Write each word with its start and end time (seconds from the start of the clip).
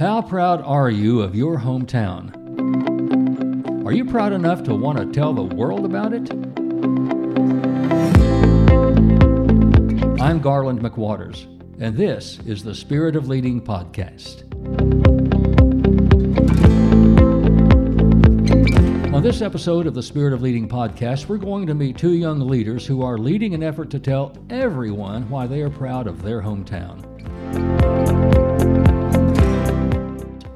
How 0.00 0.22
proud 0.22 0.60
are 0.62 0.90
you 0.90 1.22
of 1.22 1.36
your 1.36 1.56
hometown? 1.56 2.34
Are 3.86 3.92
you 3.92 4.04
proud 4.04 4.32
enough 4.32 4.64
to 4.64 4.74
want 4.74 4.98
to 4.98 5.06
tell 5.06 5.32
the 5.32 5.44
world 5.44 5.84
about 5.84 6.12
it? 6.12 6.32
I'm 10.20 10.40
Garland 10.40 10.80
McWaters, 10.80 11.44
and 11.80 11.96
this 11.96 12.40
is 12.44 12.64
the 12.64 12.74
Spirit 12.74 13.14
of 13.14 13.28
Leading 13.28 13.60
podcast. 13.60 14.42
On 19.14 19.22
this 19.22 19.42
episode 19.42 19.86
of 19.86 19.94
the 19.94 20.02
Spirit 20.02 20.32
of 20.32 20.42
Leading 20.42 20.68
podcast, 20.68 21.28
we're 21.28 21.38
going 21.38 21.68
to 21.68 21.74
meet 21.74 21.96
two 21.96 22.14
young 22.14 22.40
leaders 22.40 22.84
who 22.84 23.02
are 23.02 23.16
leading 23.16 23.54
an 23.54 23.62
effort 23.62 23.90
to 23.90 24.00
tell 24.00 24.36
everyone 24.50 25.30
why 25.30 25.46
they 25.46 25.62
are 25.62 25.70
proud 25.70 26.08
of 26.08 26.20
their 26.20 26.42
hometown. 26.42 28.03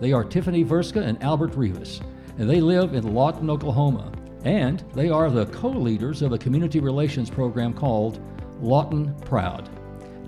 They 0.00 0.12
are 0.12 0.22
Tiffany 0.22 0.64
Vrska 0.64 1.02
and 1.04 1.20
Albert 1.24 1.56
Rivas, 1.56 2.00
and 2.38 2.48
they 2.48 2.60
live 2.60 2.94
in 2.94 3.14
Lawton, 3.14 3.50
Oklahoma. 3.50 4.12
And 4.44 4.84
they 4.94 5.10
are 5.10 5.28
the 5.28 5.46
co 5.46 5.70
leaders 5.70 6.22
of 6.22 6.32
a 6.32 6.38
community 6.38 6.78
relations 6.78 7.28
program 7.28 7.74
called 7.74 8.20
Lawton 8.60 9.12
Proud. 9.22 9.68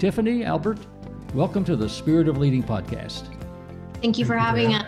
Tiffany, 0.00 0.42
Albert, 0.44 0.80
welcome 1.34 1.64
to 1.66 1.76
the 1.76 1.88
Spirit 1.88 2.26
of 2.26 2.36
Leading 2.36 2.64
podcast. 2.64 3.32
Thank 4.02 4.18
you 4.18 4.24
for 4.24 4.36
having 4.36 4.74
us. 4.74 4.84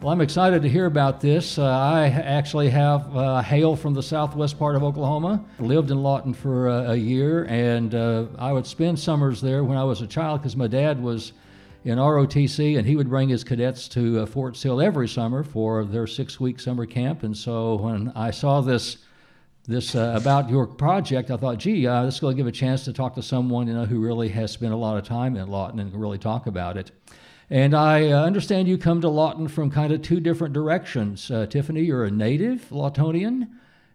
Well, 0.00 0.12
I'm 0.12 0.20
excited 0.20 0.62
to 0.62 0.68
hear 0.68 0.86
about 0.86 1.20
this. 1.20 1.56
Uh, 1.56 1.66
I 1.66 2.06
actually 2.06 2.70
have 2.70 3.16
uh, 3.16 3.40
hail 3.40 3.76
from 3.76 3.94
the 3.94 4.02
southwest 4.02 4.58
part 4.58 4.74
of 4.74 4.82
Oklahoma. 4.82 5.44
Lived 5.60 5.92
in 5.92 6.02
Lawton 6.02 6.34
for 6.34 6.68
uh, 6.68 6.92
a 6.92 6.96
year, 6.96 7.44
and 7.44 7.94
uh, 7.94 8.26
I 8.36 8.52
would 8.52 8.66
spend 8.66 8.98
summers 8.98 9.40
there 9.40 9.62
when 9.62 9.78
I 9.78 9.84
was 9.84 10.00
a 10.00 10.08
child 10.08 10.40
because 10.40 10.56
my 10.56 10.66
dad 10.66 11.00
was 11.00 11.34
in 11.88 11.98
ROTC, 11.98 12.76
and 12.78 12.86
he 12.86 12.96
would 12.96 13.08
bring 13.08 13.30
his 13.30 13.42
cadets 13.42 13.88
to 13.88 14.20
uh, 14.20 14.26
Fort 14.26 14.56
Sill 14.56 14.80
every 14.80 15.08
summer 15.08 15.42
for 15.42 15.84
their 15.84 16.06
six-week 16.06 16.60
summer 16.60 16.84
camp. 16.84 17.22
And 17.22 17.36
so 17.36 17.76
when 17.76 18.12
I 18.14 18.30
saw 18.30 18.60
this 18.60 18.98
this 19.66 19.94
uh, 19.94 20.14
about 20.16 20.48
your 20.48 20.66
project, 20.66 21.30
I 21.30 21.36
thought, 21.36 21.58
gee, 21.58 21.86
uh, 21.86 22.04
this 22.04 22.14
is 22.14 22.20
going 22.20 22.34
to 22.34 22.36
give 22.36 22.46
a 22.46 22.52
chance 22.52 22.84
to 22.84 22.92
talk 22.92 23.14
to 23.16 23.22
someone 23.22 23.66
you 23.66 23.74
know 23.74 23.84
who 23.84 24.00
really 24.00 24.28
has 24.30 24.50
spent 24.50 24.72
a 24.72 24.76
lot 24.76 24.96
of 24.96 25.04
time 25.04 25.36
in 25.36 25.48
Lawton 25.48 25.78
and 25.78 25.90
can 25.90 26.00
really 26.00 26.18
talk 26.18 26.46
about 26.46 26.78
it. 26.78 26.90
And 27.50 27.74
I 27.74 28.10
uh, 28.10 28.24
understand 28.24 28.68
you 28.68 28.78
come 28.78 29.00
to 29.02 29.08
Lawton 29.08 29.48
from 29.48 29.70
kind 29.70 29.92
of 29.92 30.02
two 30.02 30.20
different 30.20 30.54
directions. 30.54 31.30
Uh, 31.30 31.46
Tiffany, 31.46 31.82
you're 31.82 32.04
a 32.04 32.10
native 32.10 32.68
Lawtonian, 32.70 33.48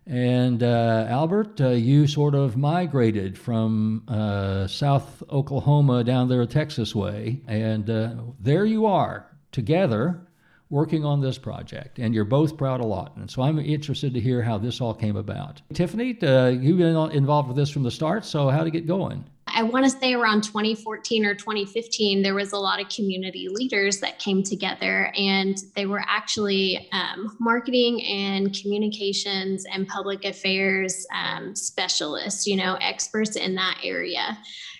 and 0.06 0.62
uh, 0.62 1.06
Albert, 1.10 1.62
uh, 1.62 1.70
you 1.70 2.08
sort 2.08 2.36
of 2.36 2.58
migrated 2.58 3.38
from 3.38 4.04
uh, 4.08 4.68
South 4.68 5.24
Oklahoma 5.30 6.04
down 6.04 6.28
there 6.28 6.46
Texas 6.46 6.94
way, 6.94 7.42
and 7.48 7.90
uh, 7.90 8.16
there 8.40 8.66
you 8.66 8.86
are 8.86 9.26
together 9.52 10.28
working 10.70 11.06
on 11.06 11.22
this 11.22 11.38
project, 11.38 12.00
and 12.00 12.14
you're 12.14 12.26
both 12.26 12.58
proud 12.58 12.82
of 12.82 12.88
Lawton. 12.88 13.30
So 13.30 13.44
I'm 13.44 13.60
interested 13.60 14.14
to 14.14 14.20
hear 14.20 14.42
how 14.42 14.58
this 14.58 14.82
all 14.82 14.94
came 14.94 15.16
about. 15.16 15.62
Tiffany, 15.74 16.08
you've 16.08 16.78
been 16.80 17.12
involved 17.12 17.48
with 17.48 17.58
this 17.58 17.70
from 17.70 17.84
the 17.84 17.92
start, 17.92 18.26
so 18.26 18.50
how 18.50 18.60
did 18.60 18.68
it 18.68 18.72
get 18.72 18.88
going? 18.88 19.24
I 19.56 19.64
want 19.64 19.86
to 19.86 19.92
say 19.92 20.14
around 20.14 20.44
2014 20.44 21.26
or 21.26 21.36
2015, 21.36 22.22
there 22.22 22.34
was 22.34 22.54
a 22.54 22.58
lot 22.58 22.82
of 22.82 22.90
community 22.90 23.48
leaders 23.50 24.00
that 24.00 24.18
came 24.20 24.42
together 24.42 25.12
and 25.16 25.58
they 25.76 25.86
were 25.86 26.04
actually 26.08 26.90
um, 26.92 27.38
marketing 27.40 28.04
and 28.04 28.54
communications 28.54 29.66
and 29.72 29.88
public 29.88 30.26
affairs 30.26 31.06
um, 31.14 31.56
specialists, 31.56 32.48
you 32.48 32.56
know, 32.56 32.78
experts 32.82 33.36
in 33.36 33.56
that 33.56 33.78
area. 33.84 34.38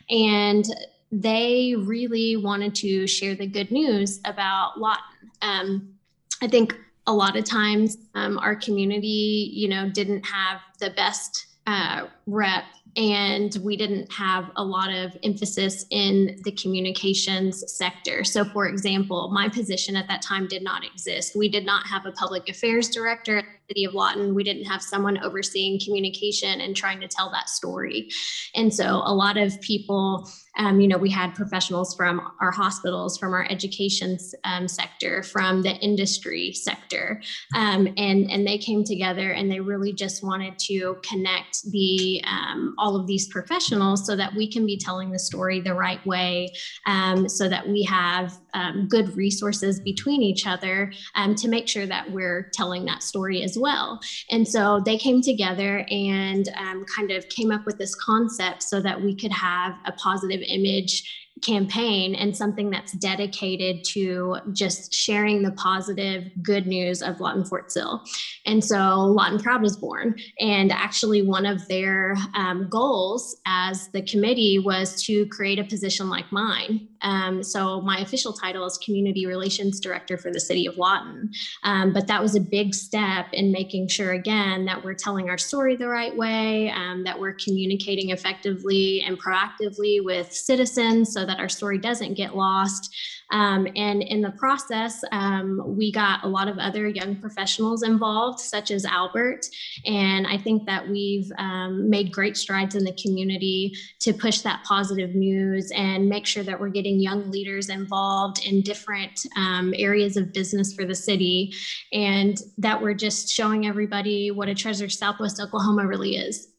And 0.10 0.66
they 1.12 1.76
really 1.78 2.38
wanted 2.38 2.74
to 2.76 3.06
share 3.06 3.36
the 3.36 3.48
good 3.48 3.72
news 3.72 4.20
about 4.26 4.80
Lawton. 4.80 5.04
Um, 5.44 5.94
I 6.42 6.48
think 6.48 6.76
a 7.06 7.14
lot 7.14 7.36
of 7.38 7.46
times 7.46 7.98
um, 8.16 8.40
our 8.40 8.56
community, 8.56 9.52
you 9.54 9.68
know, 9.68 9.90
didn't 9.90 10.26
have 10.26 10.62
the 10.80 10.90
best 10.92 11.48
uh, 11.68 12.08
rep 12.26 12.64
and 12.96 13.58
we 13.64 13.76
didn't 13.76 14.12
have 14.12 14.52
a 14.56 14.64
lot 14.64 14.94
of 14.94 15.18
emphasis 15.24 15.86
in 15.90 16.40
the 16.44 16.52
communications 16.52 17.64
sector. 17.72 18.24
So, 18.24 18.46
for 18.46 18.68
example, 18.68 19.30
my 19.32 19.50
position 19.50 19.96
at 19.96 20.08
that 20.08 20.22
time 20.22 20.48
did 20.48 20.64
not 20.64 20.86
exist. 20.86 21.36
We 21.36 21.50
did 21.50 21.66
not 21.66 21.88
have 21.88 22.06
a 22.06 22.12
public 22.12 22.50
affairs 22.50 22.90
director 22.90 23.44
city 23.68 23.86
of 23.86 23.94
Lawton. 23.94 24.36
We 24.36 24.44
didn't 24.44 24.66
have 24.66 24.82
someone 24.82 25.18
overseeing 25.24 25.80
communication 25.80 26.62
and 26.62 26.76
trying 26.76 27.00
to 27.02 27.08
tell 27.08 27.30
that 27.32 27.50
story. 27.50 28.10
And 28.56 28.74
so, 28.74 29.02
a 29.06 29.14
lot 29.14 29.38
of 29.38 29.60
people 29.62 30.28
um, 30.56 30.80
you 30.80 30.88
know, 30.88 30.98
we 30.98 31.10
had 31.10 31.34
professionals 31.34 31.96
from 31.96 32.22
our 32.40 32.52
hospitals, 32.52 33.18
from 33.18 33.34
our 33.34 33.48
education 33.50 34.20
um, 34.44 34.68
sector, 34.68 35.24
from 35.24 35.64
the 35.64 35.72
industry 35.78 36.54
sector, 36.54 37.22
um, 37.56 37.88
and 37.98 38.30
and 38.30 38.46
they 38.46 38.60
came 38.60 38.84
together 38.84 39.32
and 39.32 39.52
they 39.52 39.60
really 39.60 39.94
just 39.94 40.24
wanted 40.24 40.60
to 40.60 40.98
connect 41.02 41.64
the 41.72 42.24
um, 42.28 42.76
all 42.78 42.96
of 42.96 43.08
these 43.08 43.28
professionals 43.30 44.06
so 44.06 44.16
that 44.16 44.36
we 44.36 44.52
can 44.52 44.66
be 44.66 44.78
telling 44.78 45.12
the 45.12 45.20
story 45.20 45.60
the 45.60 45.74
right 45.74 46.06
way, 46.06 46.50
um, 46.86 47.28
so 47.28 47.50
that 47.50 47.68
we 47.68 47.82
have 47.84 48.38
um, 48.54 48.88
good 48.88 49.16
resources 49.16 49.80
between 49.80 50.22
each 50.22 50.46
other 50.48 50.92
to 51.36 51.48
make 51.48 51.68
sure 51.68 51.86
that 51.86 52.12
we're 52.12 52.50
telling 52.54 52.86
that 52.86 53.04
story 53.04 53.44
as 53.44 53.58
well. 53.58 54.00
And 54.32 54.48
so 54.48 54.82
they 54.86 54.98
came 54.98 55.22
together 55.22 55.86
and 55.90 56.50
kind 56.96 57.12
of 57.12 57.28
came 57.30 57.52
up 57.52 57.66
with 57.66 57.78
this 57.78 57.96
concept 57.96 58.64
so 58.64 58.82
that 58.82 59.02
we 59.02 59.16
could 59.16 59.32
have 59.32 59.74
a 59.86 59.92
positive 59.94 60.42
image 60.48 61.04
campaign 61.42 62.16
and 62.16 62.36
something 62.36 62.70
that's 62.70 62.94
dedicated 62.94 63.84
to 63.84 64.38
just 64.54 64.94
sharing 64.94 65.42
the 65.42 65.52
positive 65.52 66.30
good 66.42 66.68
news 66.68 67.02
of 67.02 67.20
Lawton 67.20 67.44
Fort 67.44 67.72
Sill. 67.72 68.04
And 68.46 68.64
so 68.64 69.02
Lawton 69.02 69.40
Proud 69.40 69.62
was 69.62 69.76
born. 69.78 70.16
And 70.40 70.72
actually, 70.72 71.22
one 71.22 71.46
of 71.46 71.68
their 71.68 72.16
um, 72.36 72.68
goals 72.70 73.36
as 73.46 73.90
the 73.90 74.02
committee 74.04 74.60
was 74.60 75.02
to 75.04 75.26
create 75.28 75.60
a 75.60 75.64
position 75.64 76.10
like 76.10 76.32
mine. 76.32 76.88
Um, 77.04 77.44
so 77.44 77.82
my 77.82 78.00
official 78.00 78.34
title 78.34 78.66
is 78.66 78.78
Community 78.78 79.26
Relations 79.26 79.80
Director 79.80 80.18
for 80.18 80.32
the 80.32 80.40
City 80.40 80.66
of 80.66 80.78
Lawton. 80.78 81.30
Um, 81.64 81.94
but 81.94 82.08
that 82.08 82.22
was 82.22 82.36
a 82.36 82.40
big 82.40 82.74
step 82.74 83.28
in 83.34 83.52
making 83.52 83.90
sure, 83.90 84.14
again, 84.14 84.66
that 84.66 84.84
we're 84.84 84.94
telling 84.94 85.30
our 85.30 85.38
story 85.38 85.76
the 85.76 85.88
right 85.88 86.16
way, 86.16 86.72
um, 86.72 87.04
that 87.04 87.20
we're 87.20 87.34
communicating 87.34 88.10
effectively 88.10 89.04
and 89.06 89.22
proactively 89.22 90.04
with 90.04 90.32
citizens 90.34 91.14
so 91.14 91.26
that 91.26 91.40
our 91.40 91.50
story 91.50 91.78
doesn't 91.78 92.16
get 92.16 92.36
lost. 92.36 92.96
Um, 93.32 93.68
and 93.76 94.02
in 94.04 94.22
the 94.22 94.32
process, 94.32 95.04
um, 95.12 95.62
we 95.66 95.92
got 95.92 96.24
a 96.24 96.28
lot 96.28 96.48
of 96.48 96.58
other 96.58 96.88
young 96.88 97.16
professionals 97.16 97.84
involved, 97.84 98.40
such 98.40 98.72
as 98.72 98.86
Albert. 98.86 99.48
And 99.86 100.28
I 100.28 100.38
think 100.38 100.66
that 100.66 100.88
we've 100.88 101.32
um, 101.38 101.90
made 101.90 102.12
great 102.12 102.38
strides 102.38 102.76
in 102.76 102.84
the 102.84 102.96
community 103.02 103.74
to 104.02 104.14
push 104.14 104.42
that 104.42 104.64
positive 104.66 105.16
news 105.16 105.72
and 105.76 106.08
make 106.08 106.26
sure 106.26 106.44
that 106.44 106.60
we're 106.60 106.70
getting 106.70 107.00
young 107.00 107.32
leaders 107.32 107.70
involved 107.70 108.46
in 108.46 108.62
different 108.62 109.26
um, 109.36 109.74
areas 109.78 110.18
of 110.18 110.34
business 110.34 110.74
for 110.74 110.86
the 110.86 110.96
city. 110.96 111.54
And 111.92 112.38
that 112.58 112.82
we're 112.82 112.94
just 112.94 113.30
showing 113.30 113.66
everybody 113.66 114.32
what 114.32 114.48
a 114.48 114.56
treasure 114.56 114.90
Southwest 114.90 115.42
Oklahoma 115.42 115.88
really 115.88 116.16
is. 116.16 116.53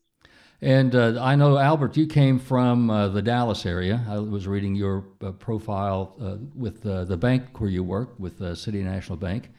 And 0.61 0.95
uh, 0.95 1.19
I 1.21 1.37
know, 1.37 1.59
Albert, 1.59 1.97
you 1.97 2.07
came 2.07 2.39
from 2.39 2.89
uh, 2.89 3.09
the 3.09 3.23
Dallas 3.23 3.67
area. 3.67 4.05
I 4.09 4.19
was 4.19 4.47
reading 4.47 4.75
your 4.75 5.05
uh, 5.23 5.33
profile 5.33 6.15
uh, 6.21 6.37
with 6.55 6.87
uh, 6.87 7.05
the 7.05 7.17
bank 7.17 7.61
where 7.61 7.71
you 7.71 7.83
work, 7.83 8.19
with 8.19 8.41
uh, 8.41 8.55
City 8.55 8.83
National 8.83 9.17
Bank. 9.17 9.51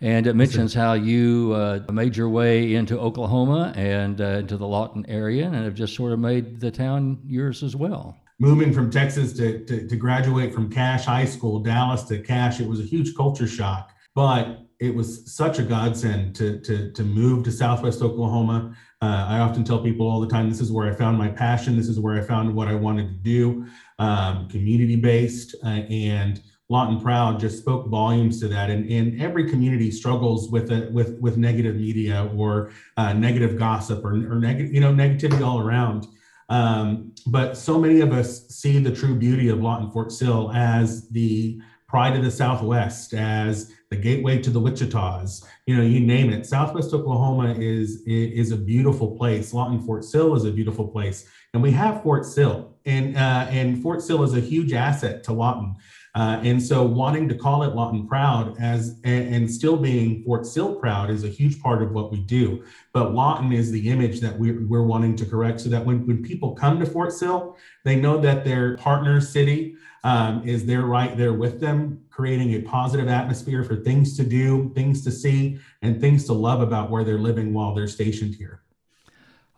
And 0.00 0.26
it 0.26 0.36
mentions 0.36 0.74
how 0.74 0.92
you 0.92 1.82
made 1.90 2.16
your 2.16 2.28
way 2.28 2.74
into 2.74 2.96
Oklahoma 2.96 3.72
and 3.74 4.20
into 4.20 4.56
the 4.56 4.66
Lawton 4.66 5.04
area 5.08 5.46
and 5.46 5.56
have 5.56 5.74
just 5.74 5.96
sort 5.96 6.12
of 6.12 6.20
made 6.20 6.60
the 6.60 6.70
town 6.70 7.18
yours 7.26 7.64
as 7.64 7.74
well. 7.74 8.16
Moving 8.38 8.72
from 8.72 8.92
Texas 8.92 9.32
to, 9.32 9.64
to, 9.64 9.88
to 9.88 9.96
graduate 9.96 10.54
from 10.54 10.70
Cash 10.70 11.04
High 11.04 11.24
School, 11.24 11.58
Dallas 11.58 12.04
to 12.04 12.20
Cash, 12.20 12.60
it 12.60 12.68
was 12.68 12.78
a 12.78 12.84
huge 12.84 13.16
culture 13.16 13.48
shock. 13.48 13.90
But 14.14 14.68
it 14.78 14.94
was 14.94 15.34
such 15.34 15.58
a 15.58 15.64
godsend 15.64 16.36
to, 16.36 16.60
to, 16.60 16.92
to 16.92 17.02
move 17.02 17.42
to 17.44 17.50
Southwest 17.50 18.00
Oklahoma 18.00 18.76
uh, 19.00 19.26
I 19.28 19.38
often 19.38 19.62
tell 19.62 19.78
people 19.80 20.08
all 20.08 20.20
the 20.20 20.26
time 20.26 20.48
this 20.48 20.60
is 20.60 20.72
where 20.72 20.90
I 20.90 20.94
found 20.94 21.16
my 21.16 21.28
passion. 21.28 21.76
This 21.76 21.88
is 21.88 22.00
where 22.00 22.20
I 22.20 22.20
found 22.20 22.52
what 22.52 22.66
I 22.66 22.74
wanted 22.74 23.08
to 23.08 23.14
do, 23.14 23.66
um, 23.98 24.48
community 24.48 24.96
based. 24.96 25.54
Uh, 25.64 25.84
and 25.88 26.42
Lawton 26.68 27.00
Proud 27.00 27.38
just 27.38 27.58
spoke 27.58 27.86
volumes 27.86 28.40
to 28.40 28.48
that. 28.48 28.70
And, 28.70 28.90
and 28.90 29.22
every 29.22 29.48
community 29.48 29.92
struggles 29.92 30.50
with 30.50 30.72
it, 30.72 30.92
with, 30.92 31.18
with 31.20 31.36
negative 31.36 31.76
media 31.76 32.28
or 32.36 32.72
uh, 32.96 33.12
negative 33.12 33.56
gossip 33.56 34.04
or, 34.04 34.14
or 34.14 34.34
negative, 34.34 34.74
you 34.74 34.80
know, 34.80 34.92
negativity 34.92 35.46
all 35.46 35.60
around. 35.60 36.06
Um, 36.48 37.14
but 37.26 37.56
so 37.56 37.78
many 37.78 38.00
of 38.00 38.12
us 38.12 38.48
see 38.48 38.78
the 38.78 38.94
true 38.94 39.14
beauty 39.14 39.48
of 39.48 39.60
Lawton 39.60 39.90
Fort 39.90 40.10
Sill 40.10 40.50
as 40.52 41.08
the 41.10 41.60
pride 41.86 42.16
of 42.16 42.24
the 42.24 42.30
Southwest, 42.30 43.14
as 43.14 43.72
the 43.90 43.96
gateway 43.96 44.38
to 44.42 44.50
the 44.50 44.60
Wichitas, 44.60 45.46
you 45.66 45.76
know, 45.76 45.82
you 45.82 46.00
name 46.00 46.30
it. 46.30 46.44
Southwest 46.44 46.92
Oklahoma 46.92 47.54
is 47.58 48.02
is 48.06 48.52
a 48.52 48.56
beautiful 48.56 49.16
place. 49.16 49.54
Lawton 49.54 49.80
Fort 49.82 50.04
Sill 50.04 50.34
is 50.34 50.44
a 50.44 50.50
beautiful 50.50 50.86
place, 50.86 51.26
and 51.54 51.62
we 51.62 51.70
have 51.72 52.02
Fort 52.02 52.26
Sill, 52.26 52.74
and 52.84 53.16
uh, 53.16 53.46
and 53.50 53.82
Fort 53.82 54.02
Sill 54.02 54.22
is 54.24 54.34
a 54.34 54.40
huge 54.40 54.72
asset 54.72 55.24
to 55.24 55.32
Lawton. 55.32 55.76
Uh, 56.14 56.40
and 56.42 56.60
so 56.60 56.82
wanting 56.82 57.28
to 57.28 57.34
call 57.34 57.62
it 57.62 57.76
Lawton 57.76 58.08
Proud 58.08 58.56
as 58.58 58.98
and, 59.04 59.34
and, 59.34 59.50
still 59.50 59.76
being 59.76 60.24
Fort 60.24 60.46
Sill 60.46 60.74
proud 60.74 61.10
is 61.10 61.22
a 61.22 61.28
huge 61.28 61.60
part 61.60 61.80
of 61.80 61.92
what 61.92 62.10
we 62.10 62.18
do. 62.18 62.64
But 62.92 63.14
Lawton 63.14 63.52
is 63.52 63.70
the 63.70 63.88
image 63.88 64.20
that 64.20 64.36
we're, 64.36 64.66
we're 64.66 64.82
wanting 64.82 65.14
to 65.16 65.26
correct 65.26 65.60
so 65.60 65.68
that 65.68 65.84
when, 65.84 66.06
when 66.06 66.22
people 66.22 66.56
come 66.56 66.80
to 66.80 66.86
Fort 66.86 67.12
Sill, 67.12 67.56
they 67.84 67.94
know 67.94 68.18
that 68.18 68.44
their 68.44 68.76
partner 68.78 69.20
city 69.20 69.76
um, 70.04 70.46
is 70.46 70.64
there 70.64 70.82
right 70.82 71.16
there 71.16 71.32
with 71.32 71.60
them, 71.60 72.04
creating 72.10 72.54
a 72.54 72.60
positive 72.62 73.08
atmosphere 73.08 73.64
for 73.64 73.76
things 73.76 74.16
to 74.16 74.24
do, 74.24 74.70
things 74.74 75.02
to 75.04 75.10
see, 75.10 75.58
and 75.82 76.00
things 76.00 76.24
to 76.26 76.32
love 76.32 76.60
about 76.60 76.90
where 76.90 77.04
they're 77.04 77.18
living 77.18 77.52
while 77.52 77.74
they're 77.74 77.88
stationed 77.88 78.34
here. 78.34 78.62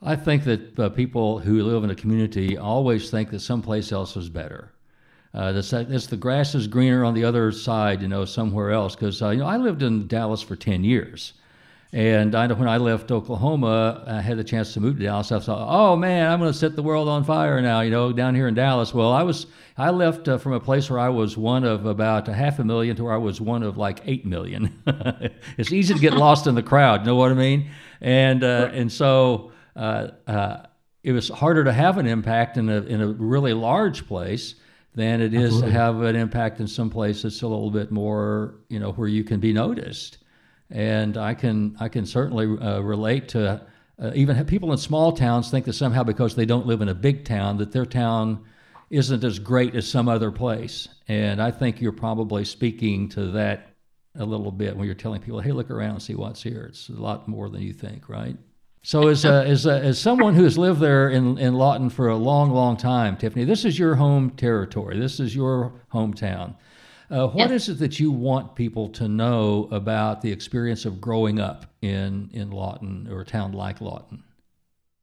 I 0.03 0.17
think 0.17 0.45
that 0.45 0.79
uh, 0.79 0.89
people 0.89 1.39
who 1.39 1.63
live 1.63 1.85
in 1.85 1.91
a 1.91 1.95
community 1.95 2.57
always 2.57 3.11
think 3.11 3.31
that 3.31 3.41
someplace 3.41 3.93
else 3.93 4.17
is 4.17 4.31
better. 4.31 4.73
Uh, 5.33 5.53
the 5.53 6.17
grass 6.19 6.55
is 6.55 6.67
greener 6.67 7.05
on 7.05 7.15
the 7.15 7.23
other 7.23 7.53
side, 7.53 8.03
you 8.03 8.09
know, 8.09 8.25
somewhere 8.25 8.71
else. 8.71 8.97
Because 8.97 9.23
uh, 9.23 9.31
you 9.31 9.39
know, 9.39 9.47
I 9.47 9.59
lived 9.59 9.83
in 9.83 10.09
Dallas 10.09 10.43
for 10.43 10.57
ten 10.57 10.83
years, 10.83 11.35
and 11.93 12.35
I 12.37 12.47
know 12.47 12.55
when 12.55 12.69
I 12.69 12.77
left 12.77 13.11
Oklahoma, 13.11 14.05
I 14.07 14.21
had 14.21 14.39
the 14.39 14.45
chance 14.45 14.75
to 14.75 14.81
move 14.81 14.99
to 14.99 15.05
Dallas. 15.05 15.33
I 15.33 15.41
thought, 15.41 15.67
oh 15.69 15.97
man, 15.97 16.31
I'm 16.31 16.39
going 16.39 16.53
to 16.53 16.57
set 16.57 16.77
the 16.77 16.83
world 16.83 17.09
on 17.09 17.25
fire 17.25 17.61
now, 17.61 17.81
you 17.81 17.91
know, 17.91 18.13
down 18.13 18.35
here 18.35 18.47
in 18.47 18.55
Dallas. 18.55 18.95
Well, 18.95 19.13
I 19.13 19.25
was 19.25 19.47
I 19.77 19.91
left 19.91 20.29
uh, 20.29 20.39
from 20.39 20.53
a 20.53 20.61
place 20.61 20.89
where 20.89 21.01
I 21.01 21.09
was 21.09 21.37
one 21.37 21.65
of 21.65 21.87
about 21.87 22.29
a 22.29 22.33
half 22.33 22.59
a 22.61 22.65
million 22.65 22.95
to 22.97 23.05
where 23.05 23.13
I 23.13 23.17
was 23.17 23.41
one 23.41 23.63
of 23.63 23.77
like 23.77 24.03
eight 24.05 24.25
million. 24.25 24.83
it's 25.59 25.73
easy 25.73 25.95
to 25.95 26.01
get 26.01 26.15
lost 26.15 26.47
in 26.47 26.55
the 26.55 26.63
crowd, 26.63 27.01
you 27.01 27.07
know 27.07 27.17
what 27.17 27.33
I 27.33 27.35
mean? 27.35 27.71
And 28.01 28.45
uh, 28.45 28.67
right. 28.67 28.75
and 28.75 28.93
so. 28.93 29.53
Uh, 29.77 30.11
uh, 30.27 30.67
it 31.03 31.13
was 31.13 31.29
harder 31.29 31.65
to 31.65 31.73
have 31.73 31.97
an 31.97 32.07
impact 32.07 32.57
in 32.59 32.69
a 32.69 32.83
in 32.83 33.01
a 33.01 33.07
really 33.07 33.55
large 33.55 34.07
place 34.07 34.57
than 34.95 35.21
it 35.21 35.33
is 35.33 35.45
Absolutely. 35.45 35.71
to 35.71 35.79
have 35.79 36.01
an 36.03 36.17
impact 36.17 36.61
in 36.61 36.67
some 36.67 36.91
place 36.91 37.23
that's 37.23 37.43
a 37.43 37.47
little 37.47 37.71
bit 37.71 37.91
more, 37.91 38.57
you 38.69 38.79
know, 38.81 38.93
where 38.93 39.09
you 39.09 39.23
can 39.23 39.39
be 39.39 39.53
noticed. 39.53 40.19
And 40.71 41.17
I 41.17 41.35
can 41.35 41.77
I 41.81 41.89
can 41.89 42.07
certainly 42.07 42.47
uh, 42.47 42.81
relate 42.81 43.29
to 43.31 43.63
uh, 44.01 44.13
even 44.15 44.43
people 44.47 44.73
in 44.73 44.79
small 44.79 45.13
towns 45.13 45.51
think 45.51 45.67
that 45.67 45.75
somehow 45.75 46.03
because 46.03 46.35
they 46.35 46.47
don't 46.47 46.67
live 46.67 46.81
in 46.81 46.89
a 46.89 46.95
big 46.95 47.25
town 47.25 47.59
that 47.59 47.73
their 47.73 47.87
town 47.87 48.45
isn't 48.89 49.23
as 49.25 49.39
great 49.39 49.75
as 49.75 49.89
some 49.89 50.09
other 50.09 50.31
place. 50.31 50.89
And 51.07 51.41
I 51.41 51.51
think 51.51 51.81
you're 51.81 51.93
probably 51.93 52.45
speaking 52.45 53.09
to 53.11 53.33
that 53.33 53.69
a 54.17 54.25
little 54.25 54.51
bit 54.51 54.77
when 54.77 54.87
you're 54.87 54.95
telling 54.95 55.21
people, 55.21 55.41
"Hey, 55.41 55.53
look 55.53 55.71
around 55.71 55.91
and 55.91 56.03
see 56.03 56.15
what's 56.15 56.43
here." 56.43 56.67
It's 56.69 56.89
a 56.89 56.93
lot 56.93 57.29
more 57.29 57.49
than 57.49 57.63
you 57.63 57.73
think, 57.73 58.09
right? 58.09 58.37
So, 58.83 59.09
as, 59.09 59.27
a, 59.27 59.45
as, 59.47 59.67
a, 59.67 59.79
as 59.79 59.99
someone 59.99 60.35
who 60.35 60.45
has 60.45 60.57
lived 60.57 60.81
there 60.81 61.11
in, 61.11 61.37
in 61.37 61.55
Lawton 61.55 61.91
for 61.91 62.09
a 62.09 62.17
long, 62.17 62.51
long 62.51 62.79
time, 62.79 63.19
Tiffany, 63.19 63.45
this 63.45 63.67
is 63.67 63.79
your 63.79 63.95
home 63.95 64.31
territory. 64.31 64.99
This 64.99 65.21
is 65.21 65.37
your 65.37 65.75
hometown. 65.93 66.55
Uh, 67.11 67.27
what 67.27 67.51
yes. 67.51 67.63
is 67.63 67.69
it 67.71 67.79
that 67.81 67.99
you 67.99 68.13
want 68.13 68.55
people 68.55 68.89
to 68.89 69.09
know 69.09 69.69
about 69.73 70.21
the 70.21 70.31
experience 70.31 70.85
of 70.85 71.01
growing 71.01 71.41
up 71.41 71.67
in, 71.83 72.31
in 72.33 72.51
Lawton 72.51 73.09
or 73.11 73.23
a 73.23 73.25
town 73.25 73.53
like 73.53 73.81
Lawton? 73.81 74.23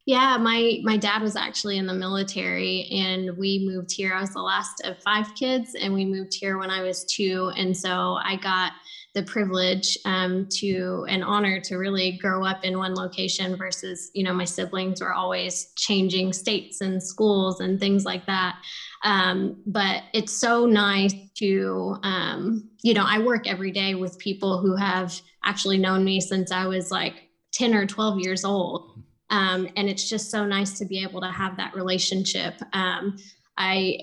Yeah, 0.05 0.37
my 0.37 0.79
my 0.83 0.95
dad 0.95 1.21
was 1.21 1.35
actually 1.35 1.77
in 1.77 1.85
the 1.85 1.93
military, 1.93 2.85
and 2.91 3.37
we 3.37 3.67
moved 3.67 3.91
here. 3.91 4.13
I 4.13 4.21
was 4.21 4.29
the 4.29 4.41
last 4.41 4.81
of 4.85 4.97
five 5.03 5.35
kids, 5.35 5.75
and 5.75 5.93
we 5.93 6.05
moved 6.05 6.33
here 6.33 6.57
when 6.57 6.69
I 6.69 6.81
was 6.81 7.03
two, 7.03 7.51
and 7.57 7.75
so 7.75 8.17
I 8.23 8.37
got 8.37 8.71
the 9.17 9.23
privilege 9.23 9.97
um, 10.05 10.47
to 10.47 11.03
an 11.09 11.23
honor 11.23 11.59
to 11.59 11.77
really 11.77 12.19
grow 12.21 12.45
up 12.45 12.63
in 12.63 12.77
one 12.77 12.93
location 12.93 13.55
versus 13.55 14.11
you 14.13 14.23
know 14.23 14.31
my 14.31 14.45
siblings 14.45 15.01
were 15.01 15.11
always 15.11 15.73
changing 15.75 16.31
states 16.31 16.81
and 16.81 17.01
schools 17.01 17.59
and 17.59 17.79
things 17.79 18.05
like 18.05 18.27
that. 18.27 18.59
Um, 19.03 19.63
but 19.65 20.03
it's 20.13 20.31
so 20.31 20.67
nice 20.67 21.15
to 21.39 21.97
um, 22.03 22.69
you 22.83 22.93
know 22.93 23.05
i 23.07 23.17
work 23.17 23.47
every 23.47 23.71
day 23.71 23.95
with 23.95 24.19
people 24.19 24.59
who 24.59 24.75
have 24.75 25.19
actually 25.43 25.79
known 25.79 26.03
me 26.03 26.21
since 26.21 26.51
i 26.51 26.67
was 26.67 26.91
like 26.91 27.15
10 27.53 27.73
or 27.73 27.87
12 27.87 28.19
years 28.19 28.45
old. 28.45 29.01
Um, 29.31 29.67
and 29.75 29.89
it's 29.89 30.07
just 30.07 30.29
so 30.29 30.45
nice 30.45 30.77
to 30.77 30.85
be 30.85 31.01
able 31.01 31.21
to 31.21 31.31
have 31.31 31.57
that 31.57 31.75
relationship. 31.75 32.53
Um, 32.73 33.17
i 33.57 33.97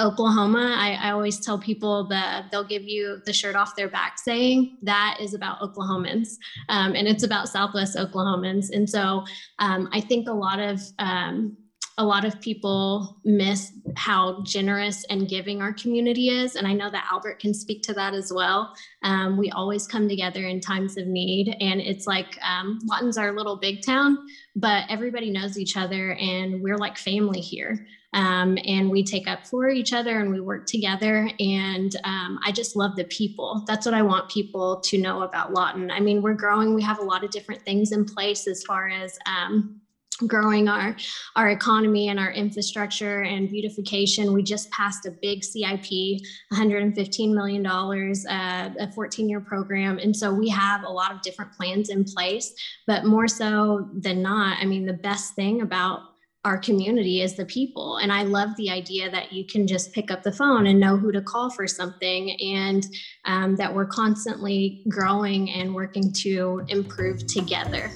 Oklahoma, 0.00 0.76
I, 0.78 1.08
I, 1.08 1.10
always 1.10 1.40
tell 1.40 1.58
people 1.58 2.06
that 2.08 2.52
they'll 2.52 2.62
give 2.62 2.84
you 2.84 3.20
the 3.26 3.32
shirt 3.32 3.56
off 3.56 3.74
their 3.74 3.88
back 3.88 4.16
saying 4.16 4.78
that 4.82 5.18
is 5.20 5.34
about 5.34 5.58
Oklahomans 5.58 6.36
um, 6.68 6.94
and 6.94 7.08
it's 7.08 7.24
about 7.24 7.48
Southwest 7.48 7.96
Oklahomans. 7.96 8.70
And 8.72 8.88
so 8.88 9.24
um, 9.58 9.88
I 9.92 10.00
think 10.00 10.28
a 10.28 10.32
lot 10.32 10.60
of 10.60 10.80
um, 11.00 11.56
a 11.98 12.04
lot 12.04 12.24
of 12.24 12.40
people 12.40 13.16
miss 13.24 13.72
how 13.96 14.40
generous 14.44 15.04
and 15.10 15.28
giving 15.28 15.60
our 15.60 15.72
community 15.72 16.28
is. 16.28 16.54
And 16.54 16.66
I 16.66 16.72
know 16.72 16.90
that 16.90 17.08
Albert 17.10 17.40
can 17.40 17.52
speak 17.52 17.82
to 17.82 17.92
that 17.94 18.14
as 18.14 18.32
well. 18.32 18.72
Um, 19.02 19.36
we 19.36 19.50
always 19.50 19.88
come 19.88 20.08
together 20.08 20.46
in 20.46 20.60
times 20.60 20.96
of 20.96 21.08
need. 21.08 21.56
And 21.60 21.80
it's 21.80 22.06
like 22.06 22.38
um, 22.42 22.78
Lawton's 22.84 23.18
our 23.18 23.32
little 23.32 23.56
big 23.56 23.84
town, 23.84 24.16
but 24.54 24.84
everybody 24.88 25.30
knows 25.30 25.58
each 25.58 25.76
other 25.76 26.12
and 26.12 26.62
we're 26.62 26.78
like 26.78 26.96
family 26.96 27.40
here. 27.40 27.84
Um, 28.14 28.56
and 28.64 28.88
we 28.88 29.02
take 29.02 29.28
up 29.28 29.44
for 29.44 29.68
each 29.68 29.92
other 29.92 30.20
and 30.20 30.30
we 30.30 30.40
work 30.40 30.66
together. 30.66 31.28
And 31.40 31.94
um, 32.04 32.38
I 32.44 32.52
just 32.52 32.76
love 32.76 32.94
the 32.94 33.04
people. 33.04 33.64
That's 33.66 33.84
what 33.84 33.94
I 33.94 34.02
want 34.02 34.30
people 34.30 34.80
to 34.82 34.98
know 34.98 35.22
about 35.22 35.52
Lawton. 35.52 35.90
I 35.90 35.98
mean, 35.98 36.22
we're 36.22 36.34
growing, 36.34 36.74
we 36.74 36.82
have 36.82 37.00
a 37.00 37.04
lot 37.04 37.24
of 37.24 37.30
different 37.30 37.62
things 37.62 37.90
in 37.90 38.04
place 38.04 38.46
as 38.46 38.62
far 38.62 38.88
as 38.88 39.18
um, 39.26 39.80
growing 40.26 40.68
our 40.68 40.96
our 41.36 41.50
economy 41.50 42.08
and 42.08 42.18
our 42.18 42.32
infrastructure 42.32 43.22
and 43.22 43.48
beautification 43.48 44.32
we 44.32 44.42
just 44.42 44.70
passed 44.70 45.06
a 45.06 45.10
big 45.22 45.44
cip 45.44 45.68
115 45.68 47.34
million 47.34 47.62
dollars 47.62 48.26
uh, 48.26 48.70
a 48.80 48.92
14 48.92 49.28
year 49.28 49.40
program 49.40 49.98
and 49.98 50.16
so 50.16 50.32
we 50.32 50.48
have 50.48 50.82
a 50.82 50.88
lot 50.88 51.12
of 51.12 51.22
different 51.22 51.52
plans 51.52 51.88
in 51.88 52.04
place 52.04 52.54
but 52.86 53.04
more 53.04 53.28
so 53.28 53.88
than 53.94 54.22
not 54.22 54.58
i 54.60 54.64
mean 54.64 54.86
the 54.86 54.92
best 54.92 55.34
thing 55.34 55.62
about 55.62 56.00
our 56.44 56.56
community 56.56 57.20
is 57.20 57.34
the 57.34 57.44
people. 57.44 57.96
And 57.98 58.12
I 58.12 58.22
love 58.22 58.50
the 58.56 58.70
idea 58.70 59.10
that 59.10 59.32
you 59.32 59.44
can 59.44 59.66
just 59.66 59.92
pick 59.92 60.10
up 60.10 60.22
the 60.22 60.32
phone 60.32 60.68
and 60.68 60.78
know 60.78 60.96
who 60.96 61.12
to 61.12 61.20
call 61.20 61.50
for 61.50 61.66
something, 61.66 62.30
and 62.40 62.86
um, 63.24 63.56
that 63.56 63.74
we're 63.74 63.86
constantly 63.86 64.82
growing 64.88 65.50
and 65.50 65.74
working 65.74 66.12
to 66.12 66.64
improve 66.68 67.26
together. 67.26 67.90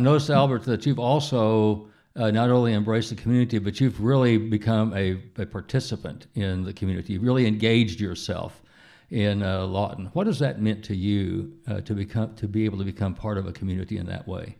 I 0.00 0.02
noticed, 0.02 0.30
Albert, 0.30 0.64
that 0.64 0.86
you've 0.86 0.98
also 0.98 1.90
uh, 2.16 2.30
not 2.30 2.48
only 2.48 2.72
embraced 2.72 3.10
the 3.10 3.16
community, 3.16 3.58
but 3.58 3.82
you've 3.82 4.00
really 4.00 4.38
become 4.38 4.94
a, 4.94 5.22
a 5.36 5.44
participant 5.44 6.26
in 6.34 6.64
the 6.64 6.72
community. 6.72 7.12
You've 7.12 7.22
really 7.22 7.46
engaged 7.46 8.00
yourself 8.00 8.62
in 9.10 9.42
uh, 9.42 9.66
Lawton. 9.66 10.06
What 10.14 10.26
has 10.26 10.38
that 10.38 10.58
meant 10.58 10.82
to 10.86 10.96
you 10.96 11.52
uh, 11.68 11.82
to 11.82 11.92
become 11.92 12.34
to 12.36 12.48
be 12.48 12.64
able 12.64 12.78
to 12.78 12.84
become 12.84 13.14
part 13.14 13.36
of 13.36 13.46
a 13.46 13.52
community 13.52 13.98
in 13.98 14.06
that 14.06 14.26
way? 14.26 14.56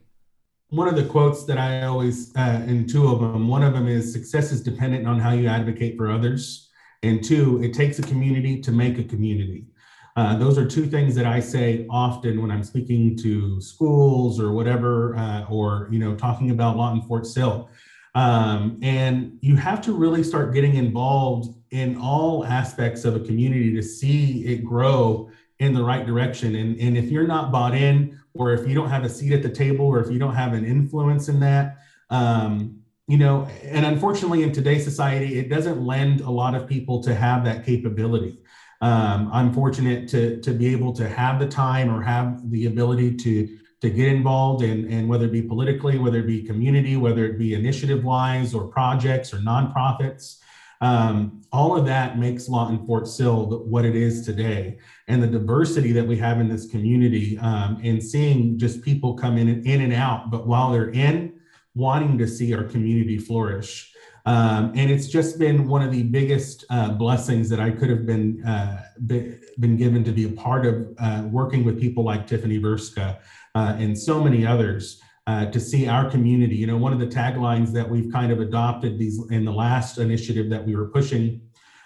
One 0.69 0.89
of 0.89 0.95
the 0.95 1.05
quotes 1.05 1.47
that 1.47 1.57
I 1.57 1.85
always, 1.85 2.37
uh, 2.37 2.63
and 2.67 2.87
two 2.87 3.09
of 3.09 3.21
them, 3.21 3.49
one 3.49 3.63
of 3.63 3.73
them 3.73 3.89
is 3.89 4.13
success 4.13 4.53
is 4.53 4.63
dependent 4.63 5.09
on 5.09 5.19
how 5.19 5.33
you 5.33 5.49
advocate 5.49 5.97
for 5.97 6.11
others. 6.11 6.69
And 7.03 7.25
two, 7.25 7.63
it 7.63 7.73
takes 7.73 7.99
a 7.99 8.03
community 8.03 8.61
to 8.61 8.73
make 8.73 8.99
a 8.99 9.05
community. 9.05 9.70
Uh, 10.17 10.37
those 10.37 10.59
are 10.59 10.67
two 10.67 10.87
things 10.87 11.15
that 11.15 11.27
I 11.27 11.41
say 11.41 11.87
often 11.89 12.43
when 12.43 12.51
I'm 12.51 12.65
speaking 12.65 13.17
to 13.19 13.61
schools 13.61 14.41
or 14.41 14.53
whatever, 14.53 15.17
uh, 15.17 15.47
or 15.49 15.89
you 15.91 15.99
know, 15.99 16.15
talking 16.15 16.51
about 16.51 16.77
Lawton 16.77 17.03
Fort 17.03 17.27
Sill. 17.27 17.71
Um, 18.15 18.79
and 18.83 19.39
you 19.41 19.57
have 19.57 19.81
to 19.83 19.93
really 19.93 20.25
start 20.25 20.53
getting 20.53 20.75
involved 20.75 21.55
in 21.71 21.97
all 21.97 22.45
aspects 22.45 23.05
of 23.05 23.15
a 23.15 23.21
community 23.21 23.73
to 23.75 23.83
see 23.83 24.45
it 24.47 24.65
grow 24.65 25.31
in 25.61 25.73
the 25.75 25.83
right 25.83 26.05
direction. 26.05 26.57
And, 26.57 26.79
and 26.81 26.97
if 26.97 27.05
you're 27.05 27.27
not 27.27 27.53
bought 27.53 27.75
in, 27.75 28.19
or 28.35 28.53
if 28.53 28.67
you 28.67 28.75
don't 28.75 28.89
have 28.89 29.05
a 29.05 29.09
seat 29.09 29.33
at 29.33 29.43
the 29.43 29.49
table, 29.49 29.87
or 29.87 30.01
if 30.01 30.11
you 30.11 30.19
don't 30.19 30.35
have 30.35 30.55
an 30.55 30.65
influence 30.65 31.29
in 31.29 31.39
that, 31.41 31.79
um, 32.11 32.81
you 33.07 33.19
know, 33.19 33.47
and 33.65 33.85
unfortunately 33.85 34.43
in 34.43 34.53
today's 34.53 34.85
society, 34.85 35.39
it 35.39 35.49
doesn't 35.49 35.85
lend 35.85 36.21
a 36.21 36.31
lot 36.31 36.55
of 36.55 36.67
people 36.67 37.03
to 37.03 37.15
have 37.15 37.45
that 37.45 37.65
capability. 37.65 38.39
Um, 38.81 39.31
I'm 39.33 39.53
fortunate 39.53 40.09
to, 40.09 40.41
to 40.41 40.53
be 40.53 40.73
able 40.73 40.93
to 40.95 41.09
have 41.09 41.39
the 41.39 41.47
time 41.47 41.91
or 41.95 42.03
have 42.03 42.51
the 42.51 42.67
ability 42.67 43.17
to, 43.17 43.59
to 43.83 43.91
get 43.91 44.09
involved 44.09 44.63
in, 44.63 44.91
and 44.91 45.09
whether 45.09 45.27
it 45.27 45.33
be 45.33 45.43
politically, 45.43 45.99
whether 45.99 46.19
it 46.19 46.27
be 46.27 46.43
community, 46.43 46.97
whether 46.97 47.25
it 47.27 47.39
be 47.39 47.55
initiative 47.55 48.05
wise 48.05 48.55
or 48.55 48.69
projects 48.69 49.35
or 49.35 49.39
nonprofits. 49.39 50.39
Um, 50.83 51.43
all 51.53 51.77
of 51.77 51.85
that 51.87 52.19
makes 52.19 52.49
Lawton 52.49 52.87
Fort 52.87 53.07
Sill 53.07 53.65
what 53.67 53.85
it 53.85 53.95
is 53.95 54.25
today. 54.25 54.79
And 55.09 55.23
the 55.23 55.27
diversity 55.27 55.93
that 55.93 56.07
we 56.07 56.17
have 56.17 56.41
in 56.41 56.49
this 56.49 56.67
community 56.67 57.39
um, 57.39 57.79
and 57.85 58.03
seeing 58.03 58.59
just 58.59 58.83
people 58.83 59.15
come 59.15 59.37
in 59.37 59.49
and, 59.49 59.67
in 59.67 59.83
and 59.83 59.93
out, 59.93 60.31
but 60.31 60.47
while 60.47 60.73
they're 60.73 60.91
in, 60.91 61.35
wanting 61.75 62.17
to 62.19 62.27
see 62.27 62.55
our 62.55 62.65
community 62.65 63.19
flourish. 63.19 63.93
Um, 64.27 64.73
and 64.75 64.91
it's 64.91 65.09
just 65.09 65.39
been 65.39 65.67
one 65.67 65.83
of 65.83 65.91
the 65.91 66.03
biggest 66.03 66.65
uh, 66.71 66.91
blessings 66.91 67.49
that 67.49 67.61
I 67.61 67.71
could 67.71 67.89
have 67.89 68.07
been, 68.07 68.45
uh, 68.45 68.85
be, 69.07 69.39
been 69.59 69.77
given 69.77 70.05
to 70.05 70.13
be 70.13 70.25
a 70.25 70.31
part 70.31 70.67
of 70.67 70.89
uh, 70.99 71.25
working 71.31 71.65
with 71.65 71.81
people 71.81 72.05
like 72.05 72.27
Tiffany 72.27 72.61
Vrska 72.61 73.19
uh, 73.55 73.77
and 73.79 73.99
so 73.99 74.23
many 74.23 74.47
others. 74.47 75.01
Uh, 75.27 75.47
to 75.47 75.61
see 75.61 75.87
our 75.87 76.11
community, 76.11 76.57
you 76.57 76.67
know, 76.67 76.79
one 76.79 76.93
of 76.93 76.99
the 76.99 77.07
taglines 77.07 77.71
that 77.71 77.89
we've 77.89 78.11
kind 78.11 78.33
of 78.33 78.41
adopted 78.41 78.99
these 78.99 79.21
in 79.31 79.45
the 79.45 79.53
last 79.53 79.99
initiative 79.99 80.51
that 80.51 80.65
we 80.65 80.75
were 80.75 80.89
pushing 80.89 81.41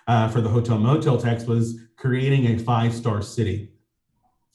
uh, 0.06 0.28
for 0.28 0.40
the 0.40 0.48
hotel 0.48 0.78
motel 0.78 1.18
tax 1.18 1.44
was 1.44 1.78
creating 1.96 2.46
a 2.46 2.58
five 2.58 2.94
star 2.94 3.20
city. 3.20 3.70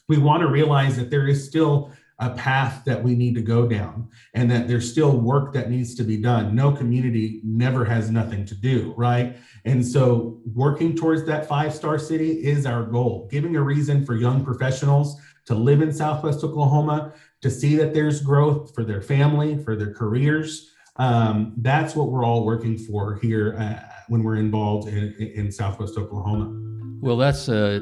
We 0.08 0.18
want 0.18 0.42
to 0.42 0.48
realize 0.48 0.98
that 0.98 1.12
there 1.12 1.28
is 1.28 1.46
still 1.46 1.92
a 2.20 2.32
path 2.32 2.84
that 2.86 3.02
we 3.02 3.16
need 3.16 3.34
to 3.34 3.42
go 3.42 3.66
down 3.66 4.10
and 4.34 4.52
that 4.52 4.68
there's 4.68 4.92
still 4.92 5.18
work 5.18 5.54
that 5.54 5.70
needs 5.70 5.96
to 5.96 6.04
be 6.04 6.18
done. 6.18 6.54
No 6.54 6.72
community 6.72 7.40
never 7.44 7.86
has 7.86 8.12
nothing 8.12 8.46
to 8.46 8.56
do, 8.56 8.94
right? 8.98 9.38
And 9.64 9.86
so 9.86 10.40
working 10.54 10.96
towards 10.96 11.26
that 11.26 11.48
five 11.48 11.74
star 11.74 11.98
city 11.98 12.46
is 12.46 12.66
our 12.66 12.84
goal, 12.84 13.30
giving 13.32 13.56
a 13.56 13.62
reason 13.62 14.06
for 14.06 14.16
young 14.16 14.44
professionals 14.44 15.20
to 15.46 15.56
live 15.56 15.82
in 15.82 15.94
Southwest 15.94 16.44
Oklahoma, 16.44 17.14
to 17.42 17.50
see 17.50 17.76
that 17.78 17.94
there's 17.94 18.22
growth 18.22 18.76
for 18.76 18.84
their 18.84 19.02
family, 19.02 19.58
for 19.64 19.76
their 19.76 19.94
careers. 19.94 20.72
Um, 20.98 21.54
that's 21.58 21.96
what 21.96 22.10
we're 22.10 22.26
all 22.26 22.46
working 22.46 22.78
for 22.78 23.16
here 23.16 23.56
uh, 23.58 23.80
when 24.10 24.24
we're 24.24 24.36
involved 24.36 24.90
in, 24.90 25.14
in 25.14 25.52
Southwest 25.52 25.98
Oklahoma. 25.98 26.54
Well, 27.02 27.16
that's 27.16 27.48
uh, 27.48 27.80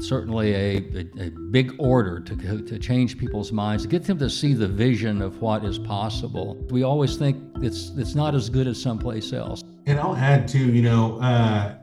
certainly 0.00 0.54
a, 0.54 0.76
a, 0.76 1.26
a, 1.26 1.30
big 1.50 1.74
order 1.78 2.20
to, 2.20 2.62
to 2.62 2.78
change 2.78 3.18
people's 3.18 3.52
minds, 3.52 3.82
to 3.84 3.88
get 3.88 4.04
them 4.04 4.18
to 4.18 4.30
see 4.30 4.54
the 4.54 4.68
vision 4.68 5.22
of 5.22 5.40
what 5.40 5.64
is 5.64 5.78
possible. 5.78 6.56
We 6.70 6.82
always 6.82 7.16
think 7.16 7.42
it's, 7.62 7.92
it's 7.96 8.14
not 8.14 8.34
as 8.34 8.48
good 8.48 8.66
as 8.66 8.80
someplace 8.80 9.32
else. 9.32 9.62
And 9.86 9.98
I'll 9.98 10.16
add 10.16 10.46
to, 10.48 10.58
you 10.58 10.82
know, 10.82 11.18
uh, 11.20 11.76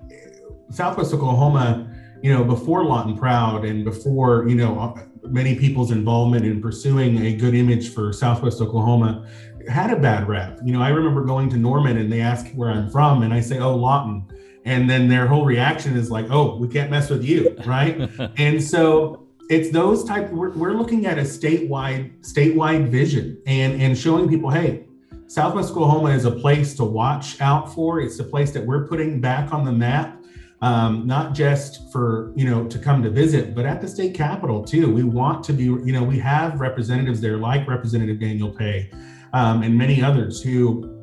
Southwest 0.69 1.13
Oklahoma, 1.13 1.93
you 2.21 2.33
know, 2.33 2.43
before 2.43 2.85
Lawton 2.85 3.17
Proud 3.17 3.65
and 3.65 3.83
before, 3.83 4.47
you 4.47 4.55
know, 4.55 4.95
many 5.23 5.55
people's 5.55 5.91
involvement 5.91 6.45
in 6.45 6.61
pursuing 6.61 7.25
a 7.25 7.35
good 7.35 7.55
image 7.55 7.93
for 7.93 8.13
Southwest 8.13 8.61
Oklahoma 8.61 9.27
had 9.67 9.91
a 9.91 9.95
bad 9.95 10.27
rep. 10.27 10.59
You 10.63 10.73
know, 10.73 10.81
I 10.81 10.89
remember 10.89 11.23
going 11.23 11.49
to 11.49 11.57
Norman 11.57 11.97
and 11.97 12.11
they 12.11 12.21
ask 12.21 12.47
where 12.51 12.69
I'm 12.69 12.89
from, 12.89 13.23
and 13.23 13.33
I 13.33 13.39
say, 13.39 13.59
"Oh, 13.59 13.75
Lawton," 13.75 14.25
and 14.65 14.89
then 14.89 15.07
their 15.07 15.27
whole 15.27 15.45
reaction 15.45 15.95
is 15.95 16.11
like, 16.11 16.27
"Oh, 16.29 16.57
we 16.57 16.67
can't 16.67 16.91
mess 16.91 17.09
with 17.09 17.23
you," 17.23 17.55
right? 17.65 18.09
and 18.37 18.61
so 18.61 19.27
it's 19.49 19.69
those 19.71 20.03
type. 20.03 20.31
We're, 20.31 20.51
we're 20.51 20.73
looking 20.73 21.05
at 21.05 21.17
a 21.17 21.21
statewide 21.21 22.19
statewide 22.21 22.89
vision 22.89 23.41
and 23.45 23.81
and 23.81 23.97
showing 23.97 24.27
people, 24.27 24.49
hey, 24.49 24.85
Southwest 25.27 25.71
Oklahoma 25.71 26.09
is 26.09 26.25
a 26.25 26.31
place 26.31 26.75
to 26.75 26.83
watch 26.83 27.39
out 27.41 27.73
for. 27.73 28.01
It's 28.01 28.19
a 28.19 28.23
place 28.23 28.51
that 28.51 28.65
we're 28.65 28.87
putting 28.87 29.21
back 29.21 29.53
on 29.53 29.65
the 29.65 29.71
map 29.71 30.15
um, 30.61 31.05
not 31.05 31.33
just 31.33 31.91
for 31.91 32.33
you 32.35 32.49
know 32.49 32.65
to 32.67 32.79
come 32.79 33.03
to 33.03 33.09
visit, 33.09 33.53
but 33.53 33.65
at 33.65 33.81
the 33.81 33.87
state 33.87 34.13
capitol 34.13 34.63
too. 34.63 34.91
We 34.91 35.03
want 35.03 35.43
to 35.45 35.53
be 35.53 35.65
you 35.65 35.91
know 35.91 36.03
we 36.03 36.17
have 36.19 36.59
representatives 36.59 37.21
there 37.21 37.37
like 37.37 37.67
Representative 37.67 38.19
Daniel 38.19 38.49
Pae 38.49 38.89
um, 39.33 39.63
and 39.63 39.77
many 39.77 40.01
others 40.01 40.41
who 40.41 40.94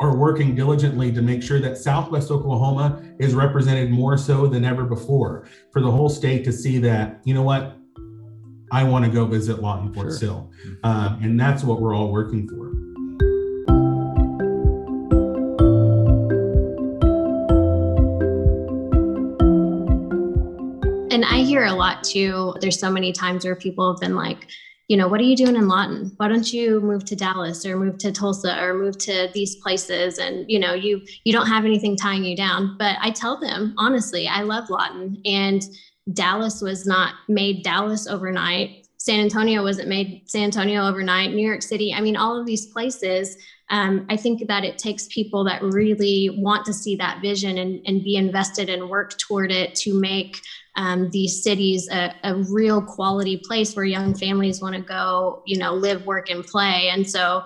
are 0.00 0.16
working 0.16 0.54
diligently 0.54 1.12
to 1.12 1.22
make 1.22 1.42
sure 1.42 1.60
that 1.60 1.76
Southwest 1.76 2.30
Oklahoma 2.30 3.02
is 3.18 3.34
represented 3.34 3.90
more 3.90 4.16
so 4.16 4.46
than 4.46 4.64
ever 4.64 4.84
before 4.84 5.46
for 5.72 5.80
the 5.80 5.90
whole 5.90 6.08
state 6.08 6.44
to 6.44 6.52
see 6.52 6.78
that 6.78 7.20
you 7.24 7.34
know 7.34 7.42
what 7.42 7.76
I 8.70 8.84
want 8.84 9.04
to 9.04 9.10
go 9.10 9.24
visit 9.24 9.60
Lawton 9.60 9.92
Fort 9.92 10.08
sure. 10.08 10.16
Sill, 10.16 10.50
um, 10.84 11.18
and 11.22 11.38
that's 11.38 11.64
what 11.64 11.80
we're 11.80 11.94
all 11.94 12.12
working 12.12 12.48
for. 12.48 12.68
And 21.10 21.24
I 21.24 21.38
hear 21.38 21.64
a 21.64 21.72
lot 21.72 22.04
too. 22.04 22.54
There's 22.60 22.78
so 22.78 22.90
many 22.90 23.12
times 23.12 23.44
where 23.44 23.56
people 23.56 23.92
have 23.92 24.00
been 24.00 24.14
like, 24.14 24.46
you 24.88 24.96
know, 24.96 25.06
what 25.06 25.20
are 25.20 25.24
you 25.24 25.36
doing 25.36 25.54
in 25.54 25.68
Lawton? 25.68 26.12
Why 26.16 26.28
don't 26.28 26.50
you 26.50 26.80
move 26.80 27.04
to 27.04 27.16
Dallas 27.16 27.64
or 27.66 27.76
move 27.76 27.98
to 27.98 28.10
Tulsa 28.10 28.58
or 28.62 28.72
move 28.72 28.96
to 28.98 29.28
these 29.34 29.56
places? 29.56 30.18
And 30.18 30.50
you 30.50 30.58
know, 30.58 30.72
you 30.72 31.02
you 31.24 31.32
don't 31.32 31.46
have 31.46 31.66
anything 31.66 31.96
tying 31.96 32.24
you 32.24 32.34
down. 32.34 32.76
But 32.78 32.96
I 33.00 33.10
tell 33.10 33.38
them 33.38 33.74
honestly, 33.76 34.26
I 34.26 34.42
love 34.42 34.70
Lawton, 34.70 35.20
and 35.26 35.62
Dallas 36.14 36.62
was 36.62 36.86
not 36.86 37.14
made 37.28 37.62
Dallas 37.62 38.06
overnight. 38.06 38.86
San 38.96 39.20
Antonio 39.20 39.62
wasn't 39.62 39.88
made 39.88 40.22
San 40.24 40.44
Antonio 40.44 40.86
overnight. 40.86 41.34
New 41.34 41.46
York 41.46 41.62
City. 41.62 41.92
I 41.94 42.00
mean, 42.00 42.16
all 42.16 42.38
of 42.38 42.46
these 42.46 42.66
places. 42.66 43.36
Um, 43.70 44.06
I 44.08 44.16
think 44.16 44.48
that 44.48 44.64
it 44.64 44.78
takes 44.78 45.08
people 45.08 45.44
that 45.44 45.62
really 45.62 46.30
want 46.38 46.64
to 46.64 46.72
see 46.72 46.96
that 46.96 47.20
vision 47.20 47.58
and, 47.58 47.82
and 47.86 48.02
be 48.02 48.16
invested 48.16 48.70
and 48.70 48.88
work 48.88 49.18
toward 49.18 49.52
it 49.52 49.74
to 49.76 49.92
make 49.92 50.40
um, 50.78 51.10
these 51.10 51.42
cities 51.42 51.88
a, 51.90 52.14
a, 52.22 52.36
real 52.36 52.80
quality 52.80 53.36
place 53.36 53.74
where 53.74 53.84
young 53.84 54.14
families 54.14 54.62
want 54.62 54.76
to 54.76 54.80
go, 54.80 55.42
you 55.44 55.58
know, 55.58 55.74
live, 55.74 56.06
work, 56.06 56.30
and 56.30 56.46
play. 56.46 56.88
And 56.88 57.08
so 57.08 57.42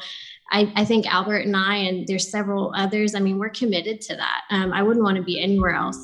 I, 0.51 0.71
I, 0.77 0.85
think 0.85 1.07
Albert 1.07 1.47
and 1.47 1.57
I, 1.57 1.77
and 1.77 2.07
there's 2.07 2.31
several 2.31 2.75
others, 2.77 3.15
I 3.15 3.21
mean, 3.21 3.39
we're 3.39 3.49
committed 3.49 4.03
to 4.03 4.17
that. 4.17 4.43
Um, 4.51 4.75
I 4.75 4.83
wouldn't 4.83 5.03
want 5.03 5.17
to 5.17 5.23
be 5.23 5.41
anywhere 5.41 5.73
else. 5.73 5.97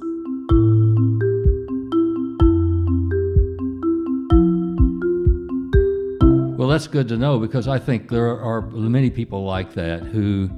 Well, 6.58 6.68
that's 6.68 6.86
good 6.86 7.08
to 7.08 7.18
know 7.18 7.38
because 7.38 7.68
I 7.68 7.78
think 7.78 8.08
there 8.08 8.40
are 8.40 8.62
many 8.62 9.10
people 9.10 9.44
like 9.44 9.74
that 9.74 10.00
who 10.02 10.48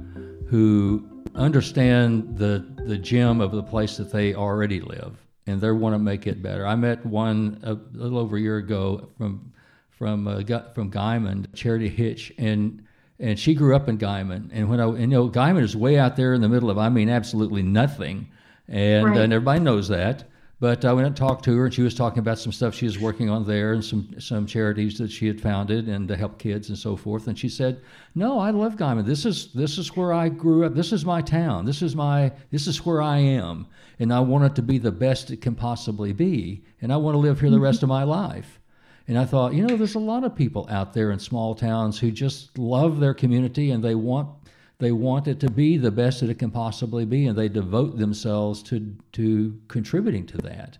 who 0.47 1.05
understand 1.35 2.37
the 2.37 2.65
the 2.85 2.97
gem 2.97 3.41
of 3.41 3.51
the 3.51 3.63
place 3.63 3.97
that 3.97 4.11
they 4.11 4.33
already 4.33 4.79
live 4.79 5.17
and 5.47 5.59
they 5.59 5.71
want 5.71 5.93
to 5.95 5.99
make 5.99 6.27
it 6.27 6.41
better. 6.41 6.65
I 6.65 6.75
met 6.75 7.05
one 7.05 7.59
a, 7.63 7.73
little 7.97 8.19
over 8.19 8.37
a 8.37 8.39
year 8.39 8.57
ago 8.57 9.09
from 9.17 9.51
from 9.89 10.27
uh, 10.27 10.41
from 10.73 10.91
Guymon, 10.91 11.53
Charity 11.53 11.89
Hitch, 11.89 12.33
and 12.37 12.83
and 13.19 13.39
she 13.39 13.53
grew 13.53 13.75
up 13.75 13.87
in 13.87 13.97
Guymon. 13.97 14.49
And 14.51 14.69
when 14.69 14.79
I 14.79 14.85
and, 14.85 14.99
you 14.99 15.07
know 15.07 15.29
Guymon 15.29 15.63
is 15.63 15.75
way 15.75 15.97
out 15.97 16.15
there 16.15 16.33
in 16.33 16.41
the 16.41 16.49
middle 16.49 16.69
of 16.69 16.77
I 16.77 16.89
mean 16.89 17.09
absolutely 17.09 17.63
nothing, 17.63 18.29
and, 18.67 19.05
right. 19.05 19.17
and 19.17 19.33
everybody 19.33 19.59
knows 19.59 19.87
that. 19.89 20.25
But 20.61 20.85
I 20.85 20.93
went 20.93 21.07
and 21.07 21.17
talked 21.17 21.43
to 21.45 21.57
her, 21.57 21.65
and 21.65 21.73
she 21.73 21.81
was 21.81 21.95
talking 21.95 22.19
about 22.19 22.37
some 22.37 22.51
stuff 22.51 22.75
she 22.75 22.85
was 22.85 22.99
working 22.99 23.31
on 23.31 23.45
there, 23.45 23.73
and 23.73 23.83
some 23.83 24.07
some 24.19 24.45
charities 24.45 24.99
that 24.99 25.09
she 25.09 25.25
had 25.25 25.41
founded, 25.41 25.89
and 25.89 26.07
to 26.07 26.15
help 26.15 26.37
kids 26.37 26.69
and 26.69 26.77
so 26.77 26.95
forth. 26.95 27.27
And 27.27 27.37
she 27.37 27.49
said, 27.49 27.81
"No, 28.13 28.37
I 28.37 28.51
love 28.51 28.77
Guymon. 28.77 29.07
This 29.07 29.25
is 29.25 29.51
this 29.53 29.79
is 29.79 29.97
where 29.97 30.13
I 30.13 30.29
grew 30.29 30.63
up. 30.63 30.75
This 30.75 30.93
is 30.93 31.03
my 31.03 31.19
town. 31.19 31.65
This 31.65 31.81
is 31.81 31.95
my 31.95 32.31
this 32.51 32.67
is 32.67 32.85
where 32.85 33.01
I 33.01 33.17
am, 33.17 33.65
and 33.97 34.13
I 34.13 34.19
want 34.19 34.43
it 34.43 34.55
to 34.55 34.61
be 34.61 34.77
the 34.77 34.91
best 34.91 35.31
it 35.31 35.41
can 35.41 35.55
possibly 35.55 36.13
be, 36.13 36.63
and 36.79 36.93
I 36.93 36.97
want 36.97 37.15
to 37.15 37.19
live 37.19 37.39
here 37.39 37.49
the 37.49 37.59
rest 37.59 37.81
of 37.81 37.89
my 37.89 38.03
life." 38.03 38.59
And 39.07 39.17
I 39.17 39.25
thought, 39.25 39.55
you 39.55 39.65
know, 39.65 39.75
there's 39.75 39.95
a 39.95 39.99
lot 39.99 40.23
of 40.23 40.35
people 40.35 40.67
out 40.69 40.93
there 40.93 41.09
in 41.11 41.17
small 41.17 41.55
towns 41.55 41.97
who 41.97 42.11
just 42.11 42.55
love 42.59 42.99
their 42.99 43.15
community 43.15 43.71
and 43.71 43.83
they 43.83 43.95
want 43.95 44.40
they 44.81 44.91
want 44.91 45.27
it 45.27 45.39
to 45.39 45.49
be 45.49 45.77
the 45.77 45.91
best 45.91 46.21
that 46.21 46.29
it 46.31 46.39
can 46.39 46.49
possibly 46.49 47.05
be, 47.05 47.27
and 47.27 47.37
they 47.37 47.47
devote 47.47 47.99
themselves 47.99 48.63
to, 48.63 48.93
to 49.11 49.57
contributing 49.67 50.25
to 50.25 50.37
that. 50.39 50.79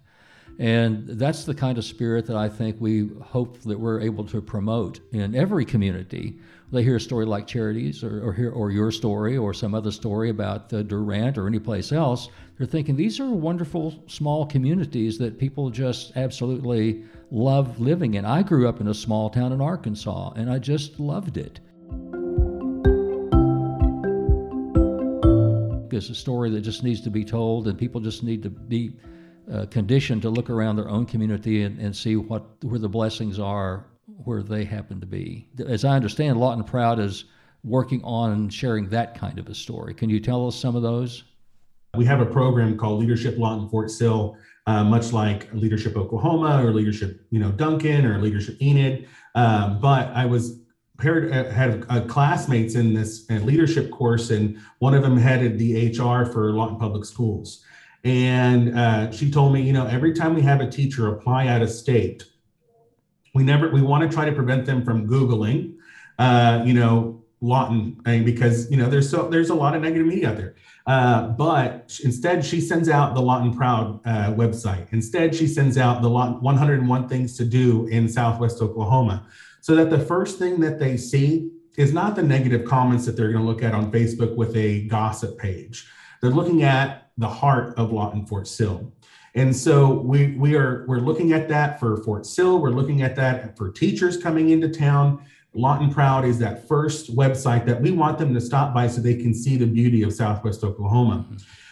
And 0.58 1.08
that's 1.08 1.46
the 1.46 1.53
kind 1.53 1.77
of 1.77 1.86
spirit 1.86 2.25
that 2.25 2.36
I 2.36 2.50
think 2.50 2.77
we 2.79 3.10
hope 3.22 3.62
that 3.62 3.79
we're 3.79 4.01
able 4.01 4.24
to 4.25 4.41
promote 4.41 5.00
in 5.13 5.36
every 5.36 5.65
community. 5.65 6.39
They 6.72 6.84
hear 6.84 6.96
a 6.96 7.01
story 7.01 7.25
like 7.25 7.46
Charities 7.46 8.03
or, 8.03 8.27
or, 8.27 8.34
hear, 8.34 8.50
or 8.50 8.72
your 8.72 8.91
story 8.91 9.38
or 9.38 9.53
some 9.53 9.75
other 9.75 9.91
story 9.91 10.31
about 10.31 10.70
the 10.70 10.84
Durant 10.84 11.38
or 11.38 11.46
any 11.46 11.60
place 11.60 11.91
else. 11.91 12.29
They're 12.58 12.65
thinking 12.65 12.96
these 12.96 13.20
are 13.20 13.29
wonderful 13.29 14.03
small 14.08 14.48
communities 14.48 15.20
that 15.20 15.38
people 15.38 15.70
just 15.70 16.17
absolutely 16.17 17.03
love 17.29 17.79
living 17.79 18.15
in. 18.15 18.25
I 18.25 18.41
grew 18.41 18.67
up 18.67 18.81
in 18.81 18.88
a 18.88 18.93
small 18.93 19.29
town 19.29 19.51
in 19.51 19.62
Arkansas 19.62 20.34
and 20.36 20.50
I 20.50 20.58
just 20.58 21.00
loved 21.00 21.38
it. 21.38 21.60
Is 26.03 26.10
a 26.10 26.15
story 26.15 26.50
that 26.51 26.62
just 26.62 26.84
needs 26.84 27.01
to 27.01 27.10
be 27.10 27.24
told, 27.24 27.67
and 27.67 27.77
people 27.77 28.01
just 28.01 28.24
need 28.24 28.43
to 28.43 28.50
be 28.50 28.93
uh, 29.51 29.65
conditioned 29.67 30.22
to 30.22 30.29
look 30.29 30.50
around 30.50 30.75
their 30.75 30.89
own 30.89 31.05
community 31.05 31.63
and, 31.63 31.79
and 31.79 31.96
see 31.96 32.15
what 32.15 32.43
where 32.63 32.79
the 32.79 32.89
blessings 32.89 33.39
are 33.39 33.86
where 34.24 34.43
they 34.43 34.63
happen 34.63 35.00
to 35.00 35.05
be. 35.05 35.48
As 35.67 35.84
I 35.86 35.96
understand, 35.96 36.39
Lawton 36.39 36.63
Proud 36.63 37.00
is 37.00 37.25
working 37.63 38.03
on 38.03 38.50
sharing 38.50 38.89
that 38.89 39.17
kind 39.17 39.39
of 39.39 39.48
a 39.48 39.55
story. 39.55 39.93
Can 39.93 40.10
you 40.10 40.20
tell 40.20 40.48
us 40.48 40.55
some 40.55 40.75
of 40.75 40.81
those? 40.81 41.24
We 41.96 42.05
have 42.05 42.22
a 42.22 42.25
program 42.25 42.77
called 42.77 43.00
Leadership 43.00 43.38
Lawton 43.38 43.70
Fort 43.70 43.91
Sill, 43.91 44.38
uh, 44.65 44.84
much 44.84 45.12
like 45.12 45.51
Leadership 45.53 45.98
Oklahoma 45.98 46.63
or 46.63 46.72
Leadership, 46.72 47.25
you 47.31 47.39
know, 47.39 47.51
Duncan 47.51 48.05
or 48.05 48.20
Leadership 48.20 48.62
Enid. 48.62 49.08
Um, 49.36 49.79
but 49.79 50.08
I 50.10 50.25
was 50.25 50.61
paired 51.01 51.31
uh, 51.31 51.50
had 51.51 51.86
uh, 51.89 52.01
classmates 52.01 52.75
in 52.75 52.93
this 52.93 53.29
leadership 53.29 53.91
course, 53.91 54.29
and 54.29 54.58
one 54.79 54.93
of 54.93 55.01
them 55.01 55.17
headed 55.17 55.58
the 55.58 55.89
HR 55.89 56.25
for 56.25 56.53
Lawton 56.53 56.77
Public 56.77 57.03
Schools. 57.03 57.65
And 58.03 58.77
uh, 58.77 59.12
she 59.12 59.29
told 59.29 59.53
me, 59.53 59.62
you 59.62 59.74
know, 59.74 59.86
every 59.86 60.13
time 60.13 60.34
we 60.34 60.41
have 60.41 60.62
a 60.62 60.70
teacher 60.70 61.08
apply 61.13 61.48
out 61.48 61.62
of 61.62 61.70
state, 61.70 62.24
we 63.34 63.43
never 63.43 63.70
we 63.70 63.81
want 63.81 64.10
to 64.10 64.13
try 64.13 64.25
to 64.25 64.31
prevent 64.31 64.65
them 64.65 64.84
from 64.84 65.08
googling, 65.08 65.75
uh, 66.20 66.63
you 66.65 66.74
know, 66.74 67.24
Lawton 67.43 68.00
because 68.03 68.70
you 68.70 68.77
know 68.77 68.88
there's 68.88 69.10
so 69.10 69.27
there's 69.27 69.50
a 69.50 69.55
lot 69.55 69.75
of 69.75 69.81
negative 69.81 70.05
media 70.05 70.29
out 70.29 70.38
there. 70.38 70.55
Uh, 70.86 71.27
but 71.29 72.00
instead, 72.03 72.43
she 72.43 72.60
sends 72.60 72.89
out 72.89 73.13
the 73.13 73.22
Lawton 73.22 73.53
Proud 73.53 74.00
uh, 74.05 74.34
website. 74.34 74.91
Instead, 74.91 75.36
she 75.36 75.48
sends 75.48 75.77
out 75.77 76.01
the 76.01 76.10
101 76.10 77.08
things 77.08 77.38
to 77.38 77.46
do 77.46 77.86
in 77.88 78.10
Southwest 78.10 78.62
Oklahoma, 78.62 79.27
so 79.62 79.75
that 79.75 79.89
the 79.89 80.00
first 80.00 80.38
thing 80.38 80.60
that 80.60 80.80
they 80.80 80.98
see 80.98 81.51
is 81.77 81.94
not 81.94 82.15
the 82.15 82.24
negative 82.24 82.65
comments 82.65 83.06
that 83.06 83.15
they're 83.15 83.32
going 83.32 83.44
to 83.44 83.50
look 83.50 83.63
at 83.63 83.74
on 83.74 83.91
Facebook 83.91 84.36
with 84.36 84.56
a 84.56 84.88
gossip 84.88 85.38
page. 85.38 85.88
They're 86.22 86.32
looking 86.32 86.63
at 86.63 87.10
the 87.18 87.30
heart 87.30 87.74
of 87.77 87.91
Lawton 87.91 88.25
Fort 88.25 88.48
Sill. 88.48 88.91
And 89.34 89.56
so 89.56 89.94
we 89.94 90.36
we 90.36 90.56
are 90.56 90.86
we're 90.88 91.00
looking 91.00 91.32
at 91.32 91.48
that 91.48 91.80
for 91.80 92.03
Fort 92.03 92.25
Sill. 92.25 92.60
We're 92.60 92.72
looking 92.72 93.01
at 93.01 93.15
that 93.15 93.58
for 93.58 93.72
teachers 93.72 94.18
coming 94.18 94.50
into 94.50 94.68
town. 94.68 95.25
Lawton 95.53 95.94
Proud 95.94 96.25
is 96.25 96.38
that 96.39 96.68
first 96.68 97.15
website 97.15 97.65
that 97.65 97.82
we 97.82 97.91
want 97.91 98.18
them 98.18 98.34
to 98.34 98.41
stop 98.41 98.74
by 98.74 98.88
so 98.88 99.01
they 99.01 99.15
can 99.15 99.34
see 99.34 99.58
the 99.58 99.65
beauty 99.65 100.03
of 100.03 100.13
Southwest 100.13 100.63
Oklahoma. 100.63 101.25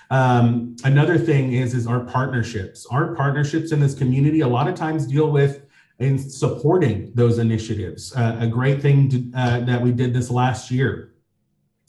Um, 0.09 0.75
another 0.85 1.17
thing 1.17 1.53
is 1.53 1.73
is 1.73 1.85
our 1.85 1.99
partnerships. 1.99 2.85
Our 2.89 3.13
partnerships 3.13 3.71
in 3.71 3.79
this 3.79 3.93
community 3.93 4.39
a 4.39 4.47
lot 4.47 4.67
of 4.67 4.75
times 4.75 5.05
deal 5.05 5.29
with 5.29 5.65
in 5.99 6.17
supporting 6.17 7.11
those 7.13 7.39
initiatives. 7.39 8.15
Uh, 8.15 8.37
a 8.39 8.47
great 8.47 8.81
thing 8.81 9.09
to, 9.09 9.31
uh, 9.35 9.59
that 9.61 9.81
we 9.81 9.91
did 9.91 10.13
this 10.13 10.29
last 10.29 10.71
year 10.71 11.13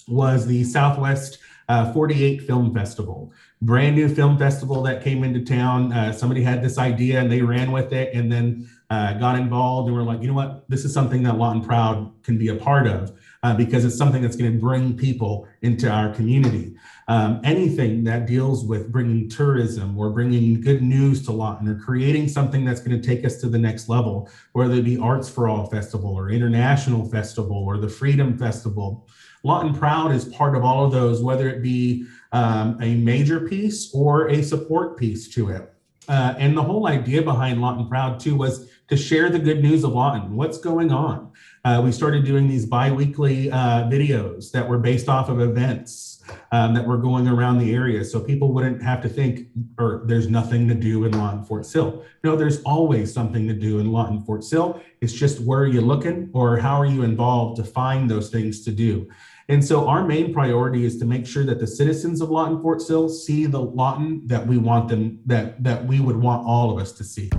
was 0.09 0.47
the 0.47 0.65
Southwest 0.65 1.39
uh, 1.69 1.93
48 1.93 2.43
Film 2.43 2.75
Festival, 2.75 3.33
brand 3.63 3.95
new 3.95 4.09
film 4.09 4.37
festival 4.37 4.83
that 4.83 5.05
came 5.05 5.23
into 5.23 5.45
town. 5.45 5.93
Uh, 5.93 6.13
somebody 6.13 6.43
had 6.43 6.65
this 6.65 6.79
idea 6.79 7.21
and 7.21 7.31
they 7.31 7.43
ran 7.43 7.71
with 7.71 7.93
it, 7.93 8.13
and 8.13 8.31
then 8.31 8.69
uh, 8.91 9.15
got 9.15 9.39
involved 9.39 9.89
and 9.89 9.97
we're 9.97 10.03
like, 10.03 10.21
you 10.21 10.27
know 10.27 10.35
what, 10.35 10.69
this 10.69 10.85
is 10.85 10.93
something 10.93 11.23
that 11.23 11.39
Lawton 11.39 11.63
Proud 11.63 12.13
can 12.25 12.37
be 12.37 12.49
a 12.49 12.57
part 12.57 12.89
of 12.89 13.17
uh, 13.45 13.55
because 13.55 13.85
it's 13.85 13.97
something 13.97 14.21
that's 14.21 14.37
going 14.37 14.53
to 14.53 14.59
bring 14.59 14.97
people 14.97 15.47
into 15.63 15.89
our 15.89 16.13
community. 16.13 16.75
Um, 17.11 17.41
anything 17.43 18.05
that 18.05 18.27
deals 18.27 18.65
with 18.65 18.93
bringing 18.93 19.29
tourism 19.29 19.99
or 19.99 20.11
bringing 20.11 20.61
good 20.61 20.81
news 20.81 21.25
to 21.25 21.33
Lawton 21.33 21.67
or 21.67 21.77
creating 21.77 22.29
something 22.29 22.65
that's 22.65 22.81
going 22.81 23.03
to 23.03 23.05
take 23.05 23.25
us 23.25 23.41
to 23.41 23.49
the 23.49 23.59
next 23.59 23.89
level, 23.89 24.31
whether 24.53 24.75
it 24.75 24.85
be 24.85 24.97
Arts 24.97 25.29
for 25.29 25.49
All 25.49 25.67
Festival 25.67 26.15
or 26.15 26.31
International 26.31 27.05
Festival 27.05 27.65
or 27.67 27.79
the 27.79 27.89
Freedom 27.89 28.39
Festival. 28.39 29.09
Lawton 29.43 29.75
Proud 29.75 30.13
is 30.13 30.27
part 30.27 30.55
of 30.55 30.65
all 30.65 30.85
of 30.85 30.93
those, 30.93 31.21
whether 31.21 31.49
it 31.49 31.65
be 31.65 32.07
um, 32.31 32.79
a 32.81 32.95
major 32.95 33.41
piece 33.41 33.93
or 33.93 34.29
a 34.29 34.41
support 34.41 34.97
piece 34.97 35.27
to 35.35 35.51
it. 35.51 35.75
Uh, 36.09 36.35
and 36.39 36.57
the 36.57 36.63
whole 36.63 36.87
idea 36.87 37.23
behind 37.23 37.61
Lawton 37.61 37.89
Proud 37.89 38.21
too 38.21 38.37
was 38.37 38.71
to 38.87 38.97
share 38.97 39.31
the 39.31 39.39
good 39.41 39.65
news 39.65 39.83
of 39.83 39.95
Lawton. 39.95 40.37
What's 40.37 40.59
going 40.59 40.93
on? 40.93 41.33
Uh, 41.65 41.83
we 41.85 41.91
started 41.91 42.25
doing 42.25 42.47
these 42.47 42.67
bi-weekly 42.67 43.51
uh, 43.51 43.89
videos 43.91 44.53
that 44.53 44.69
were 44.69 44.79
based 44.79 45.09
off 45.09 45.29
of 45.29 45.41
events 45.41 46.20
um, 46.53 46.75
that 46.75 46.87
were 46.87 46.99
going 46.99 47.29
around 47.29 47.59
the 47.59 47.75
area, 47.75 48.05
so 48.05 48.21
people 48.21 48.53
wouldn't 48.53 48.83
have 48.83 49.01
to 49.03 49.09
think, 49.09 49.49
or 49.79 50.03
there's 50.07 50.29
nothing 50.29 50.69
to 50.69 50.75
do 50.75 51.05
in 51.05 51.13
Lawton 51.13 51.45
Fort 51.45 51.67
Sill. 51.67 52.05
No, 52.25 52.37
there's 52.37 52.63
always 52.63 53.13
something 53.13 53.47
to 53.49 53.55
do 53.55 53.79
in 53.79 53.91
Lawton 53.93 54.23
Fort 54.25 54.45
Sill. 54.45 54.83
It's 55.01 55.13
just 55.13 55.41
where 55.41 55.61
are 55.61 55.67
you 55.67 55.81
looking, 55.81 56.31
or 56.33 56.57
how 56.59 56.81
are 56.81 56.87
you 56.87 57.03
involved 57.03 57.57
to 57.57 57.65
find 57.65 58.11
those 58.11 58.31
things 58.31 58.65
to 58.65 58.73
do. 58.73 59.09
And 59.49 59.65
so 59.65 59.89
our 59.89 60.07
main 60.07 60.33
priority 60.33 60.85
is 60.85 60.99
to 60.99 61.05
make 61.05 61.27
sure 61.27 61.45
that 61.45 61.59
the 61.59 61.67
citizens 61.67 62.21
of 62.21 62.31
Lawton 62.31 62.63
Fort 62.63 62.81
Sill 62.81 63.09
see 63.09 63.47
the 63.47 63.61
Lawton 63.61 64.23
that 64.27 64.47
we 64.47 64.59
want 64.59 64.89
them 64.89 65.19
that 65.27 65.63
that 65.65 65.85
we 65.87 65.99
would 65.99 66.17
want 66.17 66.47
all 66.47 66.71
of 66.71 66.79
us 66.81 66.93
to 66.93 67.05
see. 67.05 67.31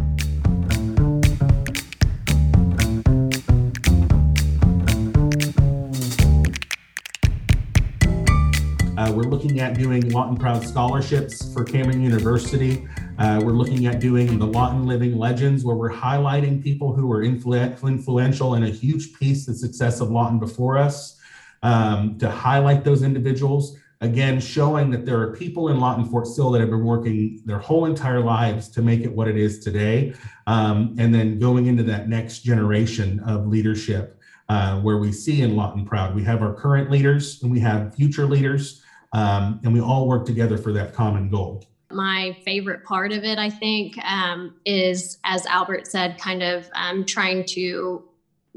Uh, 9.12 9.14
we're 9.14 9.24
looking 9.24 9.60
at 9.60 9.78
doing 9.78 10.10
Lawton 10.10 10.38
Proud 10.38 10.66
scholarships 10.66 11.54
for 11.54 11.66
Cameron 11.66 12.02
University. 12.02 12.88
Uh, 13.18 13.42
we're 13.44 13.52
looking 13.52 13.86
at 13.86 14.00
doing 14.00 14.40
the 14.40 14.46
Lawton 14.46 14.86
Living 14.88 15.18
Legends, 15.18 15.66
where 15.66 15.76
we're 15.76 15.92
highlighting 15.92 16.64
people 16.64 16.94
who 16.94 17.08
were 17.08 17.22
influ- 17.22 17.84
influential 17.84 18.54
and 18.54 18.64
a 18.64 18.70
huge 18.70 19.14
piece 19.14 19.50
of 19.50 19.56
the 19.56 19.60
success 19.60 20.00
of 20.00 20.12
Lawton 20.12 20.40
before 20.40 20.78
us 20.78 21.20
um, 21.62 22.18
to 22.20 22.32
highlight 22.32 22.86
those 22.86 23.04
individuals. 23.04 23.76
Again, 24.00 24.40
showing 24.40 24.90
that 24.92 25.06
there 25.06 25.20
are 25.20 25.36
people 25.36 25.68
in 25.68 25.80
Lawton 25.82 26.06
Fort 26.06 26.26
Sill 26.26 26.50
that 26.52 26.62
have 26.62 26.70
been 26.70 26.86
working 26.86 27.42
their 27.44 27.60
whole 27.60 27.88
entire 27.88 28.22
lives 28.22 28.70
to 28.70 28.82
make 28.82 29.02
it 29.02 29.12
what 29.12 29.28
it 29.28 29.36
is 29.36 29.60
today. 29.60 30.14
Um, 30.48 30.96
and 30.98 31.14
then 31.14 31.38
going 31.38 31.66
into 31.66 31.84
that 31.84 32.08
next 32.08 32.40
generation 32.40 33.20
of 33.26 33.46
leadership 33.48 34.22
uh, 34.48 34.80
where 34.80 35.00
we 35.00 35.12
see 35.12 35.42
in 35.42 35.58
Lawton 35.58 35.86
Proud, 35.86 36.16
we 36.16 36.24
have 36.24 36.42
our 36.42 36.54
current 36.54 36.90
leaders 36.90 37.44
and 37.44 37.52
we 37.52 37.60
have 37.60 37.94
future 37.94 38.26
leaders, 38.26 38.81
um, 39.14 39.60
and 39.64 39.74
we 39.74 39.82
all 39.82 40.08
work 40.08 40.26
together 40.26 40.58
for 40.58 40.72
that 40.74 40.94
common 40.94 41.30
goal. 41.30 41.66
My 41.92 42.38
favorite 42.46 42.86
part 42.86 43.12
of 43.12 43.24
it, 43.24 43.38
I 43.38 43.50
think, 43.50 43.98
um, 44.06 44.56
is 44.66 45.18
as 45.26 45.46
Albert 45.46 45.88
said, 45.88 46.18
kind 46.18 46.42
of 46.42 46.70
um, 46.74 47.06
trying 47.06 47.46
to 47.48 48.04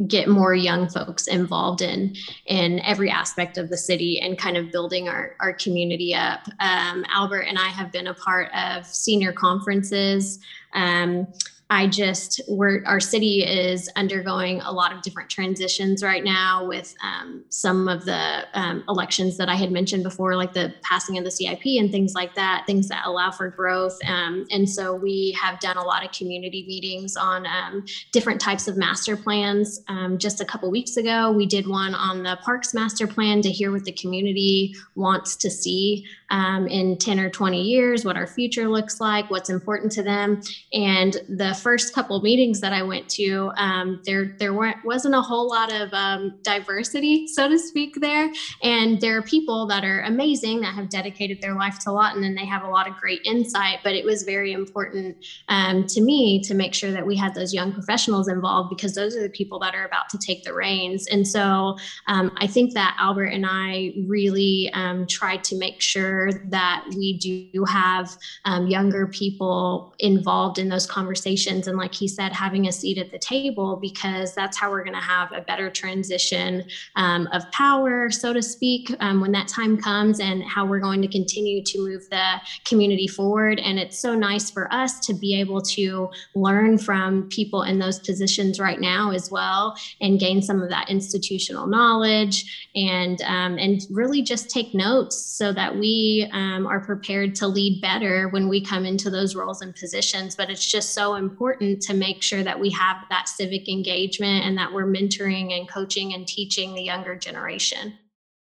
get 0.09 0.29
more 0.29 0.55
young 0.55 0.89
folks 0.89 1.29
involved 1.29 1.81
in 1.81 2.17
in 2.47 2.81
every 2.81 3.09
aspect 3.09 3.57
of 3.59 3.71
the 3.71 3.77
city 3.77 4.19
and 4.21 4.37
kind 4.37 4.57
of 4.57 4.73
building 4.73 5.09
our, 5.09 5.37
our 5.39 5.53
community 5.53 6.13
up 6.13 6.41
um, 6.59 7.05
albert 7.09 7.43
and 7.43 7.59
i 7.59 7.69
have 7.69 7.93
been 7.93 8.09
a 8.09 8.15
part 8.15 8.49
of 8.55 8.85
senior 8.85 9.33
conferences 9.33 10.41
um, 10.75 11.29
I 11.75 11.89
just 11.89 12.41
we're 12.47 12.85
our 12.87 13.01
city 13.01 13.43
is 13.43 13.91
undergoing 13.97 14.61
a 14.61 14.71
lot 14.71 14.93
of 14.93 15.03
different 15.03 15.29
transitions 15.29 16.05
right 16.05 16.23
now 16.23 16.65
with 16.65 16.95
um, 17.03 17.45
some 17.49 17.89
of 17.89 18.05
the 18.05 18.45
um, 18.55 18.85
elections 18.89 19.37
that 19.39 19.49
I 19.49 19.57
had 19.57 19.73
mentioned 19.73 20.05
before, 20.05 20.37
like 20.37 20.53
the 20.53 20.73
passing 20.83 21.19
of 21.19 21.25
the 21.25 21.33
CIP 21.33 21.65
and 21.81 21.91
things 21.91 22.15
like 22.15 22.37
that, 22.37 22.63
things 22.65 22.87
that 22.91 23.03
allow 23.05 23.33
for 23.33 23.49
growth. 23.49 23.99
Um, 24.07 24.47
and 24.53 24.71
so 24.71 24.95
we 24.95 25.37
have 25.43 25.59
done 25.59 25.77
a 25.77 25.83
lot 25.83 26.05
of 26.05 26.13
community 26.13 26.65
meetings 26.69 27.17
on 27.17 27.45
um, 27.45 27.85
different 28.13 28.41
types 28.41 28.69
of 28.69 28.77
master 28.77 29.17
plans. 29.17 29.83
Um, 29.89 30.17
just 30.17 30.41
a 30.41 30.45
couple 30.45 30.71
weeks 30.71 30.97
ago, 30.97 31.33
we 31.33 31.45
did 31.45 31.67
one 31.67 31.97
on 31.97 32.23
the 32.23 32.39
Parks 32.45 32.73
Master 32.73 33.09
Plan 33.09 33.43
to 33.43 33.51
hear 33.51 33.73
what 33.73 33.85
the 33.85 33.93
community 33.93 34.77
wants 34.95 35.35
to 35.35 35.51
see 35.51 36.07
um, 36.31 36.67
in 36.69 36.99
10 36.99 37.19
or 37.19 37.31
20 37.31 37.61
years, 37.61 38.05
what 38.05 38.17
our 38.17 38.27
future 38.27 38.69
looks 38.69 39.01
like, 39.01 39.31
what's 39.31 39.51
important 39.51 39.91
to 39.93 40.03
them. 40.03 40.41
And 40.73 41.17
the 41.29 41.55
first 41.65 41.95
couple 41.95 42.21
meetings 42.21 42.61
that 42.61 42.75
I 42.75 42.83
went 42.83 43.09
to, 43.21 43.51
um, 43.57 44.03
there 44.05 44.37
there 44.39 44.53
weren't 44.53 44.77
wasn't 44.85 45.15
a 45.15 45.23
whole 45.23 45.49
lot 45.49 45.73
of 45.73 45.89
um, 45.95 46.35
diversity, 46.43 47.27
so 47.27 47.49
to 47.49 47.59
speak, 47.59 48.01
there. 48.01 48.31
And 48.63 49.01
there 49.01 49.17
are 49.17 49.23
people 49.23 49.67
that 49.69 49.83
are 49.85 50.03
amazing 50.03 50.61
that 50.61 50.75
have 50.75 50.91
dedicated 50.91 51.41
their 51.41 51.55
life 51.55 51.79
to 51.81 51.93
Lawton, 51.93 52.23
and 52.23 52.37
they 52.37 52.45
have 52.45 52.65
a 52.65 52.69
lot 52.69 52.87
of 52.87 52.95
great 52.97 53.23
insight. 53.25 53.79
But 53.83 53.95
it 53.95 54.05
was 54.05 54.23
very 54.25 54.53
important 54.53 55.17
um, 55.49 55.87
to 55.87 56.03
me 56.03 56.43
to 56.43 56.55
make 56.55 56.75
sure 56.75 56.93
that 56.93 57.07
we 57.07 57.17
had 57.17 57.35
those 57.35 57.55
young 57.55 57.73
professionals 57.73 58.29
involved 58.29 58.69
because 58.69 58.95
those 58.95 59.17
are 59.17 59.23
the 59.23 59.31
people 59.31 59.59
that 59.61 59.75
are 59.75 59.87
about 59.87 60.11
to 60.11 60.19
take 60.19 60.45
the 60.45 60.53
reins. 60.53 61.07
And 61.07 61.27
so 61.27 61.79
um, 62.09 62.31
I 62.37 62.47
think 62.47 62.75
that 62.75 62.95
Albert 63.01 63.33
and 63.37 63.47
I 63.49 63.95
really 64.07 64.71
um, 64.75 65.07
tried 65.07 65.43
to 65.45 65.57
make 65.57 65.81
sure 65.81 66.31
that 66.51 66.85
we 66.95 67.17
do 67.19 67.65
have 67.65 68.15
um, 68.45 68.67
younger 68.67 69.07
people 69.07 69.95
involved 69.99 70.59
in 70.59 70.69
those 70.69 70.87
conversations. 70.87 71.44
And 71.47 71.77
like 71.77 71.95
he 71.95 72.09
said, 72.09 72.33
having 72.33 72.69
a 72.69 72.73
seat 72.73 72.99
at 72.99 73.11
the 73.11 73.19
table, 73.19 73.77
because 73.77 74.35
that's 74.35 74.57
how 74.57 74.71
we're 74.71 74.85
going 74.85 74.95
to 74.95 75.01
have 75.01 75.33
a 75.33 75.41
better 75.41 75.71
transition 75.71 76.65
um, 76.97 77.29
of 77.33 77.51
power, 77.53 78.11
so 78.11 78.33
to 78.33 78.43
speak, 78.43 78.95
um, 79.01 79.21
when 79.21 79.33
that 79.33 79.49
time 79.49 79.77
comes, 79.77 80.21
and 80.21 80.43
how 80.45 80.65
we're 80.65 80.81
going 80.81 81.03
to 81.03 81.09
continue 81.09 81.63
to 81.65 81.79
move 81.79 82.09
the 82.11 82.41
community 82.65 83.07
forward. 83.07 83.59
And 83.61 83.79
it's 83.79 83.99
so 83.99 84.15
nice 84.15 84.51
for 84.51 84.73
us 84.73 85.01
to 85.07 85.15
be 85.15 85.39
able 85.39 85.61
to 85.63 86.11
learn 86.35 86.79
from 86.79 87.29
people 87.29 87.63
in 87.63 87.79
those 87.79 87.99
positions 88.01 88.61
right 88.61 88.81
now 88.81 89.11
as 89.11 89.31
well 89.31 89.77
and 90.01 90.21
gain 90.21 90.43
some 90.43 90.63
of 90.63 90.71
that 90.71 90.89
institutional 90.89 91.67
knowledge 91.67 92.69
and 92.75 93.21
um, 93.23 93.59
and 93.59 93.83
really 93.91 94.23
just 94.23 94.51
take 94.51 94.75
notes 94.75 95.17
so 95.17 95.53
that 95.53 95.77
we 95.77 96.29
um, 96.33 96.67
are 96.67 96.81
prepared 96.81 97.35
to 97.37 97.47
lead 97.47 97.81
better 97.81 98.29
when 98.29 98.49
we 98.49 98.65
come 98.65 98.85
into 98.85 99.11
those 99.11 99.35
roles 99.35 99.63
and 99.63 99.75
positions. 99.75 100.35
But 100.37 100.51
it's 100.51 100.71
just 100.71 100.95
so 100.95 101.15
important 101.15 101.34
to 101.37 101.95
make 101.95 102.23
sure 102.23 102.43
that 102.43 102.59
we 102.59 102.71
have 102.71 102.99
that 103.11 103.29
civic 103.29 103.69
engagement 103.69 104.45
and 104.45 104.57
that 104.59 104.73
we're 104.73 104.87
mentoring 104.87 105.57
and 105.57 105.69
coaching 105.69 106.15
and 106.15 106.27
teaching 106.27 106.75
the 106.75 106.83
younger 106.83 107.17
generation. 107.17 107.95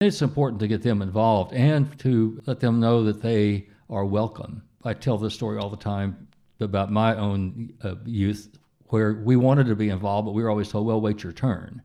It's 0.00 0.22
important 0.22 0.60
to 0.60 0.68
get 0.68 0.82
them 0.82 1.00
involved 1.00 1.54
and 1.54 1.98
to 2.00 2.42
let 2.46 2.60
them 2.60 2.80
know 2.80 3.02
that 3.04 3.22
they 3.22 3.68
are 3.88 4.04
welcome. 4.04 4.62
I 4.84 4.94
tell 4.94 5.18
this 5.18 5.34
story 5.34 5.58
all 5.58 5.70
the 5.70 5.76
time 5.76 6.28
about 6.60 6.92
my 6.92 7.16
own 7.16 7.72
uh, 7.82 7.94
youth 8.04 8.58
where 8.88 9.14
we 9.14 9.36
wanted 9.36 9.66
to 9.66 9.74
be 9.74 9.88
involved, 9.88 10.26
but 10.26 10.32
we 10.32 10.42
were 10.42 10.50
always 10.50 10.68
told, 10.68 10.86
well, 10.86 11.00
wait 11.00 11.22
your 11.22 11.32
turn. 11.32 11.82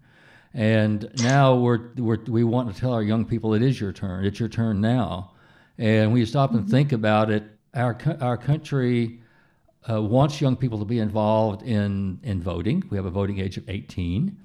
And 0.54 1.10
now 1.23 1.56
we're, 1.56 1.93
we're, 1.95 2.19
we 2.27 2.43
want 2.43 2.73
to 2.73 2.80
tell 2.80 2.93
our 2.93 3.01
young 3.01 3.25
people 3.25 3.54
it 3.54 3.62
is 3.62 3.80
your 3.80 3.93
turn. 3.93 4.25
It's 4.25 4.39
your 4.39 4.49
turn 4.49 4.82
now. 4.82 5.32
And 5.77 6.12
when 6.12 6.19
you 6.19 6.25
stop 6.25 6.51
and 6.51 6.62
mm-hmm. 6.62 6.69
think 6.69 6.91
about 6.91 7.32
it, 7.32 7.43
our, 7.73 7.97
our 8.19 8.38
country 8.38 9.20
uh, 9.89 10.02
wants 10.02 10.39
young 10.41 10.56
people 10.56 10.80
to 10.80 10.86
be 10.86 11.00
involved 11.00 11.63
in, 11.63 12.20
in 12.24 12.41
voting. 12.41 12.84
We 12.89 12.98
have 12.98 13.06
a 13.06 13.12
voting 13.12 13.39
age 13.39 13.58
of 13.58 13.67
18. 13.70 14.38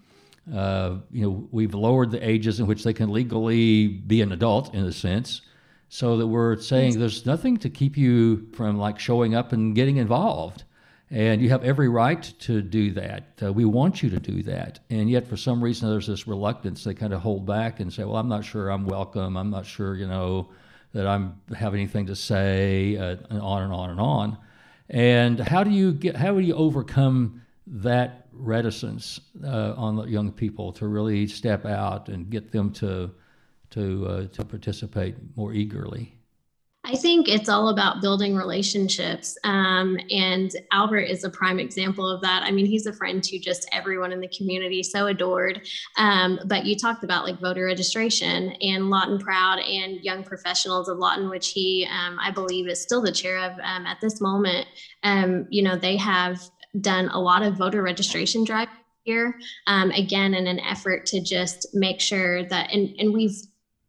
Uh, 0.54 0.98
you 1.10 1.22
know, 1.22 1.48
we've 1.50 1.74
lowered 1.74 2.10
the 2.10 2.26
ages 2.26 2.60
in 2.60 2.66
which 2.66 2.84
they 2.84 2.92
can 2.92 3.10
legally 3.10 3.88
be 3.88 4.22
an 4.22 4.32
adult, 4.32 4.72
in 4.74 4.84
a 4.84 4.92
sense, 4.92 5.42
so 5.88 6.16
that 6.16 6.26
we're 6.26 6.56
saying 6.56 6.98
there's 6.98 7.26
nothing 7.26 7.56
to 7.58 7.68
keep 7.68 7.96
you 7.96 8.46
from 8.52 8.78
like 8.78 8.98
showing 8.98 9.34
up 9.34 9.52
and 9.52 9.74
getting 9.74 9.96
involved. 9.96 10.64
And 11.10 11.40
you 11.40 11.50
have 11.50 11.62
every 11.62 11.88
right 11.88 12.22
to 12.40 12.62
do 12.62 12.90
that. 12.92 13.24
Uh, 13.40 13.52
we 13.52 13.64
want 13.64 14.02
you 14.02 14.10
to 14.10 14.18
do 14.18 14.42
that. 14.44 14.80
And 14.90 15.08
yet, 15.08 15.26
for 15.26 15.36
some 15.36 15.62
reason, 15.62 15.88
there's 15.88 16.08
this 16.08 16.26
reluctance. 16.26 16.82
They 16.82 16.94
kind 16.94 17.12
of 17.12 17.20
hold 17.20 17.46
back 17.46 17.78
and 17.78 17.92
say, 17.92 18.02
well, 18.02 18.16
I'm 18.16 18.28
not 18.28 18.44
sure 18.44 18.70
I'm 18.70 18.86
welcome. 18.86 19.36
I'm 19.36 19.50
not 19.50 19.66
sure, 19.66 19.94
you 19.94 20.08
know, 20.08 20.48
that 20.94 21.06
I'm 21.06 21.40
have 21.54 21.74
anything 21.74 22.06
to 22.06 22.16
say, 22.16 22.96
uh, 22.96 23.16
and 23.30 23.40
on 23.40 23.62
and 23.62 23.72
on 23.72 23.90
and 23.90 24.00
on. 24.00 24.38
And 24.88 25.40
how 25.40 25.64
do 25.64 25.70
you 25.70 25.92
get? 25.92 26.16
How 26.16 26.34
do 26.34 26.40
you 26.40 26.54
overcome 26.54 27.42
that 27.66 28.28
reticence 28.32 29.20
uh, 29.42 29.74
on 29.76 29.96
the 29.96 30.04
young 30.04 30.30
people 30.30 30.72
to 30.74 30.86
really 30.86 31.26
step 31.26 31.64
out 31.64 32.08
and 32.08 32.30
get 32.30 32.52
them 32.52 32.72
to 32.74 33.10
to 33.70 34.06
uh, 34.06 34.26
to 34.28 34.44
participate 34.44 35.16
more 35.36 35.52
eagerly? 35.52 36.15
I 36.88 36.94
think 36.94 37.28
it's 37.28 37.48
all 37.48 37.70
about 37.70 38.00
building 38.00 38.36
relationships. 38.36 39.36
Um, 39.42 39.98
and 40.08 40.52
Albert 40.70 41.00
is 41.00 41.24
a 41.24 41.30
prime 41.30 41.58
example 41.58 42.08
of 42.08 42.20
that. 42.20 42.44
I 42.44 42.52
mean, 42.52 42.64
he's 42.64 42.86
a 42.86 42.92
friend 42.92 43.22
to 43.24 43.40
just 43.40 43.68
everyone 43.72 44.12
in 44.12 44.20
the 44.20 44.28
community, 44.28 44.84
so 44.84 45.08
adored. 45.08 45.68
Um, 45.98 46.38
but 46.46 46.64
you 46.64 46.76
talked 46.76 47.02
about 47.02 47.24
like 47.24 47.40
voter 47.40 47.64
registration 47.64 48.52
and 48.60 48.88
Lawton 48.88 49.18
Proud 49.18 49.58
and 49.58 50.00
Young 50.04 50.22
Professionals 50.22 50.88
of 50.88 50.98
Lawton, 50.98 51.28
which 51.28 51.50
he, 51.50 51.88
um, 51.90 52.18
I 52.20 52.30
believe, 52.30 52.68
is 52.68 52.80
still 52.80 53.02
the 53.02 53.10
chair 53.10 53.38
of 53.38 53.58
um, 53.64 53.84
at 53.84 54.00
this 54.00 54.20
moment. 54.20 54.68
Um, 55.02 55.48
you 55.50 55.64
know, 55.64 55.74
they 55.74 55.96
have 55.96 56.40
done 56.80 57.08
a 57.08 57.18
lot 57.18 57.42
of 57.42 57.56
voter 57.56 57.82
registration 57.82 58.44
drive 58.44 58.68
here, 59.02 59.34
um, 59.66 59.90
again, 59.90 60.34
in 60.34 60.46
an 60.46 60.60
effort 60.60 61.06
to 61.06 61.20
just 61.20 61.68
make 61.74 62.00
sure 62.00 62.44
that, 62.48 62.72
and, 62.72 62.94
and 63.00 63.12
we've 63.12 63.40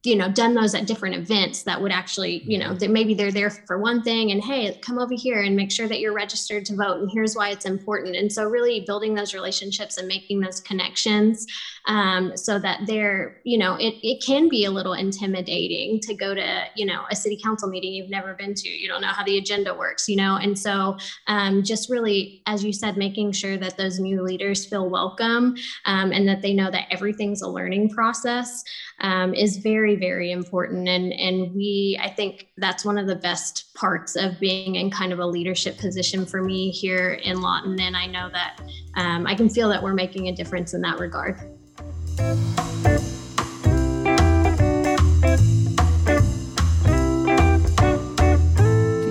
you 0.07 0.15
know 0.15 0.31
done 0.31 0.53
those 0.53 0.73
at 0.73 0.87
different 0.87 1.15
events 1.15 1.63
that 1.63 1.81
would 1.81 1.91
actually 1.91 2.43
you 2.45 2.57
know 2.57 2.73
that 2.73 2.89
maybe 2.89 3.13
they're 3.13 3.31
there 3.31 3.49
for 3.49 3.77
one 3.79 4.01
thing 4.01 4.31
and 4.31 4.43
hey 4.43 4.77
come 4.81 4.99
over 4.99 5.13
here 5.13 5.41
and 5.41 5.55
make 5.55 5.71
sure 5.71 5.87
that 5.87 5.99
you're 5.99 6.13
registered 6.13 6.65
to 6.65 6.75
vote 6.75 7.01
and 7.01 7.11
here's 7.11 7.35
why 7.35 7.49
it's 7.49 7.65
important. 7.65 8.15
And 8.15 8.31
so 8.31 8.45
really 8.45 8.81
building 8.81 9.13
those 9.13 9.33
relationships 9.33 9.97
and 9.97 10.07
making 10.07 10.39
those 10.39 10.59
connections 10.59 11.45
um, 11.87 12.35
so 12.35 12.59
that 12.59 12.81
they're 12.85 13.41
you 13.43 13.57
know 13.57 13.75
it, 13.75 13.95
it 14.01 14.23
can 14.23 14.49
be 14.49 14.65
a 14.65 14.71
little 14.71 14.93
intimidating 14.93 15.99
to 16.01 16.13
go 16.13 16.33
to 16.33 16.65
you 16.75 16.85
know 16.85 17.03
a 17.11 17.15
city 17.15 17.39
council 17.43 17.69
meeting 17.69 17.93
you've 17.93 18.09
never 18.09 18.33
been 18.33 18.53
to. 18.53 18.69
You 18.69 18.87
don't 18.87 19.01
know 19.01 19.07
how 19.07 19.23
the 19.23 19.37
agenda 19.37 19.73
works 19.73 20.07
you 20.07 20.15
know? 20.15 20.37
And 20.37 20.57
so 20.57 20.97
um, 21.27 21.63
just 21.63 21.89
really 21.89 22.41
as 22.45 22.63
you 22.63 22.73
said 22.73 22.97
making 22.97 23.31
sure 23.33 23.57
that 23.57 23.77
those 23.77 23.99
new 23.99 24.21
leaders 24.21 24.65
feel 24.65 24.89
welcome 24.89 25.55
um, 25.85 26.11
and 26.11 26.27
that 26.27 26.41
they 26.41 26.53
know 26.53 26.71
that 26.71 26.85
everything's 26.91 27.41
a 27.41 27.47
learning 27.47 27.89
process 27.89 28.63
um, 28.99 29.33
is 29.33 29.57
very 29.57 29.95
very 29.97 30.31
important 30.31 30.87
and 30.87 31.13
and 31.13 31.53
we 31.53 31.99
i 32.01 32.09
think 32.09 32.47
that's 32.57 32.85
one 32.85 32.97
of 32.97 33.07
the 33.07 33.15
best 33.15 33.73
parts 33.73 34.15
of 34.15 34.39
being 34.39 34.75
in 34.75 34.89
kind 34.89 35.11
of 35.11 35.19
a 35.19 35.25
leadership 35.25 35.77
position 35.77 36.25
for 36.25 36.41
me 36.41 36.69
here 36.71 37.13
in 37.23 37.41
lawton 37.41 37.79
and 37.79 37.95
i 37.95 38.05
know 38.05 38.29
that 38.29 38.61
um, 38.95 39.25
i 39.27 39.35
can 39.35 39.49
feel 39.49 39.69
that 39.69 39.81
we're 39.81 39.93
making 39.93 40.27
a 40.27 40.35
difference 40.35 40.73
in 40.73 40.81
that 40.81 40.99
regard 40.99 41.39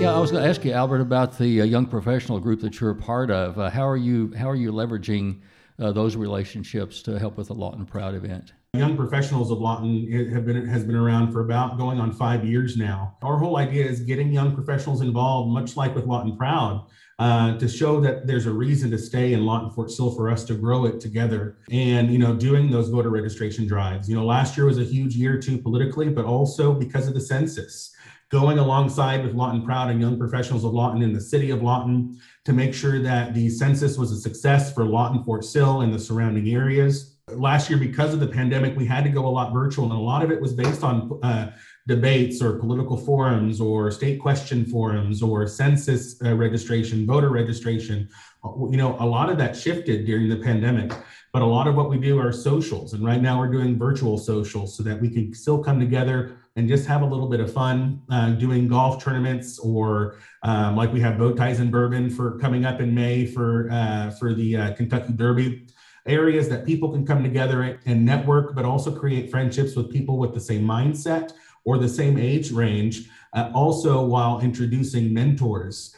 Yeah, 0.07 0.14
I 0.14 0.20
was 0.20 0.31
going 0.31 0.44
to 0.44 0.49
ask 0.49 0.64
you, 0.64 0.70
Albert, 0.70 1.01
about 1.01 1.37
the 1.37 1.62
uh, 1.62 1.64
young 1.64 1.85
professional 1.85 2.38
group 2.38 2.61
that 2.61 2.79
you're 2.79 2.90
a 2.90 2.94
part 2.94 3.29
of. 3.29 3.59
Uh, 3.59 3.68
how 3.70 3.85
are 3.85 3.96
you? 3.96 4.33
How 4.38 4.49
are 4.49 4.55
you 4.55 4.70
leveraging 4.70 5.40
uh, 5.81 5.90
those 5.90 6.14
relationships 6.14 7.03
to 7.03 7.18
help 7.18 7.37
with 7.37 7.49
the 7.49 7.55
Lawton 7.55 7.85
Proud 7.85 8.14
event? 8.14 8.53
Young 8.78 8.96
professionals 8.96 9.50
of 9.50 9.58
Lawton 9.58 10.30
have 10.32 10.44
been 10.44 10.66
has 10.66 10.84
been 10.84 10.96
around 10.96 11.32
for 11.32 11.40
about 11.40 11.78
going 11.78 11.98
on 11.98 12.12
five 12.12 12.44
years 12.44 12.76
now. 12.76 13.16
Our 13.22 13.38
whole 13.38 13.56
idea 13.56 13.84
is 13.86 14.00
getting 14.00 14.32
young 14.32 14.54
professionals 14.54 15.00
involved, 15.00 15.50
much 15.50 15.76
like 15.76 15.94
with 15.94 16.04
Lawton 16.04 16.36
Proud, 16.36 16.86
uh, 17.18 17.56
to 17.58 17.68
show 17.68 18.00
that 18.00 18.26
there's 18.26 18.46
a 18.46 18.52
reason 18.52 18.90
to 18.90 18.98
stay 18.98 19.32
in 19.32 19.44
Lawton 19.44 19.70
Fort 19.70 19.90
Sill 19.90 20.14
for 20.14 20.30
us 20.30 20.44
to 20.44 20.54
grow 20.54 20.84
it 20.84 21.00
together. 21.00 21.58
And 21.70 22.12
you 22.12 22.18
know, 22.18 22.34
doing 22.34 22.70
those 22.70 22.88
voter 22.88 23.10
registration 23.10 23.66
drives. 23.66 24.08
You 24.08 24.16
know, 24.16 24.24
last 24.24 24.56
year 24.56 24.66
was 24.66 24.78
a 24.78 24.84
huge 24.84 25.16
year 25.16 25.38
too 25.38 25.58
politically, 25.58 26.08
but 26.08 26.24
also 26.24 26.72
because 26.72 27.08
of 27.08 27.14
the 27.14 27.20
census 27.20 27.92
going 28.28 28.58
alongside 28.58 29.24
with 29.24 29.34
Lawton 29.34 29.64
Proud 29.64 29.88
and 29.90 30.00
young 30.00 30.18
professionals 30.18 30.64
of 30.64 30.72
Lawton 30.72 31.02
in 31.02 31.12
the 31.12 31.20
city 31.20 31.50
of 31.50 31.62
Lawton 31.62 32.20
to 32.44 32.52
make 32.52 32.74
sure 32.74 33.00
that 33.00 33.34
the 33.34 33.48
census 33.48 33.96
was 33.96 34.10
a 34.10 34.16
success 34.16 34.72
for 34.74 34.84
Lawton, 34.84 35.22
Fort 35.22 35.44
Sill, 35.44 35.82
and 35.82 35.94
the 35.94 35.98
surrounding 35.98 36.48
areas 36.50 37.15
last 37.34 37.68
year 37.68 37.76
because 37.76 38.14
of 38.14 38.20
the 38.20 38.26
pandemic 38.26 38.76
we 38.76 38.86
had 38.86 39.02
to 39.02 39.10
go 39.10 39.26
a 39.26 39.28
lot 39.28 39.52
virtual 39.52 39.84
and 39.86 39.94
a 39.94 40.00
lot 40.00 40.22
of 40.22 40.30
it 40.30 40.40
was 40.40 40.52
based 40.52 40.84
on 40.84 41.18
uh, 41.24 41.50
debates 41.88 42.40
or 42.40 42.56
political 42.56 42.96
forums 42.96 43.60
or 43.60 43.90
state 43.90 44.20
question 44.20 44.64
forums 44.64 45.22
or 45.22 45.44
census 45.48 46.22
uh, 46.24 46.32
registration 46.36 47.04
voter 47.04 47.30
registration. 47.30 48.08
You 48.44 48.76
know 48.76 48.96
a 49.00 49.04
lot 49.04 49.28
of 49.28 49.38
that 49.38 49.56
shifted 49.56 50.06
during 50.06 50.28
the 50.28 50.36
pandemic 50.36 50.92
but 51.32 51.42
a 51.42 51.46
lot 51.46 51.66
of 51.66 51.74
what 51.74 51.90
we 51.90 51.98
do 51.98 52.16
are 52.16 52.30
socials 52.30 52.92
and 52.92 53.04
right 53.04 53.20
now 53.20 53.40
we're 53.40 53.50
doing 53.50 53.76
virtual 53.76 54.18
socials 54.18 54.76
so 54.76 54.84
that 54.84 55.00
we 55.00 55.10
can 55.10 55.34
still 55.34 55.60
come 55.60 55.80
together 55.80 56.38
and 56.54 56.68
just 56.68 56.86
have 56.86 57.02
a 57.02 57.04
little 57.04 57.28
bit 57.28 57.40
of 57.40 57.52
fun 57.52 58.00
uh, 58.08 58.30
doing 58.30 58.68
golf 58.68 59.02
tournaments 59.02 59.58
or 59.58 60.16
um, 60.44 60.76
like 60.76 60.92
we 60.92 61.00
have 61.00 61.18
bow 61.18 61.34
ties 61.34 61.58
and 61.58 61.72
bourbon 61.72 62.08
for 62.08 62.38
coming 62.38 62.64
up 62.64 62.80
in 62.80 62.94
may 62.94 63.26
for 63.26 63.68
uh, 63.72 64.10
for 64.10 64.32
the 64.32 64.56
uh, 64.56 64.74
kentucky 64.74 65.12
derby 65.12 65.66
areas 66.06 66.48
that 66.48 66.64
people 66.64 66.90
can 66.90 67.06
come 67.06 67.22
together 67.22 67.78
and 67.84 68.04
network, 68.04 68.54
but 68.54 68.64
also 68.64 68.94
create 68.94 69.30
friendships 69.30 69.76
with 69.76 69.90
people 69.90 70.18
with 70.18 70.34
the 70.34 70.40
same 70.40 70.62
mindset 70.62 71.32
or 71.64 71.78
the 71.78 71.88
same 71.88 72.18
age 72.18 72.50
range. 72.50 73.08
Uh, 73.32 73.50
also, 73.54 74.04
while 74.04 74.40
introducing 74.40 75.12
mentors 75.12 75.94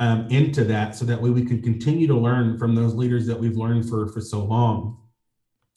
um, 0.00 0.26
into 0.30 0.64
that, 0.64 0.96
so 0.96 1.04
that 1.04 1.20
way 1.20 1.30
we 1.30 1.44
can 1.44 1.62
continue 1.62 2.06
to 2.06 2.16
learn 2.16 2.58
from 2.58 2.74
those 2.74 2.94
leaders 2.94 3.26
that 3.26 3.38
we've 3.38 3.56
learned 3.56 3.88
for, 3.88 4.08
for 4.08 4.20
so 4.20 4.42
long. 4.42 4.98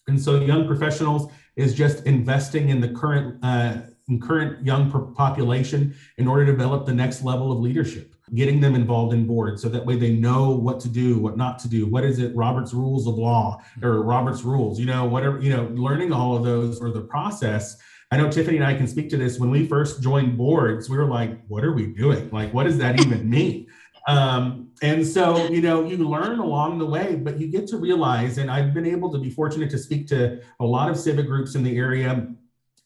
And 0.08 0.20
so, 0.20 0.40
young 0.40 0.66
professionals 0.66 1.32
is 1.56 1.74
just 1.74 2.06
investing 2.06 2.70
in 2.70 2.80
the 2.80 2.90
current 2.90 3.44
uh, 3.44 3.78
in 4.08 4.20
current 4.20 4.64
young 4.66 4.92
population 5.16 5.96
in 6.18 6.28
order 6.28 6.46
to 6.46 6.52
develop 6.52 6.86
the 6.86 6.94
next 6.94 7.24
level 7.24 7.52
of 7.52 7.60
leadership 7.60 8.15
getting 8.34 8.60
them 8.60 8.74
involved 8.74 9.14
in 9.14 9.28
boards 9.28 9.62
so 9.62 9.70
that 9.70 9.86
way 9.86 9.96
they 9.96 10.12
know 10.12 10.50
what 10.50 10.80
to 10.80 10.90
do, 10.90 11.20
what 11.20 11.38
not 11.38 11.60
to 11.60 11.70
do. 11.70 11.86
What 11.86 12.04
is 12.04 12.18
it? 12.18 12.36
Robert's 12.36 12.74
rules 12.74 13.08
of 13.08 13.16
law 13.16 13.62
or 13.84 14.02
Robert's 14.02 14.42
rules, 14.42 14.80
you 14.80 14.88
know, 14.88 15.06
whatever, 15.06 15.40
you 15.40 15.52
know, 15.52 15.66
learning 15.74 16.12
all 16.12 16.36
of 16.36 16.44
those 16.44 16.82
or 16.82 16.90
the 16.92 17.02
process. 17.02 17.78
I 18.12 18.18
know 18.18 18.32
Tiffany 18.32 18.58
and 18.58 18.66
I 18.66 18.74
can 18.74 18.88
speak 18.88 19.10
to 19.10 19.18
this. 19.18 19.40
When 19.40 19.52
we 19.52 19.68
first 19.68 20.02
joined 20.02 20.38
boards, 20.38 20.90
we 20.90 20.98
were 20.98 21.06
like, 21.06 21.46
what 21.48 21.64
are 21.64 21.74
we 21.74 21.88
doing? 21.88 22.30
Like, 22.32 22.54
what 22.54 22.64
does 22.64 22.78
that 22.80 23.00
even 23.00 23.30
mean? 23.30 23.68
Um, 24.08 24.70
and 24.82 25.06
so, 25.06 25.48
you 25.48 25.62
know, 25.62 25.84
you 25.84 25.98
learn 25.98 26.40
along 26.40 26.80
the 26.80 26.86
way, 26.86 27.16
but 27.16 27.40
you 27.40 27.48
get 27.48 27.68
to 27.68 27.78
realize, 27.78 28.38
and 28.38 28.52
I've 28.52 28.74
been 28.74 28.86
able 28.86 29.12
to 29.12 29.18
be 29.18 29.30
fortunate 29.30 29.70
to 29.72 29.78
speak 29.78 30.08
to 30.08 30.42
a 30.60 30.66
lot 30.66 30.90
of 30.90 30.98
civic 30.98 31.28
groups 31.28 31.56
in 31.56 31.64
the 31.64 31.76
area 31.78 32.28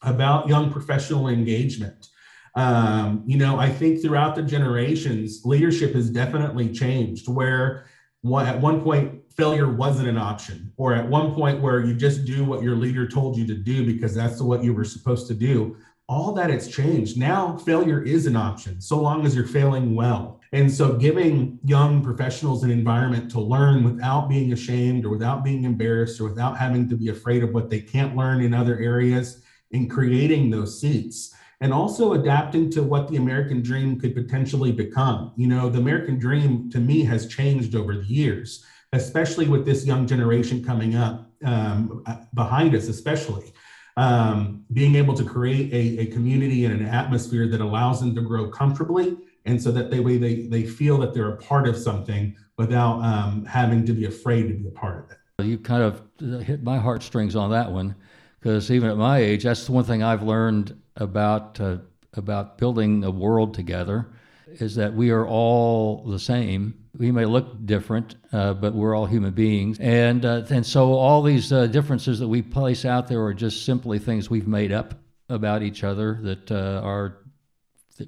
about 0.02 0.48
young 0.48 0.70
professional 0.70 1.28
engagement 1.28 2.09
um, 2.54 3.22
you 3.26 3.36
know, 3.36 3.58
I 3.58 3.68
think 3.68 4.02
throughout 4.02 4.34
the 4.34 4.42
generations, 4.42 5.42
leadership 5.44 5.94
has 5.94 6.10
definitely 6.10 6.72
changed 6.72 7.28
where 7.28 7.86
one, 8.22 8.46
at 8.46 8.60
one 8.60 8.82
point 8.82 9.20
failure 9.36 9.72
wasn't 9.72 10.08
an 10.08 10.18
option, 10.18 10.72
or 10.76 10.94
at 10.94 11.08
one 11.08 11.32
point 11.34 11.60
where 11.60 11.80
you 11.84 11.94
just 11.94 12.24
do 12.24 12.44
what 12.44 12.62
your 12.62 12.76
leader 12.76 13.06
told 13.06 13.36
you 13.36 13.46
to 13.46 13.54
do 13.54 13.86
because 13.86 14.14
that's 14.14 14.40
what 14.40 14.62
you 14.62 14.74
were 14.74 14.84
supposed 14.84 15.26
to 15.28 15.34
do. 15.34 15.76
All 16.08 16.32
that 16.32 16.50
it's 16.50 16.66
changed. 16.66 17.16
Now 17.16 17.56
failure 17.58 18.02
is 18.02 18.26
an 18.26 18.36
option, 18.36 18.80
so 18.80 19.00
long 19.00 19.24
as 19.24 19.34
you're 19.34 19.46
failing 19.46 19.94
well. 19.94 20.40
And 20.52 20.70
so 20.70 20.94
giving 20.96 21.60
young 21.64 22.02
professionals 22.02 22.64
an 22.64 22.72
environment 22.72 23.30
to 23.30 23.40
learn 23.40 23.84
without 23.84 24.28
being 24.28 24.52
ashamed 24.52 25.04
or 25.04 25.10
without 25.10 25.44
being 25.44 25.62
embarrassed 25.62 26.20
or 26.20 26.24
without 26.24 26.58
having 26.58 26.88
to 26.88 26.96
be 26.96 27.08
afraid 27.10 27.44
of 27.44 27.54
what 27.54 27.70
they 27.70 27.80
can't 27.80 28.16
learn 28.16 28.40
in 28.40 28.52
other 28.52 28.76
areas 28.80 29.44
and 29.72 29.88
creating 29.88 30.50
those 30.50 30.80
seats 30.80 31.32
and 31.60 31.72
also 31.72 32.14
adapting 32.14 32.70
to 32.70 32.82
what 32.82 33.08
the 33.08 33.16
American 33.16 33.62
dream 33.62 34.00
could 34.00 34.14
potentially 34.14 34.72
become. 34.72 35.32
You 35.36 35.46
know, 35.46 35.68
the 35.68 35.78
American 35.78 36.18
dream 36.18 36.70
to 36.70 36.78
me 36.78 37.04
has 37.04 37.26
changed 37.26 37.74
over 37.74 37.96
the 37.96 38.04
years, 38.04 38.64
especially 38.92 39.46
with 39.46 39.66
this 39.66 39.84
young 39.84 40.06
generation 40.06 40.64
coming 40.64 40.94
up 40.94 41.30
um, 41.44 42.04
behind 42.34 42.74
us, 42.74 42.88
especially. 42.88 43.52
Um, 43.96 44.64
being 44.72 44.94
able 44.94 45.14
to 45.14 45.24
create 45.24 45.72
a, 45.72 46.02
a 46.02 46.06
community 46.06 46.64
and 46.64 46.80
an 46.80 46.86
atmosphere 46.86 47.48
that 47.48 47.60
allows 47.60 48.00
them 48.00 48.14
to 48.14 48.22
grow 48.22 48.48
comfortably 48.48 49.16
and 49.44 49.60
so 49.60 49.70
that 49.72 49.90
they 49.90 50.00
they 50.16 50.46
they 50.46 50.64
feel 50.64 50.98
that 50.98 51.12
they're 51.12 51.32
a 51.32 51.36
part 51.36 51.66
of 51.68 51.76
something 51.76 52.36
without 52.56 53.02
um, 53.02 53.44
having 53.44 53.84
to 53.86 53.92
be 53.92 54.04
afraid 54.04 54.48
to 54.48 54.54
be 54.54 54.68
a 54.68 54.70
part 54.70 55.04
of 55.04 55.10
it. 55.10 55.46
You 55.46 55.58
kind 55.58 55.82
of 55.82 56.42
hit 56.42 56.62
my 56.62 56.78
heartstrings 56.78 57.34
on 57.34 57.50
that 57.50 57.70
one 57.70 57.94
because 58.40 58.70
even 58.70 58.90
at 58.90 58.96
my 58.96 59.18
age, 59.18 59.44
that's 59.44 59.66
the 59.66 59.72
one 59.72 59.84
thing 59.84 60.02
I've 60.02 60.22
learned 60.22 60.80
about 60.96 61.60
uh, 61.60 61.78
about 62.14 62.58
building 62.58 63.04
a 63.04 63.10
world 63.10 63.54
together 63.54 64.08
is 64.46 64.74
that 64.74 64.94
we 64.94 65.10
are 65.10 65.26
all 65.26 66.04
the 66.04 66.18
same. 66.18 66.74
We 66.96 67.12
may 67.12 67.24
look 67.24 67.64
different, 67.64 68.16
uh, 68.32 68.54
but 68.54 68.74
we're 68.74 68.96
all 68.96 69.06
human 69.06 69.32
beings, 69.32 69.78
and 69.78 70.24
uh, 70.24 70.42
and 70.50 70.66
so 70.66 70.94
all 70.94 71.22
these 71.22 71.52
uh, 71.52 71.66
differences 71.66 72.18
that 72.18 72.28
we 72.28 72.42
place 72.42 72.84
out 72.84 73.08
there 73.08 73.22
are 73.24 73.34
just 73.34 73.64
simply 73.64 73.98
things 73.98 74.28
we've 74.28 74.48
made 74.48 74.72
up 74.72 74.94
about 75.28 75.62
each 75.62 75.84
other 75.84 76.18
that 76.22 76.50
uh, 76.50 76.80
are 76.82 77.18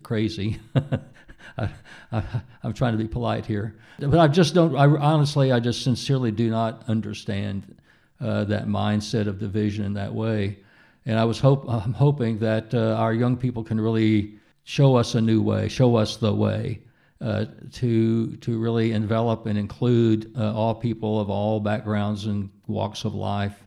crazy. 0.03 0.59
I, 1.59 2.23
am 2.65 2.73
trying 2.73 2.93
to 2.93 2.99
be 2.99 3.09
polite 3.09 3.47
here, 3.47 3.79
but 3.99 4.19
I 4.19 4.29
just 4.29 4.55
don't. 4.55 4.75
I 4.75 4.87
honestly, 4.87 5.53
I 5.53 5.61
just 5.61 5.83
sincerely 5.83 6.33
do 6.33 6.51
not 6.51 6.85
understand 6.89 7.77
uh, 8.23 8.45
that 8.45 8.67
mindset 8.67 9.27
of 9.27 9.39
division 9.39 9.85
in 9.85 9.95
that 9.95 10.15
way. 10.15 10.59
And 11.05 11.19
I 11.19 11.25
was 11.25 11.39
hope 11.41 11.65
I'm 11.69 11.93
hoping 11.93 12.39
that 12.39 12.73
uh, 12.75 12.95
our 12.95 13.13
young 13.13 13.37
people 13.37 13.65
can 13.65 13.81
really 13.81 14.35
show 14.65 14.97
us 14.97 15.15
a 15.15 15.21
new 15.21 15.43
way, 15.43 15.69
show 15.69 15.97
us 15.97 16.17
the 16.17 16.33
way 16.33 16.81
uh, 17.21 17.47
to 17.73 18.37
to 18.37 18.59
really 18.59 18.93
envelop 18.93 19.47
and 19.47 19.59
include 19.59 20.33
uh, 20.37 20.55
all 20.55 20.75
people 20.75 21.21
of 21.21 21.31
all 21.31 21.61
backgrounds 21.61 22.27
and 22.27 22.51
walks 22.67 23.05
of 23.05 23.15
life 23.15 23.67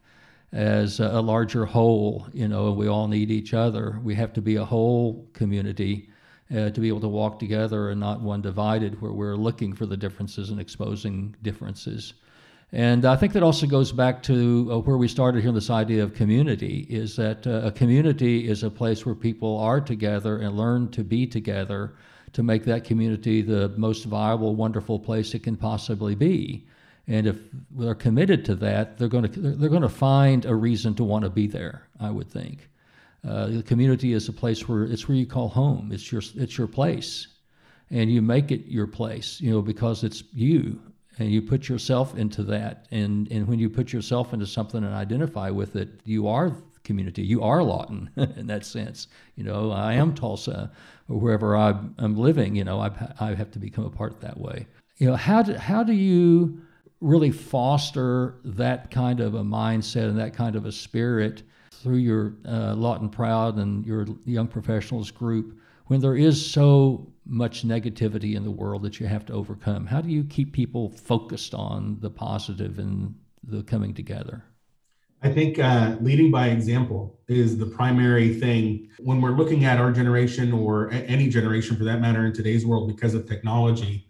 as 0.51 0.99
a, 0.99 1.21
larger 1.21 1.65
whole. 1.65 2.27
You 2.33 2.47
know, 2.47 2.71
we 2.71 2.87
all 2.87 3.07
need 3.07 3.29
each 3.29 3.53
other. 3.53 3.99
We 4.03 4.15
have 4.15 4.31
to 4.33 4.41
be 4.41 4.55
a 4.55 4.65
whole 4.65 5.27
community 5.33 6.09
uh, 6.55 6.69
to 6.69 6.79
be 6.79 6.87
able 6.87 7.01
to 7.01 7.07
walk 7.09 7.39
together 7.39 7.89
and 7.89 7.99
not 7.99 8.21
one 8.21 8.41
divided 8.41 9.01
where 9.01 9.11
we're 9.11 9.35
looking 9.35 9.73
for 9.73 9.85
the 9.85 9.97
differences 9.97 10.49
and 10.51 10.59
exposing 10.59 11.35
differences. 11.41 12.13
And 12.75 13.05
I 13.05 13.15
think 13.15 13.31
that 13.31 13.41
also 13.41 13.67
goes 13.67 13.93
back 13.93 14.21
to 14.23 14.69
uh, 14.69 14.79
where 14.79 14.97
we 14.97 15.07
started 15.07 15.41
here 15.41 15.53
this 15.53 15.69
idea 15.69 16.03
of 16.03 16.13
community 16.13 16.85
is 16.89 17.15
that 17.15 17.47
uh, 17.47 17.61
a 17.63 17.71
community 17.71 18.49
is 18.49 18.63
a 18.63 18.69
place 18.69 19.05
where 19.05 19.15
people 19.15 19.57
are 19.59 19.79
together 19.79 20.39
and 20.39 20.57
learn 20.57 20.91
to 20.91 21.01
be 21.01 21.25
together 21.25 21.95
to 22.33 22.43
make 22.43 22.65
that 22.65 22.83
community 22.83 23.41
the 23.41 23.69
most 23.77 24.03
viable, 24.03 24.57
wonderful 24.57 24.99
place 24.99 25.33
it 25.33 25.41
can 25.41 25.55
possibly 25.55 26.15
be. 26.15 26.67
And 27.07 27.27
if 27.27 27.37
they're 27.71 27.95
committed 27.95 28.43
to 28.43 28.55
that, 28.55 28.97
they're 28.97 29.07
going 29.07 29.31
to 29.31 29.39
they're 29.39 29.69
going 29.69 29.81
to 29.81 29.87
find 29.87 30.43
a 30.43 30.53
reason 30.53 30.95
to 30.95 31.05
want 31.05 31.23
to 31.23 31.29
be 31.29 31.47
there. 31.47 31.87
I 32.01 32.11
would 32.11 32.29
think. 32.29 32.67
Uh, 33.25 33.47
the 33.47 33.63
community 33.63 34.11
is 34.11 34.27
a 34.27 34.33
place 34.33 34.67
where 34.67 34.83
it's 34.83 35.07
where 35.07 35.15
you 35.15 35.25
call 35.25 35.47
home. 35.47 35.91
It's 35.93 36.11
your 36.11 36.23
it's 36.35 36.57
your 36.57 36.67
place, 36.67 37.27
and 37.89 38.11
you 38.11 38.21
make 38.21 38.51
it 38.51 38.65
your 38.65 38.87
place. 38.87 39.39
You 39.39 39.51
know 39.51 39.61
because 39.61 40.03
it's 40.03 40.25
you, 40.33 40.81
and 41.17 41.31
you 41.31 41.41
put 41.41 41.69
yourself 41.69 42.15
into 42.17 42.43
that. 42.43 42.87
And 42.91 43.31
and 43.31 43.47
when 43.47 43.59
you 43.59 43.69
put 43.69 43.93
yourself 43.93 44.33
into 44.33 44.45
something 44.45 44.83
and 44.83 44.93
identify 44.93 45.49
with 45.49 45.75
it, 45.75 45.89
you 46.03 46.27
are 46.27 46.55
community. 46.83 47.23
You 47.23 47.43
are 47.43 47.63
Lawton 47.63 48.09
in 48.15 48.47
that 48.47 48.65
sense. 48.65 49.07
You 49.35 49.43
know, 49.43 49.71
I 49.71 49.93
am 49.93 50.13
Tulsa 50.13 50.71
or 51.09 51.19
wherever 51.19 51.55
I'm, 51.55 51.95
I'm 51.97 52.15
living. 52.15 52.55
You 52.55 52.63
know, 52.63 52.79
I 52.79 52.91
I 53.19 53.33
have 53.33 53.51
to 53.51 53.59
become 53.59 53.85
a 53.85 53.89
part 53.89 54.21
that 54.21 54.39
way. 54.39 54.67
You 54.97 55.09
know, 55.09 55.15
how 55.15 55.41
do 55.41 55.55
how 55.55 55.83
do 55.83 55.93
you 55.93 56.61
really 57.01 57.31
foster 57.31 58.35
that 58.45 58.89
kind 58.89 59.19
of 59.19 59.35
a 59.35 59.43
mindset 59.43 60.09
and 60.09 60.17
that 60.19 60.33
kind 60.33 60.55
of 60.55 60.65
a 60.65 60.71
spirit? 60.71 61.43
through 61.85 61.97
your 61.97 62.33
uh, 62.47 62.73
Lawton 62.73 63.09
Proud 63.09 63.57
and 63.57 63.85
your 63.85 64.07
young 64.25 64.47
professionals 64.47 65.11
group 65.11 65.59
when 65.85 65.99
there 65.99 66.15
is 66.15 66.43
so 66.43 67.07
much 67.25 67.67
negativity 67.67 68.35
in 68.35 68.43
the 68.43 68.51
world 68.51 68.83
that 68.83 68.99
you 68.99 69.07
have 69.07 69.25
to 69.25 69.33
overcome? 69.33 69.85
How 69.85 70.01
do 70.01 70.09
you 70.09 70.23
keep 70.23 70.53
people 70.53 70.89
focused 70.89 71.53
on 71.53 71.97
the 71.99 72.09
positive 72.09 72.79
and 72.79 73.15
the 73.43 73.63
coming 73.63 73.93
together? 73.93 74.43
I 75.23 75.31
think 75.31 75.57
uh, 75.57 75.95
leading 76.01 76.29
by 76.29 76.49
example 76.49 77.19
is 77.27 77.57
the 77.57 77.65
primary 77.65 78.33
thing 78.35 78.89
when 78.99 79.21
we're 79.21 79.31
looking 79.31 79.65
at 79.65 79.79
our 79.79 79.91
generation 79.91 80.53
or 80.53 80.91
any 80.91 81.29
generation 81.29 81.75
for 81.75 81.83
that 81.85 81.99
matter 81.99 82.25
in 82.25 82.33
today's 82.33 82.65
world 82.65 82.87
because 82.87 83.15
of 83.15 83.27
technology. 83.27 84.05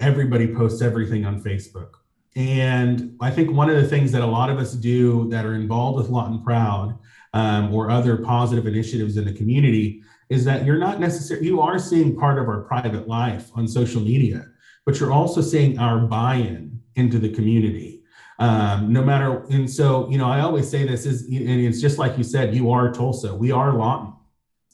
Everybody 0.00 0.52
posts 0.52 0.82
everything 0.82 1.24
on 1.24 1.40
Facebook. 1.40 1.90
And 2.34 3.16
I 3.20 3.30
think 3.30 3.52
one 3.52 3.70
of 3.70 3.76
the 3.76 3.86
things 3.86 4.12
that 4.12 4.22
a 4.22 4.26
lot 4.26 4.50
of 4.50 4.58
us 4.58 4.72
do 4.72 5.28
that 5.28 5.44
are 5.44 5.54
involved 5.54 5.98
with 5.98 6.08
Lawton 6.08 6.42
Proud 6.42 6.98
um, 7.34 7.72
or 7.72 7.90
other 7.90 8.16
positive 8.16 8.66
initiatives 8.66 9.16
in 9.16 9.24
the 9.24 9.32
community 9.32 10.02
is 10.30 10.44
that 10.44 10.64
you're 10.64 10.78
not 10.78 11.00
necessarily, 11.00 11.46
you 11.46 11.60
are 11.60 11.78
seeing 11.78 12.16
part 12.16 12.38
of 12.38 12.48
our 12.48 12.60
private 12.62 13.08
life 13.08 13.50
on 13.54 13.66
social 13.66 14.00
media, 14.00 14.46
but 14.84 15.00
you're 15.00 15.12
also 15.12 15.40
seeing 15.40 15.78
our 15.78 15.98
buy 15.98 16.34
in 16.34 16.80
into 16.96 17.18
the 17.18 17.30
community. 17.30 18.02
Um, 18.38 18.92
no 18.92 19.02
matter, 19.02 19.44
and 19.50 19.68
so, 19.68 20.08
you 20.10 20.18
know, 20.18 20.28
I 20.28 20.40
always 20.40 20.68
say 20.68 20.86
this 20.86 21.06
is, 21.06 21.24
and 21.26 21.48
it's 21.48 21.80
just 21.80 21.98
like 21.98 22.16
you 22.16 22.24
said, 22.24 22.54
you 22.54 22.70
are 22.70 22.92
Tulsa, 22.92 23.34
we 23.34 23.50
are 23.50 23.72
Lawton, 23.72 24.12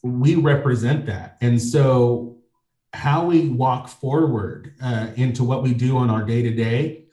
we 0.03 0.35
represent 0.35 1.07
that. 1.07 1.39
And 1.41 1.61
so, 1.61 2.31
how 2.93 3.25
we 3.25 3.49
walk 3.49 3.89
forward 3.89 4.75
uh, 4.81 5.09
into 5.17 5.43
what 5.43 5.65
we 5.65 5.75
do 5.75 5.97
on 5.97 6.11
our 6.11 6.23
day 6.23 6.43
to 6.43 6.51
day 6.53 7.07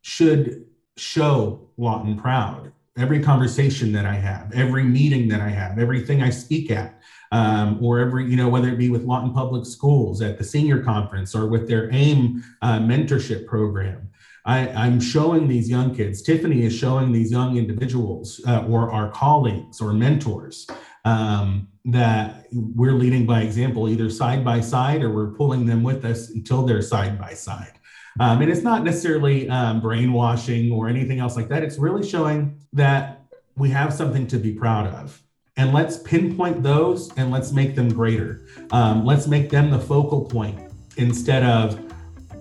should 0.00 0.66
show 0.96 1.68
Lawton 1.76 2.18
proud 2.18 2.72
every 2.98 3.22
conversation 3.22 3.92
that 3.92 4.04
I 4.04 4.14
have, 4.14 4.52
every 4.52 4.84
meeting 4.84 5.28
that 5.28 5.40
I 5.40 5.48
have, 5.48 5.78
everything 5.78 6.22
I 6.22 6.30
speak 6.30 6.70
at, 6.70 6.99
um, 7.30 7.78
or 7.82 7.98
every, 7.98 8.28
you 8.28 8.36
know, 8.36 8.48
whether 8.48 8.68
it 8.68 8.78
be 8.78 8.90
with 8.90 9.04
Lawton 9.04 9.32
Public 9.32 9.64
Schools 9.66 10.20
at 10.20 10.38
the 10.38 10.44
senior 10.44 10.82
conference 10.82 11.34
or 11.34 11.46
with 11.46 11.68
their 11.68 11.92
AIM 11.92 12.42
uh, 12.62 12.78
mentorship 12.78 13.46
program. 13.46 14.10
I, 14.44 14.86
am 14.86 15.00
showing 15.00 15.46
these 15.48 15.68
young 15.68 15.94
kids, 15.94 16.22
Tiffany 16.22 16.64
is 16.64 16.74
showing 16.74 17.12
these 17.12 17.30
young 17.30 17.56
individuals 17.56 18.40
uh, 18.48 18.64
or 18.66 18.90
our 18.90 19.10
colleagues 19.10 19.80
or 19.80 19.92
mentors 19.92 20.66
um, 21.04 21.68
that 21.84 22.46
we're 22.52 22.94
leading 22.94 23.26
by 23.26 23.42
example, 23.42 23.88
either 23.88 24.10
side 24.10 24.44
by 24.44 24.60
side 24.60 25.02
or 25.02 25.10
we're 25.10 25.32
pulling 25.32 25.66
them 25.66 25.82
with 25.82 26.04
us 26.04 26.30
until 26.30 26.64
they're 26.64 26.82
side 26.82 27.18
by 27.18 27.34
side. 27.34 27.78
Um, 28.18 28.42
and 28.42 28.50
it's 28.50 28.62
not 28.62 28.82
necessarily 28.82 29.48
um, 29.48 29.80
brainwashing 29.80 30.72
or 30.72 30.88
anything 30.88 31.20
else 31.20 31.36
like 31.36 31.48
that. 31.48 31.62
It's 31.62 31.78
really 31.78 32.06
showing 32.06 32.58
that 32.72 33.22
we 33.56 33.70
have 33.70 33.92
something 33.92 34.26
to 34.28 34.38
be 34.38 34.52
proud 34.52 34.86
of. 34.88 35.22
And 35.60 35.74
let's 35.74 35.98
pinpoint 35.98 36.62
those 36.62 37.14
and 37.18 37.30
let's 37.30 37.52
make 37.52 37.74
them 37.74 37.90
greater. 37.90 38.46
Um, 38.70 39.04
let's 39.04 39.26
make 39.26 39.50
them 39.50 39.70
the 39.70 39.78
focal 39.78 40.24
point 40.24 40.58
instead 40.96 41.42
of 41.42 41.78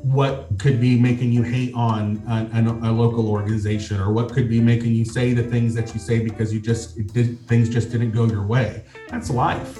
what 0.06 0.48
could 0.58 0.80
be 0.80 0.98
making 0.98 1.34
you 1.34 1.44
hate 1.44 1.74
on 1.74 2.24
a, 2.30 2.60
a, 2.60 2.90
a, 2.90 2.92
local 2.94 3.30
organization 3.30 4.00
or 4.00 4.14
what 4.14 4.32
could 4.32 4.48
be 4.48 4.62
making 4.62 4.94
you 4.94 5.04
say 5.04 5.34
the 5.34 5.44
things 5.44 5.76
that 5.76 5.94
you 5.94 6.00
say 6.00 6.24
because 6.24 6.54
you 6.54 6.62
just 6.62 7.08
did, 7.08 7.38
things 7.42 7.68
just 7.68 7.92
didn't 7.92 8.12
go 8.12 8.24
your 8.24 8.48
way. 8.48 8.86
That's 9.10 9.30
life. 9.30 9.76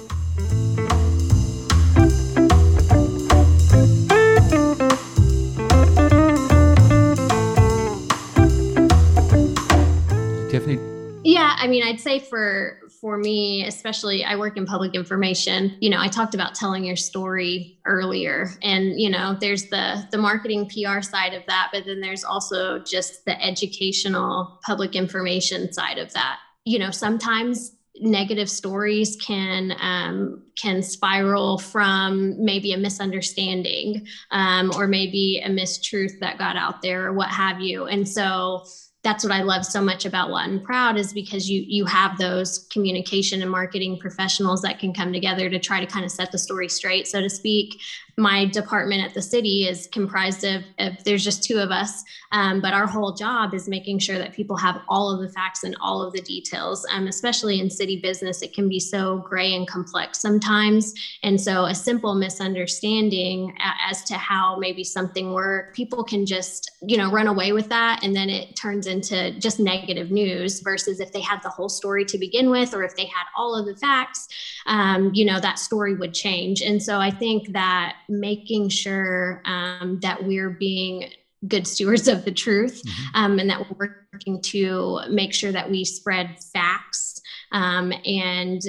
Tiffany? 10.50 10.78
Yeah, 11.24 11.56
I 11.56 11.66
mean, 11.68 11.82
I'd 11.82 12.00
say 12.00 12.18
for 12.18 12.89
for 13.00 13.16
me, 13.16 13.64
especially 13.66 14.24
I 14.24 14.36
work 14.36 14.58
in 14.58 14.66
public 14.66 14.94
information, 14.94 15.76
you 15.80 15.88
know, 15.88 15.98
I 15.98 16.08
talked 16.08 16.34
about 16.34 16.54
telling 16.54 16.84
your 16.84 16.96
story 16.96 17.78
earlier 17.86 18.50
and 18.62 19.00
you 19.00 19.08
know, 19.08 19.36
there's 19.40 19.66
the 19.70 20.06
the 20.10 20.18
marketing 20.18 20.68
PR 20.68 21.00
side 21.00 21.32
of 21.32 21.42
that, 21.46 21.70
but 21.72 21.86
then 21.86 22.00
there's 22.00 22.24
also 22.24 22.78
just 22.80 23.24
the 23.24 23.42
educational 23.42 24.60
public 24.66 24.94
information 24.94 25.72
side 25.72 25.98
of 25.98 26.12
that. 26.12 26.38
You 26.64 26.78
know, 26.78 26.90
sometimes 26.90 27.72
negative 28.00 28.48
stories 28.50 29.16
can 29.16 29.72
um, 29.80 30.42
can 30.60 30.82
spiral 30.82 31.58
from 31.58 32.42
maybe 32.42 32.72
a 32.72 32.78
misunderstanding 32.78 34.06
um, 34.30 34.70
or 34.76 34.86
maybe 34.86 35.42
a 35.44 35.48
mistruth 35.48 36.18
that 36.20 36.38
got 36.38 36.56
out 36.56 36.82
there 36.82 37.06
or 37.06 37.12
what 37.12 37.28
have 37.28 37.60
you 37.60 37.86
and 37.86 38.08
so 38.08 38.64
that's 39.02 39.24
what 39.24 39.32
I 39.32 39.42
love 39.42 39.64
so 39.64 39.80
much 39.80 40.04
about 40.04 40.30
Lawton 40.30 40.60
Proud 40.60 40.98
is 40.98 41.12
because 41.12 41.48
you 41.48 41.64
you 41.66 41.84
have 41.86 42.18
those 42.18 42.66
communication 42.70 43.40
and 43.40 43.50
marketing 43.50 43.98
professionals 43.98 44.60
that 44.62 44.78
can 44.78 44.92
come 44.92 45.12
together 45.12 45.48
to 45.48 45.58
try 45.58 45.80
to 45.80 45.86
kind 45.86 46.04
of 46.04 46.10
set 46.10 46.32
the 46.32 46.38
story 46.38 46.68
straight, 46.68 47.08
so 47.08 47.20
to 47.20 47.30
speak, 47.30 47.80
my 48.20 48.44
department 48.46 49.02
at 49.02 49.14
the 49.14 49.22
city 49.22 49.66
is 49.66 49.88
comprised 49.88 50.44
of, 50.44 50.62
of 50.78 51.02
there's 51.04 51.24
just 51.24 51.42
two 51.42 51.58
of 51.58 51.70
us 51.70 52.04
um, 52.32 52.60
but 52.60 52.72
our 52.72 52.86
whole 52.86 53.12
job 53.12 53.54
is 53.54 53.68
making 53.68 53.98
sure 53.98 54.18
that 54.18 54.32
people 54.32 54.56
have 54.56 54.82
all 54.88 55.10
of 55.10 55.20
the 55.20 55.28
facts 55.32 55.64
and 55.64 55.76
all 55.80 56.02
of 56.02 56.12
the 56.12 56.20
details 56.20 56.86
um, 56.92 57.06
especially 57.08 57.58
in 57.60 57.68
city 57.68 57.98
business 58.00 58.42
it 58.42 58.52
can 58.52 58.68
be 58.68 58.78
so 58.78 59.18
gray 59.18 59.54
and 59.54 59.66
complex 59.66 60.18
sometimes. 60.18 60.94
And 61.22 61.40
so 61.40 61.64
a 61.64 61.74
simple 61.74 62.14
misunderstanding 62.14 63.56
as 63.88 64.02
to 64.04 64.14
how 64.14 64.56
maybe 64.56 64.84
something 64.84 65.32
worked 65.32 65.74
people 65.74 66.04
can 66.04 66.26
just 66.26 66.70
you 66.82 66.96
know 66.96 67.10
run 67.10 67.26
away 67.26 67.52
with 67.52 67.68
that 67.68 68.02
and 68.02 68.14
then 68.14 68.28
it 68.28 68.56
turns 68.56 68.86
into 68.86 69.32
just 69.38 69.60
negative 69.60 70.10
news 70.10 70.60
versus 70.60 71.00
if 71.00 71.12
they 71.12 71.20
had 71.20 71.42
the 71.42 71.48
whole 71.48 71.68
story 71.68 72.04
to 72.04 72.18
begin 72.18 72.50
with 72.50 72.74
or 72.74 72.82
if 72.82 72.96
they 72.96 73.06
had 73.06 73.24
all 73.36 73.54
of 73.54 73.66
the 73.66 73.76
facts 73.76 74.28
um, 74.66 75.10
you 75.14 75.24
know 75.24 75.40
that 75.40 75.58
story 75.58 75.94
would 75.94 76.14
change. 76.14 76.62
And 76.62 76.82
so 76.82 76.98
i 76.98 77.10
think 77.10 77.52
that 77.52 77.96
making 78.10 78.68
sure 78.68 79.40
um, 79.44 79.98
that 80.02 80.22
we're 80.24 80.50
being 80.50 81.10
good 81.48 81.66
stewards 81.66 82.08
of 82.08 82.24
the 82.24 82.32
truth 82.32 82.82
mm-hmm. 82.84 83.16
um, 83.16 83.38
and 83.38 83.48
that 83.48 83.78
we're 83.78 84.06
working 84.12 84.42
to 84.42 85.00
make 85.08 85.32
sure 85.32 85.52
that 85.52 85.70
we 85.70 85.84
spread 85.84 86.36
facts 86.52 87.22
um, 87.52 87.92
and 88.04 88.62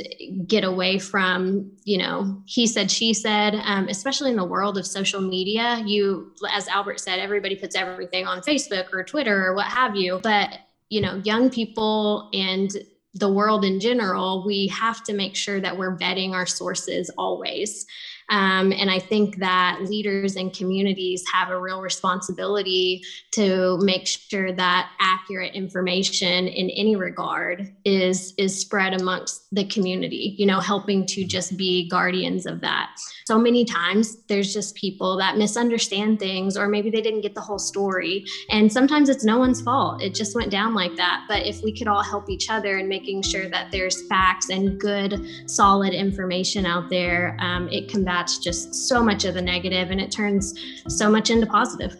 get 0.47 0.63
away 0.63 0.97
from, 0.97 1.71
you 1.83 1.97
know, 1.97 2.41
he 2.45 2.65
said, 2.65 2.89
she 2.89 3.13
said, 3.13 3.55
um, 3.63 3.87
especially 3.89 4.31
in 4.31 4.37
the 4.37 4.45
world 4.45 4.77
of 4.77 4.87
social 4.87 5.21
media. 5.21 5.83
You, 5.85 6.33
as 6.51 6.67
Albert 6.67 6.99
said, 6.99 7.19
everybody 7.19 7.55
puts 7.55 7.75
everything 7.75 8.25
on 8.25 8.41
Facebook 8.41 8.91
or 8.93 9.03
Twitter 9.03 9.45
or 9.45 9.55
what 9.55 9.67
have 9.67 9.95
you. 9.95 10.19
But, 10.23 10.59
you 10.89 11.01
know, 11.01 11.21
young 11.23 11.49
people 11.49 12.29
and 12.33 12.71
the 13.13 13.31
world 13.31 13.65
in 13.65 13.79
general, 13.79 14.43
we 14.45 14.67
have 14.67 15.03
to 15.03 15.13
make 15.13 15.35
sure 15.35 15.59
that 15.59 15.77
we're 15.77 15.97
vetting 15.97 16.31
our 16.31 16.45
sources 16.45 17.11
always. 17.17 17.85
Um, 18.31 18.71
and 18.71 18.89
I 18.89 18.97
think 18.97 19.37
that 19.37 19.79
leaders 19.83 20.37
and 20.37 20.55
communities 20.55 21.23
have 21.33 21.49
a 21.49 21.59
real 21.59 21.81
responsibility 21.81 23.03
to 23.31 23.77
make 23.81 24.07
sure 24.07 24.53
that 24.53 24.89
accurate 24.99 25.53
information 25.53 26.47
in 26.47 26.69
any 26.69 26.95
regard 26.95 27.71
is 27.83 28.33
is 28.37 28.57
spread 28.57 28.99
amongst 28.99 29.53
the 29.53 29.65
community. 29.65 30.35
You 30.37 30.45
know, 30.45 30.61
helping 30.61 31.05
to 31.07 31.25
just 31.25 31.57
be 31.57 31.89
guardians 31.89 32.45
of 32.45 32.61
that. 32.61 32.91
So 33.25 33.37
many 33.37 33.65
times 33.65 34.17
there's 34.27 34.53
just 34.53 34.75
people 34.75 35.17
that 35.17 35.37
misunderstand 35.37 36.19
things, 36.19 36.57
or 36.57 36.69
maybe 36.69 36.89
they 36.89 37.01
didn't 37.01 37.21
get 37.21 37.35
the 37.35 37.41
whole 37.41 37.59
story. 37.59 38.25
And 38.49 38.71
sometimes 38.71 39.09
it's 39.09 39.25
no 39.25 39.37
one's 39.37 39.61
fault. 39.61 40.01
It 40.01 40.15
just 40.15 40.35
went 40.35 40.51
down 40.51 40.73
like 40.73 40.95
that. 40.95 41.25
But 41.27 41.45
if 41.45 41.61
we 41.63 41.73
could 41.73 41.87
all 41.87 42.03
help 42.03 42.29
each 42.29 42.49
other 42.49 42.77
in 42.77 42.87
making 42.87 43.23
sure 43.23 43.49
that 43.49 43.71
there's 43.71 44.07
facts 44.07 44.49
and 44.49 44.79
good, 44.79 45.25
solid 45.47 45.93
information 45.93 46.65
out 46.65 46.89
there, 46.89 47.37
um, 47.41 47.67
it 47.69 47.89
combats 47.89 48.20
that's 48.21 48.37
just 48.37 48.75
so 48.75 49.03
much 49.03 49.25
of 49.25 49.33
the 49.33 49.41
negative 49.41 49.89
and 49.89 49.99
it 49.99 50.11
turns 50.11 50.53
so 50.87 51.09
much 51.09 51.31
into 51.31 51.47
positive. 51.47 51.97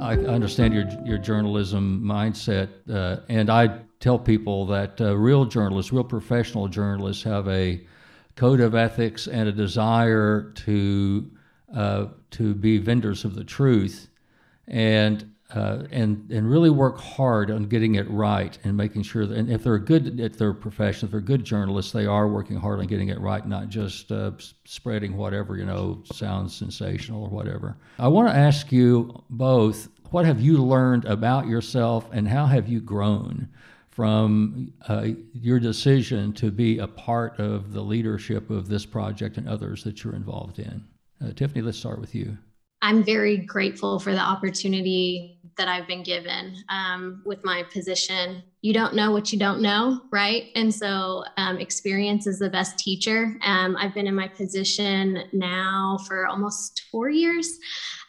I 0.00 0.14
understand 0.26 0.74
your 0.74 0.88
your 1.04 1.18
journalism 1.18 2.02
mindset, 2.04 2.68
uh, 2.90 3.20
and 3.28 3.48
I 3.48 3.82
tell 4.00 4.18
people 4.18 4.66
that 4.66 5.00
uh, 5.00 5.16
real 5.16 5.44
journalists, 5.44 5.92
real 5.92 6.02
professional 6.02 6.66
journalists, 6.66 7.22
have 7.22 7.46
a 7.46 7.86
code 8.36 8.60
of 8.60 8.74
ethics 8.74 9.26
and 9.26 9.48
a 9.48 9.52
desire 9.52 10.52
to 10.54 11.30
uh, 11.74 12.06
to 12.30 12.54
be 12.54 12.78
vendors 12.78 13.24
of 13.24 13.34
the 13.34 13.44
truth, 13.44 14.08
and 14.68 15.32
uh, 15.54 15.84
and 15.90 16.30
and 16.30 16.50
really 16.50 16.70
work 16.70 16.98
hard 16.98 17.50
on 17.50 17.64
getting 17.64 17.96
it 17.96 18.08
right 18.10 18.58
and 18.64 18.76
making 18.76 19.02
sure 19.02 19.26
that 19.26 19.36
and 19.36 19.50
if 19.50 19.62
they're 19.62 19.78
good 19.78 20.18
at 20.20 20.34
their 20.34 20.54
profession, 20.54 21.06
if 21.06 21.12
they're 21.12 21.20
good 21.20 21.44
journalists, 21.44 21.92
they 21.92 22.06
are 22.06 22.28
working 22.28 22.56
hard 22.56 22.80
on 22.80 22.86
getting 22.86 23.08
it 23.08 23.20
right, 23.20 23.46
not 23.46 23.68
just 23.68 24.10
uh, 24.10 24.30
spreading 24.64 25.16
whatever 25.16 25.56
you 25.56 25.64
know 25.64 26.02
sounds 26.12 26.54
sensational 26.54 27.24
or 27.24 27.30
whatever. 27.30 27.76
I 27.98 28.08
want 28.08 28.28
to 28.28 28.34
ask 28.34 28.72
you 28.72 29.22
both: 29.30 29.88
What 30.10 30.24
have 30.24 30.40
you 30.40 30.58
learned 30.58 31.04
about 31.04 31.46
yourself, 31.46 32.08
and 32.12 32.28
how 32.28 32.46
have 32.46 32.68
you 32.68 32.80
grown? 32.80 33.48
From 33.92 34.72
uh, 34.88 35.08
your 35.34 35.60
decision 35.60 36.32
to 36.32 36.50
be 36.50 36.78
a 36.78 36.86
part 36.86 37.38
of 37.38 37.72
the 37.74 37.80
leadership 37.80 38.48
of 38.48 38.66
this 38.66 38.86
project 38.86 39.36
and 39.36 39.46
others 39.46 39.84
that 39.84 40.02
you're 40.02 40.16
involved 40.16 40.58
in. 40.58 40.82
Uh, 41.22 41.30
Tiffany, 41.32 41.60
let's 41.60 41.78
start 41.78 42.00
with 42.00 42.14
you. 42.14 42.36
I'm 42.80 43.04
very 43.04 43.36
grateful 43.36 44.00
for 44.00 44.12
the 44.12 44.20
opportunity 44.20 45.38
that 45.56 45.68
I've 45.68 45.86
been 45.86 46.02
given 46.02 46.56
um, 46.68 47.22
with 47.24 47.44
my 47.44 47.62
position. 47.64 48.42
You 48.62 48.72
don't 48.72 48.94
know 48.94 49.12
what 49.12 49.32
you 49.32 49.38
don't 49.38 49.60
know, 49.60 50.00
right? 50.10 50.46
And 50.56 50.74
so, 50.74 51.22
um, 51.36 51.58
experience 51.58 52.26
is 52.26 52.38
the 52.38 52.48
best 52.48 52.78
teacher. 52.78 53.36
Um, 53.44 53.76
I've 53.76 53.94
been 53.94 54.06
in 54.06 54.14
my 54.14 54.26
position 54.26 55.24
now 55.32 55.98
for 56.08 56.26
almost 56.26 56.84
four 56.90 57.10
years 57.10 57.58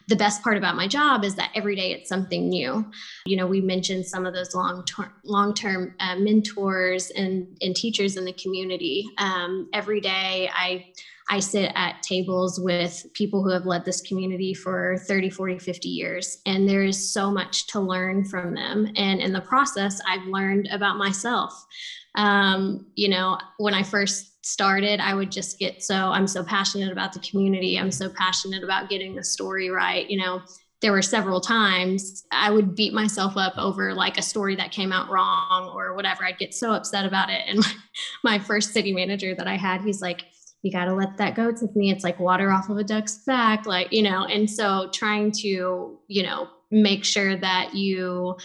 the 0.06 0.16
best 0.16 0.42
part 0.42 0.56
about 0.56 0.76
my 0.76 0.86
job 0.86 1.24
is 1.24 1.34
that 1.36 1.50
every 1.54 1.76
day 1.76 1.92
it's 1.92 2.08
something 2.08 2.48
new. 2.48 2.84
You 3.26 3.36
know, 3.36 3.46
we 3.46 3.60
mentioned 3.60 4.06
some 4.06 4.26
of 4.26 4.34
those 4.34 4.54
long 4.54 4.84
term 4.84 5.12
long 5.24 5.54
term 5.54 5.94
uh, 6.00 6.16
mentors 6.16 7.10
and 7.10 7.56
and 7.60 7.74
teachers 7.74 8.16
in 8.16 8.24
the 8.24 8.32
community. 8.34 9.06
Um, 9.18 9.68
every 9.72 10.00
day 10.00 10.50
I 10.54 10.86
I 11.30 11.40
sit 11.40 11.72
at 11.74 12.02
tables 12.02 12.60
with 12.60 13.06
people 13.14 13.42
who 13.42 13.48
have 13.48 13.64
led 13.64 13.86
this 13.86 14.02
community 14.02 14.52
for 14.52 14.98
30, 15.08 15.30
40, 15.30 15.58
50 15.58 15.88
years, 15.88 16.38
and 16.44 16.68
there 16.68 16.84
is 16.84 17.12
so 17.12 17.30
much 17.30 17.66
to 17.68 17.80
learn 17.80 18.24
from 18.24 18.54
them. 18.54 18.92
And 18.96 19.20
in 19.20 19.32
the 19.32 19.40
process, 19.40 20.00
I've 20.06 20.26
learned 20.26 20.68
about 20.70 20.98
myself. 20.98 21.66
Um, 22.14 22.86
you 22.94 23.08
know, 23.08 23.38
when 23.58 23.74
I 23.74 23.82
first 23.82 24.44
started, 24.46 25.00
I 25.00 25.14
would 25.14 25.32
just 25.32 25.58
get 25.58 25.82
so 25.82 25.94
I'm 25.94 26.26
so 26.26 26.44
passionate 26.44 26.92
about 26.92 27.12
the 27.12 27.18
community. 27.20 27.78
I'm 27.78 27.90
so 27.90 28.08
passionate 28.08 28.62
about 28.62 28.88
getting 28.88 29.14
the 29.14 29.24
story 29.24 29.70
right. 29.70 30.08
You 30.08 30.18
know, 30.18 30.42
there 30.80 30.92
were 30.92 31.02
several 31.02 31.40
times 31.40 32.26
I 32.30 32.50
would 32.50 32.74
beat 32.74 32.92
myself 32.92 33.38
up 33.38 33.54
over 33.56 33.94
like 33.94 34.18
a 34.18 34.22
story 34.22 34.54
that 34.56 34.70
came 34.70 34.92
out 34.92 35.08
wrong 35.08 35.70
or 35.74 35.94
whatever. 35.94 36.24
I'd 36.26 36.38
get 36.38 36.52
so 36.52 36.72
upset 36.72 37.06
about 37.06 37.30
it. 37.30 37.42
And 37.46 37.58
my, 37.58 37.72
my 38.22 38.38
first 38.38 38.74
city 38.74 38.92
manager 38.92 39.34
that 39.34 39.48
I 39.48 39.56
had, 39.56 39.80
he's 39.80 40.02
like, 40.02 40.26
you 40.60 40.70
got 40.70 40.84
to 40.84 40.94
let 40.94 41.16
that 41.16 41.34
go, 41.34 41.52
Tiffany. 41.52 41.90
It's 41.90 42.04
like 42.04 42.20
water 42.20 42.50
off 42.50 42.68
of 42.68 42.76
a 42.76 42.84
duck's 42.84 43.18
back, 43.24 43.64
like, 43.64 43.92
you 43.92 44.02
know, 44.02 44.24
and 44.24 44.50
so 44.50 44.90
trying 44.92 45.32
to, 45.40 45.98
you 46.06 46.22
know, 46.22 46.48
make 46.70 47.04
sure 47.04 47.36
that 47.36 47.74
you 47.74 48.36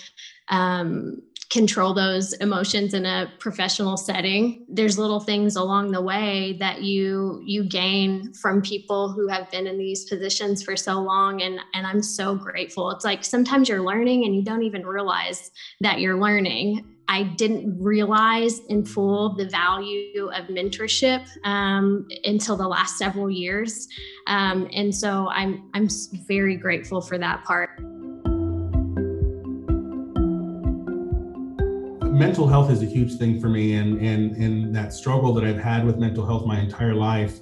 um, 0.49 1.21
control 1.49 1.95
those 1.95 2.33
emotions 2.33 2.93
in 2.93 3.05
a 3.05 3.31
professional 3.39 3.97
setting. 3.97 4.65
There's 4.69 4.99
little 4.99 5.19
things 5.19 5.55
along 5.55 5.91
the 5.91 6.01
way 6.01 6.55
that 6.59 6.83
you 6.83 7.41
you 7.43 7.63
gain 7.63 8.33
from 8.33 8.61
people 8.61 9.11
who 9.11 9.27
have 9.27 9.49
been 9.49 9.65
in 9.65 9.77
these 9.77 10.05
positions 10.05 10.61
for 10.61 10.75
so 10.75 10.99
long 10.99 11.41
and 11.41 11.59
and 11.73 11.87
I'm 11.87 12.03
so 12.03 12.35
grateful. 12.35 12.91
It's 12.91 13.03
like 13.03 13.23
sometimes 13.23 13.67
you're 13.67 13.81
learning 13.81 14.25
and 14.25 14.35
you 14.35 14.43
don't 14.43 14.63
even 14.63 14.85
realize 14.85 15.51
that 15.81 15.99
you're 15.99 16.19
learning. 16.19 16.85
I 17.07 17.23
didn't 17.23 17.81
realize 17.81 18.59
in 18.69 18.85
full 18.85 19.35
the 19.35 19.49
value 19.49 20.29
of 20.29 20.45
mentorship 20.45 21.27
um, 21.43 22.07
until 22.23 22.55
the 22.55 22.67
last 22.67 22.99
several 22.99 23.31
years, 23.31 23.87
um, 24.27 24.69
and 24.71 24.93
so 24.93 25.27
I'm 25.29 25.71
I'm 25.73 25.87
very 26.27 26.55
grateful 26.55 27.01
for 27.01 27.17
that 27.17 27.43
part. 27.45 27.71
Mental 32.19 32.49
health 32.49 32.69
is 32.69 32.83
a 32.83 32.85
huge 32.85 33.15
thing 33.15 33.39
for 33.39 33.47
me 33.47 33.75
and 33.75 33.97
and 34.01 34.35
and 34.35 34.75
that 34.75 34.91
struggle 34.91 35.33
that 35.35 35.45
I've 35.45 35.57
had 35.57 35.85
with 35.85 35.97
mental 35.97 36.25
health 36.25 36.45
my 36.45 36.59
entire 36.59 36.93
life. 36.93 37.39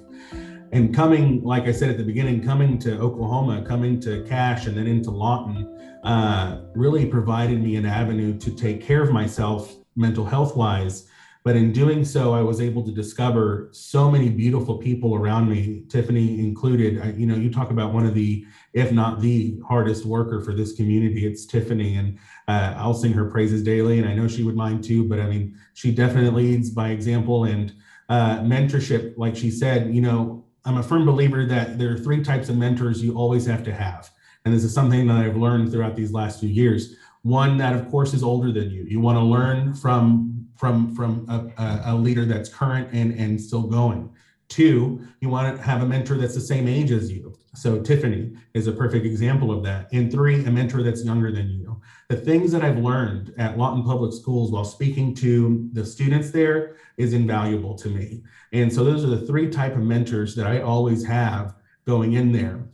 And 0.70 0.94
coming 0.94 1.42
like 1.42 1.64
I 1.64 1.72
said 1.72 1.90
at 1.90 1.98
the 1.98 2.04
beginning 2.04 2.44
coming 2.44 2.78
to 2.86 2.96
Oklahoma 3.00 3.64
coming 3.66 3.98
to 4.02 4.22
Cache 4.28 4.66
and 4.66 4.76
then 4.76 4.86
into 4.86 5.10
Lawton 5.10 5.66
uh, 6.04 6.60
really 6.76 7.06
provided 7.06 7.60
me 7.60 7.74
an 7.74 7.86
avenue 7.86 8.38
to 8.38 8.52
take 8.52 8.80
care 8.80 9.02
of 9.02 9.10
myself 9.10 9.74
mental 9.96 10.24
health 10.24 10.56
wise. 10.56 11.08
But 11.42 11.56
in 11.56 11.72
doing 11.72 12.04
so 12.04 12.34
i 12.34 12.42
was 12.42 12.60
able 12.60 12.84
to 12.84 12.92
discover 12.92 13.70
so 13.72 14.08
many 14.08 14.28
beautiful 14.28 14.78
people 14.78 15.16
around 15.16 15.48
me 15.50 15.82
tiffany 15.88 16.38
included. 16.38 17.00
I, 17.00 17.10
you 17.12 17.26
know 17.26 17.34
you 17.34 17.50
talk 17.50 17.70
about 17.72 17.92
one 17.92 18.06
of 18.06 18.14
the 18.14 18.46
if 18.74 18.92
not 18.92 19.20
the 19.20 19.58
hardest 19.66 20.04
worker 20.04 20.40
for 20.40 20.54
this 20.54 20.74
community 20.74 21.26
it's 21.26 21.46
tiffany. 21.46 21.96
And 21.96 22.18
uh, 22.48 22.74
i'll 22.76 22.94
sing 22.94 23.12
her 23.12 23.30
praises 23.30 23.62
daily 23.62 23.98
and 23.98 24.08
i 24.08 24.14
know 24.14 24.26
she 24.26 24.42
would 24.42 24.56
mind 24.56 24.82
too 24.82 25.04
but 25.08 25.20
i 25.20 25.26
mean 25.26 25.56
she 25.74 25.92
definitely 25.92 26.44
leads 26.44 26.70
by 26.70 26.88
example 26.90 27.44
and 27.44 27.72
uh, 28.08 28.38
mentorship 28.38 29.16
like 29.16 29.36
she 29.36 29.50
said 29.50 29.94
you 29.94 30.00
know 30.00 30.44
i'm 30.64 30.78
a 30.78 30.82
firm 30.82 31.06
believer 31.06 31.44
that 31.44 31.78
there 31.78 31.92
are 31.92 31.98
three 31.98 32.22
types 32.22 32.48
of 32.48 32.56
mentors 32.56 33.02
you 33.02 33.14
always 33.14 33.46
have 33.46 33.62
to 33.62 33.72
have 33.72 34.10
and 34.44 34.54
this 34.54 34.64
is 34.64 34.74
something 34.74 35.06
that 35.06 35.16
i've 35.16 35.36
learned 35.36 35.70
throughout 35.70 35.94
these 35.94 36.12
last 36.12 36.40
few 36.40 36.48
years 36.48 36.96
one 37.22 37.56
that 37.58 37.74
of 37.74 37.88
course 37.90 38.14
is 38.14 38.22
older 38.22 38.50
than 38.50 38.70
you 38.70 38.84
you 38.84 38.98
want 38.98 39.16
to 39.16 39.22
learn 39.22 39.74
from 39.74 40.38
from 40.58 40.94
from 40.94 41.24
a, 41.28 41.82
a 41.86 41.94
leader 41.94 42.24
that's 42.24 42.48
current 42.48 42.88
and 42.92 43.12
and 43.18 43.40
still 43.40 43.62
going. 43.62 44.10
Two, 44.48 45.06
you 45.20 45.28
want 45.28 45.56
to 45.56 45.62
have 45.62 45.82
a 45.82 45.86
mentor 45.86 46.16
that's 46.16 46.34
the 46.34 46.40
same 46.40 46.66
age 46.66 46.90
as 46.90 47.12
you. 47.12 47.37
So 47.54 47.80
Tiffany 47.80 48.36
is 48.54 48.66
a 48.66 48.72
perfect 48.72 49.06
example 49.06 49.50
of 49.50 49.62
that. 49.64 49.88
And 49.92 50.10
three, 50.10 50.44
a 50.44 50.50
mentor 50.50 50.82
that's 50.82 51.04
younger 51.04 51.32
than 51.32 51.48
you. 51.48 51.80
The 52.08 52.16
things 52.16 52.52
that 52.52 52.62
I've 52.62 52.78
learned 52.78 53.34
at 53.38 53.58
Lawton 53.58 53.82
Public 53.82 54.12
Schools 54.12 54.50
while 54.50 54.64
speaking 54.64 55.14
to 55.16 55.68
the 55.72 55.84
students 55.84 56.30
there 56.30 56.76
is 56.96 57.12
invaluable 57.12 57.74
to 57.76 57.88
me. 57.88 58.22
And 58.52 58.72
so 58.72 58.84
those 58.84 59.04
are 59.04 59.08
the 59.08 59.26
three 59.26 59.48
type 59.50 59.74
of 59.76 59.82
mentors 59.82 60.34
that 60.36 60.46
I 60.46 60.60
always 60.60 61.04
have 61.06 61.54
going 61.86 62.14
in 62.14 62.32
there. 62.32 62.64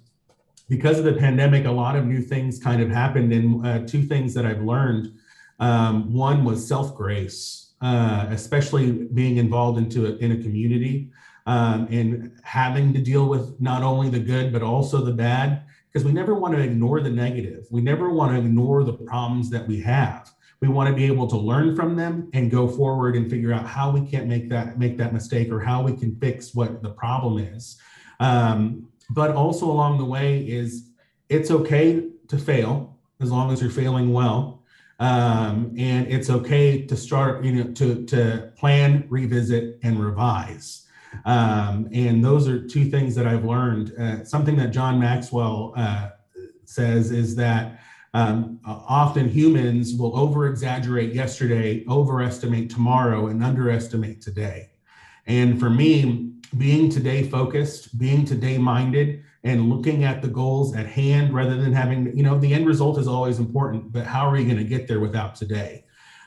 Because 0.69 0.99
of 0.99 1.05
the 1.05 1.15
pandemic, 1.15 1.67
a 1.67 1.71
lot 1.71 1.97
of 1.97 2.07
new 2.07 2.21
things 2.21 2.59
kind 2.59 2.83
of 2.83 2.91
happened. 2.91 3.33
And 3.33 3.67
uh, 3.67 3.81
two 3.87 4.03
things 4.03 4.35
that 4.35 4.47
I've 4.47 4.63
learned. 4.63 5.13
Um, 5.61 6.13
one 6.13 6.45
was 6.45 6.67
self 6.67 6.97
grace 6.97 7.65
uh, 7.85 8.27
especially 8.31 8.93
being 8.93 9.37
involved 9.37 9.79
into 9.79 10.07
a, 10.07 10.17
in 10.17 10.33
a 10.33 10.43
community 10.43 11.11
um, 11.47 11.87
and 11.91 12.33
having 12.43 12.93
to 12.93 13.01
deal 13.01 13.27
with 13.29 13.61
not 13.61 13.83
only 13.83 14.09
the 14.09 14.19
good 14.19 14.53
but 14.53 14.63
also 14.63 15.05
the 15.05 15.13
bad 15.13 15.65
because 15.93 16.05
we 16.05 16.13
never 16.13 16.35
want 16.35 16.55
to 16.55 16.61
ignore 16.61 17.01
the 17.01 17.11
negative 17.11 17.67
we 17.71 17.81
never 17.81 18.11
want 18.11 18.33
to 18.33 18.39
ignore 18.39 18.85
the 18.85 18.93
problems 18.93 19.51
that 19.51 19.67
we 19.67 19.81
have 19.81 20.35
We 20.61 20.69
want 20.69 20.89
to 20.89 20.95
be 20.95 21.05
able 21.05 21.27
to 21.27 21.37
learn 21.37 21.77
from 21.77 21.95
them 21.95 22.31
and 22.33 22.51
go 22.51 22.67
forward 22.67 23.17
and 23.17 23.29
figure 23.29 23.53
out 23.53 23.67
how 23.67 23.91
we 23.91 24.01
can't 24.09 24.27
make 24.27 24.49
that 24.49 24.79
make 24.79 24.97
that 24.97 25.13
mistake 25.13 25.53
or 25.53 25.61
how 25.61 25.83
we 25.83 25.95
can 25.95 26.17
fix 26.17 26.55
what 26.55 26.83
the 26.83 26.89
problem 26.89 27.39
is. 27.39 27.77
Um, 28.19 28.89
but 29.11 29.33
also 29.33 29.71
along 29.71 29.99
the 29.99 30.07
way 30.07 30.39
is 30.39 30.91
it's 31.29 31.51
okay 31.51 32.09
to 32.29 32.39
fail 32.39 32.99
as 33.21 33.31
long 33.31 33.53
as 33.53 33.61
you're 33.61 33.71
failing 33.71 34.13
well. 34.13 34.63
Um, 35.01 35.75
and 35.77 36.07
it's 36.07 36.31
okay 36.31 36.87
to 36.87 36.97
start, 36.97 37.45
you 37.45 37.53
know, 37.53 37.73
to, 37.73 38.07
to 38.07 38.53
plan, 38.57 39.05
revisit, 39.11 39.81
and 39.83 40.03
revise. 40.03 40.84
Um, 41.25 41.89
and 41.93 42.25
those 42.25 42.49
are 42.49 42.67
two 42.67 42.91
things 42.91 43.15
that 43.15 43.27
I've 43.27 43.45
learned. 43.45 43.93
Uh, 43.99 44.25
something 44.25 44.57
that 44.57 44.71
John 44.71 44.99
Maxwell 44.99 45.73
uh, 45.77 46.11
says 46.65 47.11
is 47.11 47.37
that 47.37 47.81
um, 48.15 48.61
often 48.65 49.29
humans 49.29 49.95
will 49.95 50.17
over 50.17 50.47
exaggerate 50.47 51.13
yesterday, 51.13 51.85
overestimate 51.89 52.71
tomorrow, 52.71 53.27
and 53.27 53.43
underestimate 53.43 54.21
today. 54.21 54.71
And 55.27 55.59
for 55.59 55.69
me, 55.69 56.33
being 56.57 56.91
today 56.91 57.25
focused, 57.25 57.99
being 57.99 58.25
today 58.25 58.57
minded, 58.59 59.25
and 59.43 59.69
looking 59.69 60.05
at 60.05 60.23
the 60.23 60.29
goals 60.29 60.75
at 60.75 60.87
hand 60.87 61.35
rather 61.35 61.57
than 61.57 61.73
having, 61.73 62.17
you 62.17 62.23
know, 62.23 62.39
the 62.39 62.55
end 62.55 62.67
result 62.67 62.99
is 62.99 63.07
always 63.07 63.39
important, 63.39 63.93
but 63.93 64.07
how 64.07 64.27
are 64.27 64.37
you 64.39 64.45
going 64.45 64.57
to 64.57 64.65
get 64.65 64.89
there 64.89 65.01
without 65.01 65.35
today? 65.35 65.85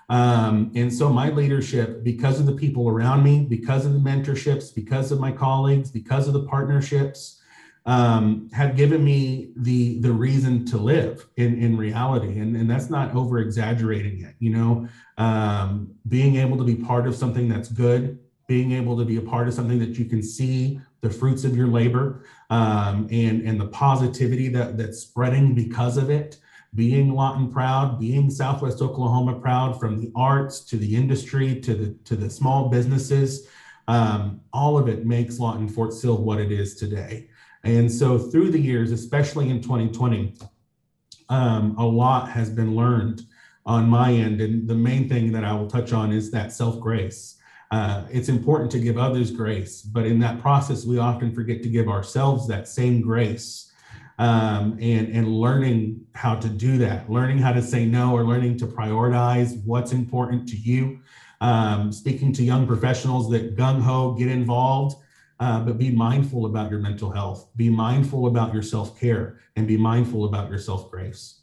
Um, 0.10 0.72
and 0.76 0.94
so 0.94 1.10
my 1.10 1.30
leadership, 1.30 2.04
because 2.04 2.40
of 2.40 2.46
the 2.46 2.54
people 2.54 2.88
around 2.88 3.24
me, 3.24 3.46
because 3.50 3.86
of 3.86 3.94
the 3.94 4.00
mentorships, 4.00 4.74
because 4.74 5.12
of 5.12 5.20
my 5.20 5.32
colleagues, 5.32 5.92
because 5.92 6.28
of 6.28 6.34
the 6.34 6.44
partnerships, 6.44 7.42
um, 7.86 8.50
have 8.52 8.76
given 8.76 9.04
me 9.04 9.52
the 9.56 10.00
the 10.02 10.12
reason 10.12 10.66
to 10.66 10.78
live 10.78 11.26
in 11.38 11.58
in 11.58 11.78
reality, 11.78 12.40
and 12.40 12.56
and 12.56 12.70
that's 12.70 12.90
not 12.90 13.16
over 13.16 13.40
exaggerating 13.40 14.22
it. 14.24 14.36
You 14.40 14.52
know, 14.52 14.88
um, 15.18 15.94
being 16.08 16.36
able 16.36 16.58
to 16.58 16.66
be 16.66 16.76
part 16.76 17.08
of 17.08 17.16
something 17.16 17.48
that's 17.48 17.70
good, 17.70 18.20
being 18.46 18.74
able 18.74 18.98
to 18.98 19.06
be 19.06 19.16
a 19.16 19.22
part 19.22 19.48
of 19.48 19.54
something 19.54 19.80
that 19.80 19.98
you 19.98 20.04
can 20.04 20.22
see 20.22 20.82
the 21.00 21.10
fruits 21.10 21.46
of 21.46 21.56
your 21.56 21.68
labor 21.68 22.26
um, 22.50 23.08
and 23.10 23.42
and 23.44 23.60
the 23.60 23.68
positivity 23.68 24.50
that 24.50 24.78
that's 24.78 25.00
spreading 25.00 25.56
because 25.56 25.96
of 25.96 26.10
it 26.10 26.40
being 26.76 27.14
Lawton 27.14 27.52
proud, 27.52 28.00
being 28.00 28.30
Southwest 28.30 28.82
Oklahoma 28.82 29.40
proud, 29.40 29.80
from 29.80 30.00
the 30.00 30.12
arts 30.16 30.62
to 30.66 30.78
the 30.78 30.96
industry 30.96 31.60
to 31.62 31.74
the 31.74 31.98
to 32.06 32.16
the 32.16 32.30
small 32.30 32.70
businesses, 32.70 33.48
um, 33.88 34.42
all 34.54 34.78
of 34.78 34.88
it 34.88 35.06
makes 35.06 35.40
Lawton 35.40 35.68
Fort 35.68 35.94
Sill 35.94 36.18
what 36.18 36.40
it 36.40 36.52
is 36.52 36.76
today. 36.76 37.30
And 37.64 37.92
so 37.92 38.18
through 38.18 38.52
the 38.52 38.60
years, 38.60 38.92
especially 38.92 39.50
in 39.50 39.62
2020, 39.62 40.36
um, 41.30 41.76
a 41.78 41.86
lot 41.86 42.30
has 42.30 42.50
been 42.50 42.76
learned 42.76 43.24
on 43.66 43.90
my 43.90 44.12
end. 44.12 44.40
And 44.42 44.68
the 44.68 44.76
main 44.76 45.10
thing 45.10 45.32
that 45.34 45.44
I 45.44 45.54
will 45.54 45.68
touch 45.68 45.94
on 45.94 46.12
is 46.12 46.32
that 46.32 46.52
self 46.52 46.80
grace. 46.80 47.36
Uh, 47.70 48.06
it's 48.10 48.30
important 48.30 48.72
to 48.72 48.80
give 48.80 48.98
others 48.98 49.30
grace, 49.30 49.82
but 49.82 50.06
in 50.06 50.20
that 50.20 50.40
process, 50.40 50.86
we 50.86 51.00
often 51.00 51.36
forget 51.36 51.62
to 51.64 51.70
give 51.70 51.90
ourselves 51.90 52.48
that 52.48 52.66
same 52.66 53.02
grace. 53.02 53.67
Um, 54.20 54.78
and 54.82 55.10
and 55.10 55.28
learning 55.28 56.06
how 56.16 56.36
to 56.36 56.50
do 56.50 56.78
that, 56.80 57.10
learning 57.10 57.38
how 57.38 57.54
to 57.54 57.62
say 57.62 57.86
no, 57.86 58.14
or 58.14 58.24
learning 58.24 58.58
to 58.58 58.68
prioritize 58.68 59.64
what's 59.64 59.92
important 59.92 60.48
to 60.50 60.58
you. 60.58 61.00
Um, 61.40 61.92
speaking 61.92 62.34
to 62.34 62.44
young 62.44 62.66
professionals 62.66 63.30
that 63.30 63.56
gung 63.56 63.80
ho 63.80 64.14
get 64.14 64.28
involved, 64.28 64.98
uh, 65.40 65.60
but 65.62 65.78
be 65.78 65.92
mindful 65.92 66.48
about 66.48 66.72
your 66.72 66.80
mental 66.80 67.12
health, 67.12 67.50
be 67.56 67.70
mindful 67.70 68.26
about 68.26 68.54
your 68.54 68.64
self 68.64 69.00
care, 69.00 69.40
and 69.56 69.68
be 69.68 69.78
mindful 69.78 70.26
about 70.26 70.50
your 70.50 70.60
self 70.60 70.90
grace 70.90 71.42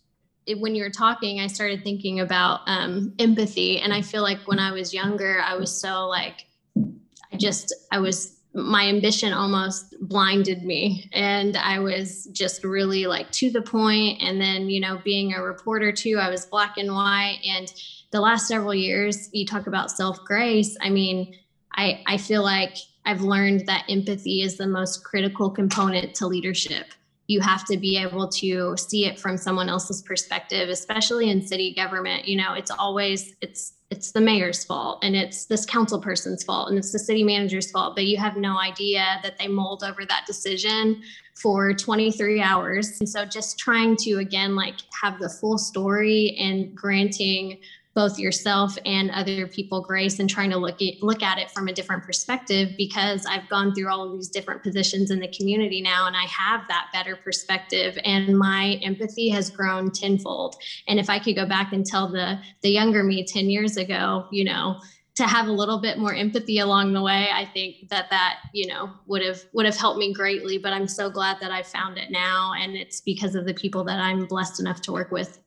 when 0.59 0.75
you 0.75 0.83
were 0.83 0.91
talking, 0.91 1.41
I 1.41 1.47
started 1.47 1.83
thinking 1.83 2.21
about 2.21 2.61
um, 2.67 3.15
empathy. 3.19 3.81
And 3.81 3.93
I 3.93 4.03
feel 4.03 4.23
like 4.23 4.41
when 4.47 4.59
I 4.59 4.73
was 4.73 4.93
younger, 4.93 5.41
I 5.41 5.57
was 5.57 5.81
so 5.81 6.07
like, 6.07 6.47
I 6.77 7.37
just, 7.39 7.75
I 7.91 7.99
was, 7.99 8.41
my 8.55 8.87
ambition 8.87 9.33
almost 9.33 9.97
blinded 10.01 10.63
me. 10.63 11.11
And 11.13 11.57
I 11.57 11.81
was 11.81 12.27
just 12.33 12.63
really 12.63 13.07
like 13.07 13.31
to 13.33 13.51
the 13.51 13.63
point. 13.63 14.23
And 14.23 14.41
then, 14.41 14.71
you 14.71 14.81
know, 14.81 15.01
being 15.05 15.35
a 15.35 15.43
reporter 15.43 15.91
too, 15.91 16.19
I 16.21 16.31
was 16.31 16.47
black 16.47 16.77
and 16.79 16.95
white. 16.95 17.41
And 17.45 17.73
the 18.13 18.21
last 18.21 18.47
several 18.47 18.75
years, 18.75 19.29
you 19.33 19.45
talk 19.45 19.67
about 19.67 19.91
self 19.91 20.25
grace. 20.25 20.77
I 20.81 20.91
mean, 20.91 21.35
I, 21.73 22.03
I 22.07 22.17
feel 22.17 22.45
like 22.45 22.77
I've 23.05 23.23
learned 23.23 23.67
that 23.67 23.87
empathy 23.89 24.43
is 24.43 24.57
the 24.57 24.69
most 24.69 25.05
critical 25.05 25.51
component 25.51 26.15
to 26.17 26.27
leadership 26.27 26.87
you 27.27 27.41
have 27.41 27.65
to 27.65 27.77
be 27.79 27.97
able 27.97 28.29
to 28.29 28.77
see 28.77 29.07
it 29.07 29.19
from 29.19 29.37
someone 29.37 29.69
else's 29.69 30.03
perspective 30.03 30.69
especially 30.69 31.31
in 31.31 31.41
city 31.41 31.73
government 31.75 32.27
you 32.27 32.37
know 32.37 32.53
it's 32.53 32.71
always 32.71 33.35
it's 33.41 33.73
it's 33.95 34.11
the 34.11 34.21
mayor's 34.21 34.65
fault 34.65 34.99
and 35.05 35.15
it's 35.15 35.47
this 35.47 35.65
council 35.65 36.01
person's 36.01 36.43
fault 36.43 36.69
and 36.69 36.77
it's 36.77 36.91
the 36.91 36.99
city 36.99 37.23
manager's 37.23 37.71
fault 37.71 37.95
but 37.95 38.07
you 38.07 38.17
have 38.17 38.37
no 38.37 38.59
idea 38.59 39.21
that 39.23 39.39
they 39.39 39.47
mulled 39.47 39.85
over 39.85 40.05
that 40.05 40.25
decision 40.27 41.01
for 41.35 41.73
23 41.75 42.41
hours. 42.41 42.99
And 43.01 43.09
so 43.09 43.25
just 43.25 43.59
trying 43.59 43.97
to 43.99 44.15
again 44.15 44.55
like 44.55 44.77
have 45.01 45.19
the 45.19 45.29
full 45.29 45.59
story 45.59 46.37
and 46.39 46.75
granting 46.75 47.61
both 47.95 48.19
yourself 48.19 48.77
and 48.85 49.11
other 49.13 49.47
people 49.47 49.81
grace 49.81 50.19
and 50.19 50.29
trying 50.29 50.51
to 50.51 50.57
look 50.57 50.83
at 50.83 51.03
look 51.03 51.23
at 51.23 51.39
it 51.39 51.51
from 51.51 51.69
a 51.69 51.73
different 51.73 52.03
perspective 52.03 52.71
because 52.77 53.25
I've 53.27 53.49
gone 53.49 53.75
through 53.75 53.89
all 53.89 54.05
of 54.05 54.13
these 54.13 54.29
different 54.29 54.63
positions 54.63 55.11
in 55.11 55.21
the 55.21 55.29
community 55.29 55.81
now 55.81 56.07
and 56.07 56.17
I 56.17 56.25
have 56.25 56.63
that 56.69 56.89
better 56.93 57.17
perspective 57.17 57.97
and 58.05 58.37
my 58.37 58.81
empathy 58.83 59.29
has 59.31 59.49
grown 59.51 59.91
tenfold. 59.91 60.57
And 60.89 60.99
if 60.99 61.09
I 61.09 61.19
could 61.19 61.37
go 61.37 61.47
back 61.47 61.73
and 61.73 61.87
tell 61.87 62.09
the 62.09 62.39
the 62.63 62.71
younger 62.71 63.05
me 63.05 63.25
10 63.25 63.49
years 63.49 63.77
ago, 63.77 64.27
you 64.33 64.45
know, 64.45 64.81
to 65.15 65.25
have 65.25 65.47
a 65.47 65.53
little 65.53 65.81
bit 65.81 65.97
more 65.97 66.13
empathy 66.13 66.59
along 66.59 66.93
the 66.93 67.01
way 67.01 67.29
i 67.33 67.45
think 67.45 67.89
that 67.89 68.11
that 68.11 68.39
you 68.53 68.67
know 68.67 68.91
would 69.07 69.23
have 69.23 69.45
would 69.53 69.65
have 69.65 69.77
helped 69.77 69.99
me 69.99 70.13
greatly 70.13 70.59
but 70.59 70.73
i'm 70.73 70.89
so 70.89 71.09
glad 71.09 71.37
that 71.41 71.53
i 71.53 71.63
found 71.63 71.97
it 71.99 72.11
now 72.11 72.53
and 72.61 72.75
it's 72.75 73.01
because 73.01 73.37
of 73.37 73.47
the 73.47 73.55
people 73.55 73.85
that 73.85 74.01
i'm 74.01 74.27
blessed 74.27 74.59
enough 74.59 74.81
to 74.81 74.91
work 74.91 75.13
with 75.13 75.39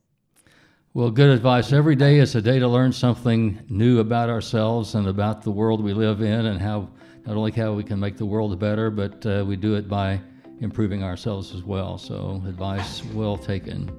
well, 0.97 1.11
good 1.11 1.29
advice. 1.29 1.73
Every 1.73 1.95
day 1.95 2.17
is 2.17 2.33
a 2.33 2.41
day 2.41 2.57
to 2.57 2.67
learn 2.67 2.91
something 2.91 3.63
new 3.69 3.99
about 3.99 4.31
ourselves 4.31 4.95
and 4.95 5.05
about 5.05 5.43
the 5.43 5.51
world 5.51 5.83
we 5.83 5.93
live 5.93 6.21
in, 6.21 6.47
and 6.47 6.59
how 6.59 6.89
not 7.23 7.37
only 7.37 7.51
how 7.51 7.73
we 7.73 7.83
can 7.83 7.99
make 7.99 8.17
the 8.17 8.25
world 8.25 8.57
better, 8.57 8.89
but 8.89 9.23
uh, 9.23 9.45
we 9.45 9.57
do 9.57 9.75
it 9.75 9.87
by 9.87 10.19
improving 10.59 11.03
ourselves 11.03 11.53
as 11.53 11.61
well. 11.61 11.99
So, 11.99 12.41
advice 12.47 13.03
well 13.13 13.37
taken. 13.37 13.91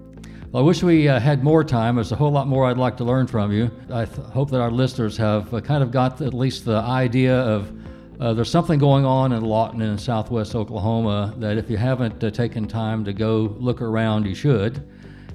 Well, 0.50 0.64
I 0.64 0.66
wish 0.66 0.82
we 0.82 1.06
uh, 1.06 1.20
had 1.20 1.44
more 1.44 1.62
time. 1.62 1.94
There's 1.94 2.10
a 2.10 2.16
whole 2.16 2.32
lot 2.32 2.48
more 2.48 2.66
I'd 2.66 2.78
like 2.78 2.96
to 2.96 3.04
learn 3.04 3.28
from 3.28 3.52
you. 3.52 3.70
I 3.92 4.04
th- 4.04 4.26
hope 4.30 4.50
that 4.50 4.60
our 4.60 4.72
listeners 4.72 5.16
have 5.18 5.54
uh, 5.54 5.60
kind 5.60 5.84
of 5.84 5.92
got 5.92 6.20
at 6.20 6.34
least 6.34 6.64
the 6.64 6.78
idea 6.78 7.36
of 7.42 7.72
uh, 8.18 8.34
there's 8.34 8.50
something 8.50 8.80
going 8.80 9.04
on 9.04 9.30
in 9.30 9.44
Lawton 9.44 9.82
in 9.82 9.98
southwest 9.98 10.56
Oklahoma 10.56 11.32
that 11.38 11.58
if 11.58 11.70
you 11.70 11.76
haven't 11.76 12.24
uh, 12.24 12.30
taken 12.32 12.66
time 12.66 13.04
to 13.04 13.12
go 13.12 13.54
look 13.60 13.82
around, 13.82 14.26
you 14.26 14.34
should 14.34 14.84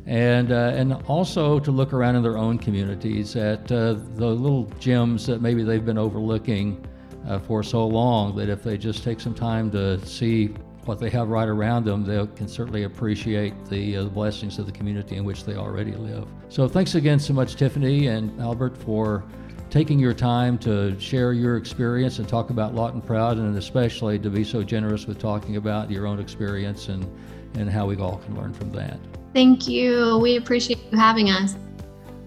and 0.05 0.51
uh, 0.51 0.73
and 0.75 0.93
also 1.07 1.59
to 1.59 1.71
look 1.71 1.93
around 1.93 2.15
in 2.15 2.23
their 2.23 2.37
own 2.37 2.57
communities 2.57 3.35
at 3.35 3.71
uh, 3.71 3.93
the 4.15 4.27
little 4.27 4.65
gems 4.79 5.25
that 5.25 5.41
maybe 5.41 5.63
they've 5.63 5.85
been 5.85 5.97
overlooking 5.97 6.85
uh, 7.27 7.39
for 7.39 7.63
so 7.63 7.87
long 7.87 8.35
that 8.35 8.49
if 8.49 8.63
they 8.63 8.77
just 8.77 9.03
take 9.03 9.19
some 9.19 9.33
time 9.33 9.71
to 9.71 10.03
see 10.05 10.47
what 10.85 10.99
they 10.99 11.09
have 11.09 11.29
right 11.29 11.47
around 11.47 11.85
them, 11.85 12.03
they 12.03 12.25
can 12.35 12.47
certainly 12.47 12.83
appreciate 12.83 13.53
the, 13.67 13.95
uh, 13.95 14.03
the 14.03 14.09
blessings 14.09 14.59
of 14.59 14.65
the 14.65 14.71
community 14.71 15.15
in 15.15 15.23
which 15.23 15.45
they 15.45 15.55
already 15.55 15.93
live. 15.93 16.27
So 16.49 16.67
thanks 16.67 16.95
again 16.95 17.19
so 17.19 17.33
much, 17.33 17.55
Tiffany 17.55 18.07
and 18.07 18.37
Albert, 18.41 18.77
for 18.77 19.23
taking 19.69 19.97
your 19.97 20.13
time 20.13 20.57
to 20.59 20.99
share 20.99 21.31
your 21.33 21.55
experience 21.55 22.19
and 22.19 22.27
talk 22.27 22.49
about 22.49 22.75
Lawton 22.75 23.01
Proud, 23.01 23.37
and 23.37 23.57
especially 23.57 24.19
to 24.19 24.29
be 24.29 24.43
so 24.43 24.61
generous 24.61 25.07
with 25.07 25.19
talking 25.19 25.55
about 25.55 25.89
your 25.89 26.05
own 26.05 26.19
experience 26.19 26.89
and, 26.89 27.09
and 27.55 27.69
how 27.69 27.85
we 27.85 27.95
all 27.95 28.17
can 28.17 28.35
learn 28.35 28.53
from 28.53 28.71
that. 28.73 28.99
Thank 29.33 29.67
you. 29.67 30.19
We 30.19 30.37
appreciate 30.37 30.79
you 30.91 30.97
having 30.97 31.29
us. 31.29 31.55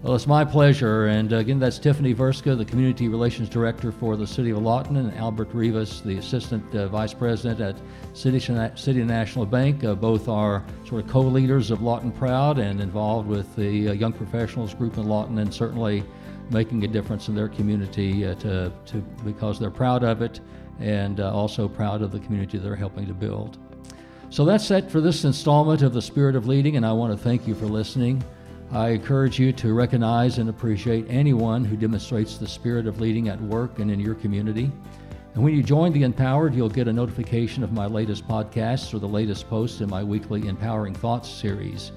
Well, 0.03 0.15
it's 0.15 0.27
my 0.27 0.45
pleasure. 0.45 1.07
And 1.07 1.33
again, 1.33 1.59
that's 1.59 1.79
Tiffany 1.79 2.13
Vrska, 2.13 2.57
the 2.57 2.65
Community 2.65 3.07
Relations 3.07 3.49
Director 3.49 3.91
for 3.91 4.15
the 4.15 4.27
City 4.27 4.51
of 4.51 4.59
Lawton, 4.59 4.97
and 4.97 5.13
Albert 5.15 5.49
Rivas, 5.53 6.01
the 6.01 6.17
Assistant 6.17 6.75
uh, 6.75 6.87
Vice 6.87 7.13
President 7.13 7.59
at 7.59 7.75
City, 8.15 8.39
City 8.75 9.03
National 9.03 9.45
Bank. 9.45 9.83
Uh, 9.83 9.95
both 9.95 10.29
are 10.29 10.63
sort 10.85 11.03
of 11.03 11.09
co 11.09 11.21
leaders 11.21 11.71
of 11.71 11.81
Lawton 11.81 12.11
Proud 12.11 12.59
and 12.59 12.79
involved 12.79 13.27
with 13.27 13.53
the 13.55 13.89
uh, 13.89 13.93
Young 13.93 14.13
Professionals 14.13 14.73
Group 14.73 14.97
in 14.97 15.07
Lawton, 15.07 15.39
and 15.39 15.51
certainly 15.51 16.03
making 16.51 16.83
a 16.83 16.87
difference 16.87 17.27
in 17.27 17.35
their 17.35 17.49
community 17.49 18.25
uh, 18.25 18.35
to, 18.35 18.71
to, 18.85 18.97
because 19.25 19.59
they're 19.59 19.71
proud 19.71 20.03
of 20.03 20.21
it 20.21 20.39
and 20.79 21.19
uh, 21.19 21.33
also 21.33 21.67
proud 21.67 22.01
of 22.01 22.11
the 22.11 22.19
community 22.19 22.57
they're 22.57 22.75
helping 22.75 23.07
to 23.07 23.13
build. 23.13 23.57
So 24.29 24.43
that's 24.43 24.69
it 24.71 24.91
for 24.91 24.99
this 24.99 25.23
installment 25.23 25.81
of 25.81 25.93
The 25.93 26.01
Spirit 26.01 26.35
of 26.35 26.47
Leading, 26.47 26.75
and 26.75 26.85
I 26.85 26.91
want 26.91 27.13
to 27.13 27.17
thank 27.17 27.47
you 27.47 27.55
for 27.55 27.65
listening. 27.65 28.21
I 28.71 28.89
encourage 28.89 29.39
you 29.39 29.53
to 29.53 29.73
recognize 29.73 30.37
and 30.37 30.49
appreciate 30.49 31.05
anyone 31.07 31.63
who 31.63 31.77
demonstrates 31.77 32.37
the 32.37 32.47
spirit 32.47 32.85
of 32.85 32.99
leading 32.99 33.29
at 33.29 33.41
work 33.41 33.79
and 33.79 33.89
in 33.89 34.01
your 34.01 34.15
community. 34.15 34.69
And 35.33 35.43
when 35.43 35.55
you 35.55 35.63
join 35.63 35.93
the 35.93 36.03
Empowered, 36.03 36.53
you'll 36.53 36.67
get 36.67 36.89
a 36.89 36.93
notification 36.93 37.63
of 37.63 37.71
my 37.71 37.85
latest 37.85 38.27
podcasts 38.27 38.93
or 38.93 38.99
the 38.99 39.07
latest 39.07 39.49
posts 39.49 39.79
in 39.79 39.89
my 39.89 40.03
weekly 40.03 40.45
Empowering 40.49 40.93
Thoughts 40.93 41.29
series. 41.29 41.93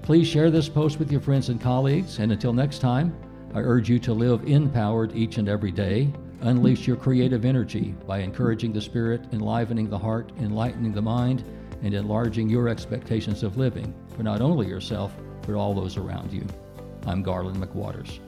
Please 0.00 0.26
share 0.26 0.50
this 0.50 0.70
post 0.70 0.98
with 0.98 1.12
your 1.12 1.20
friends 1.20 1.50
and 1.50 1.60
colleagues, 1.60 2.20
and 2.20 2.32
until 2.32 2.54
next 2.54 2.78
time, 2.78 3.14
I 3.54 3.60
urge 3.60 3.90
you 3.90 3.98
to 3.98 4.14
live 4.14 4.48
empowered 4.48 5.14
each 5.14 5.36
and 5.36 5.48
every 5.48 5.72
day. 5.72 6.10
Unleash 6.40 6.86
your 6.86 6.96
creative 6.96 7.44
energy 7.44 7.94
by 8.06 8.20
encouraging 8.20 8.72
the 8.72 8.80
spirit, 8.80 9.26
enlivening 9.32 9.90
the 9.90 9.98
heart, 9.98 10.32
enlightening 10.40 10.92
the 10.92 11.02
mind, 11.02 11.44
and 11.82 11.94
enlarging 11.94 12.48
your 12.48 12.68
expectations 12.68 13.42
of 13.42 13.56
living 13.56 13.94
for 14.16 14.22
not 14.22 14.40
only 14.40 14.66
yourself, 14.66 15.12
but 15.42 15.54
all 15.54 15.74
those 15.74 15.96
around 15.96 16.32
you. 16.32 16.46
I'm 17.06 17.22
Garland 17.22 17.58
McWaters. 17.58 18.18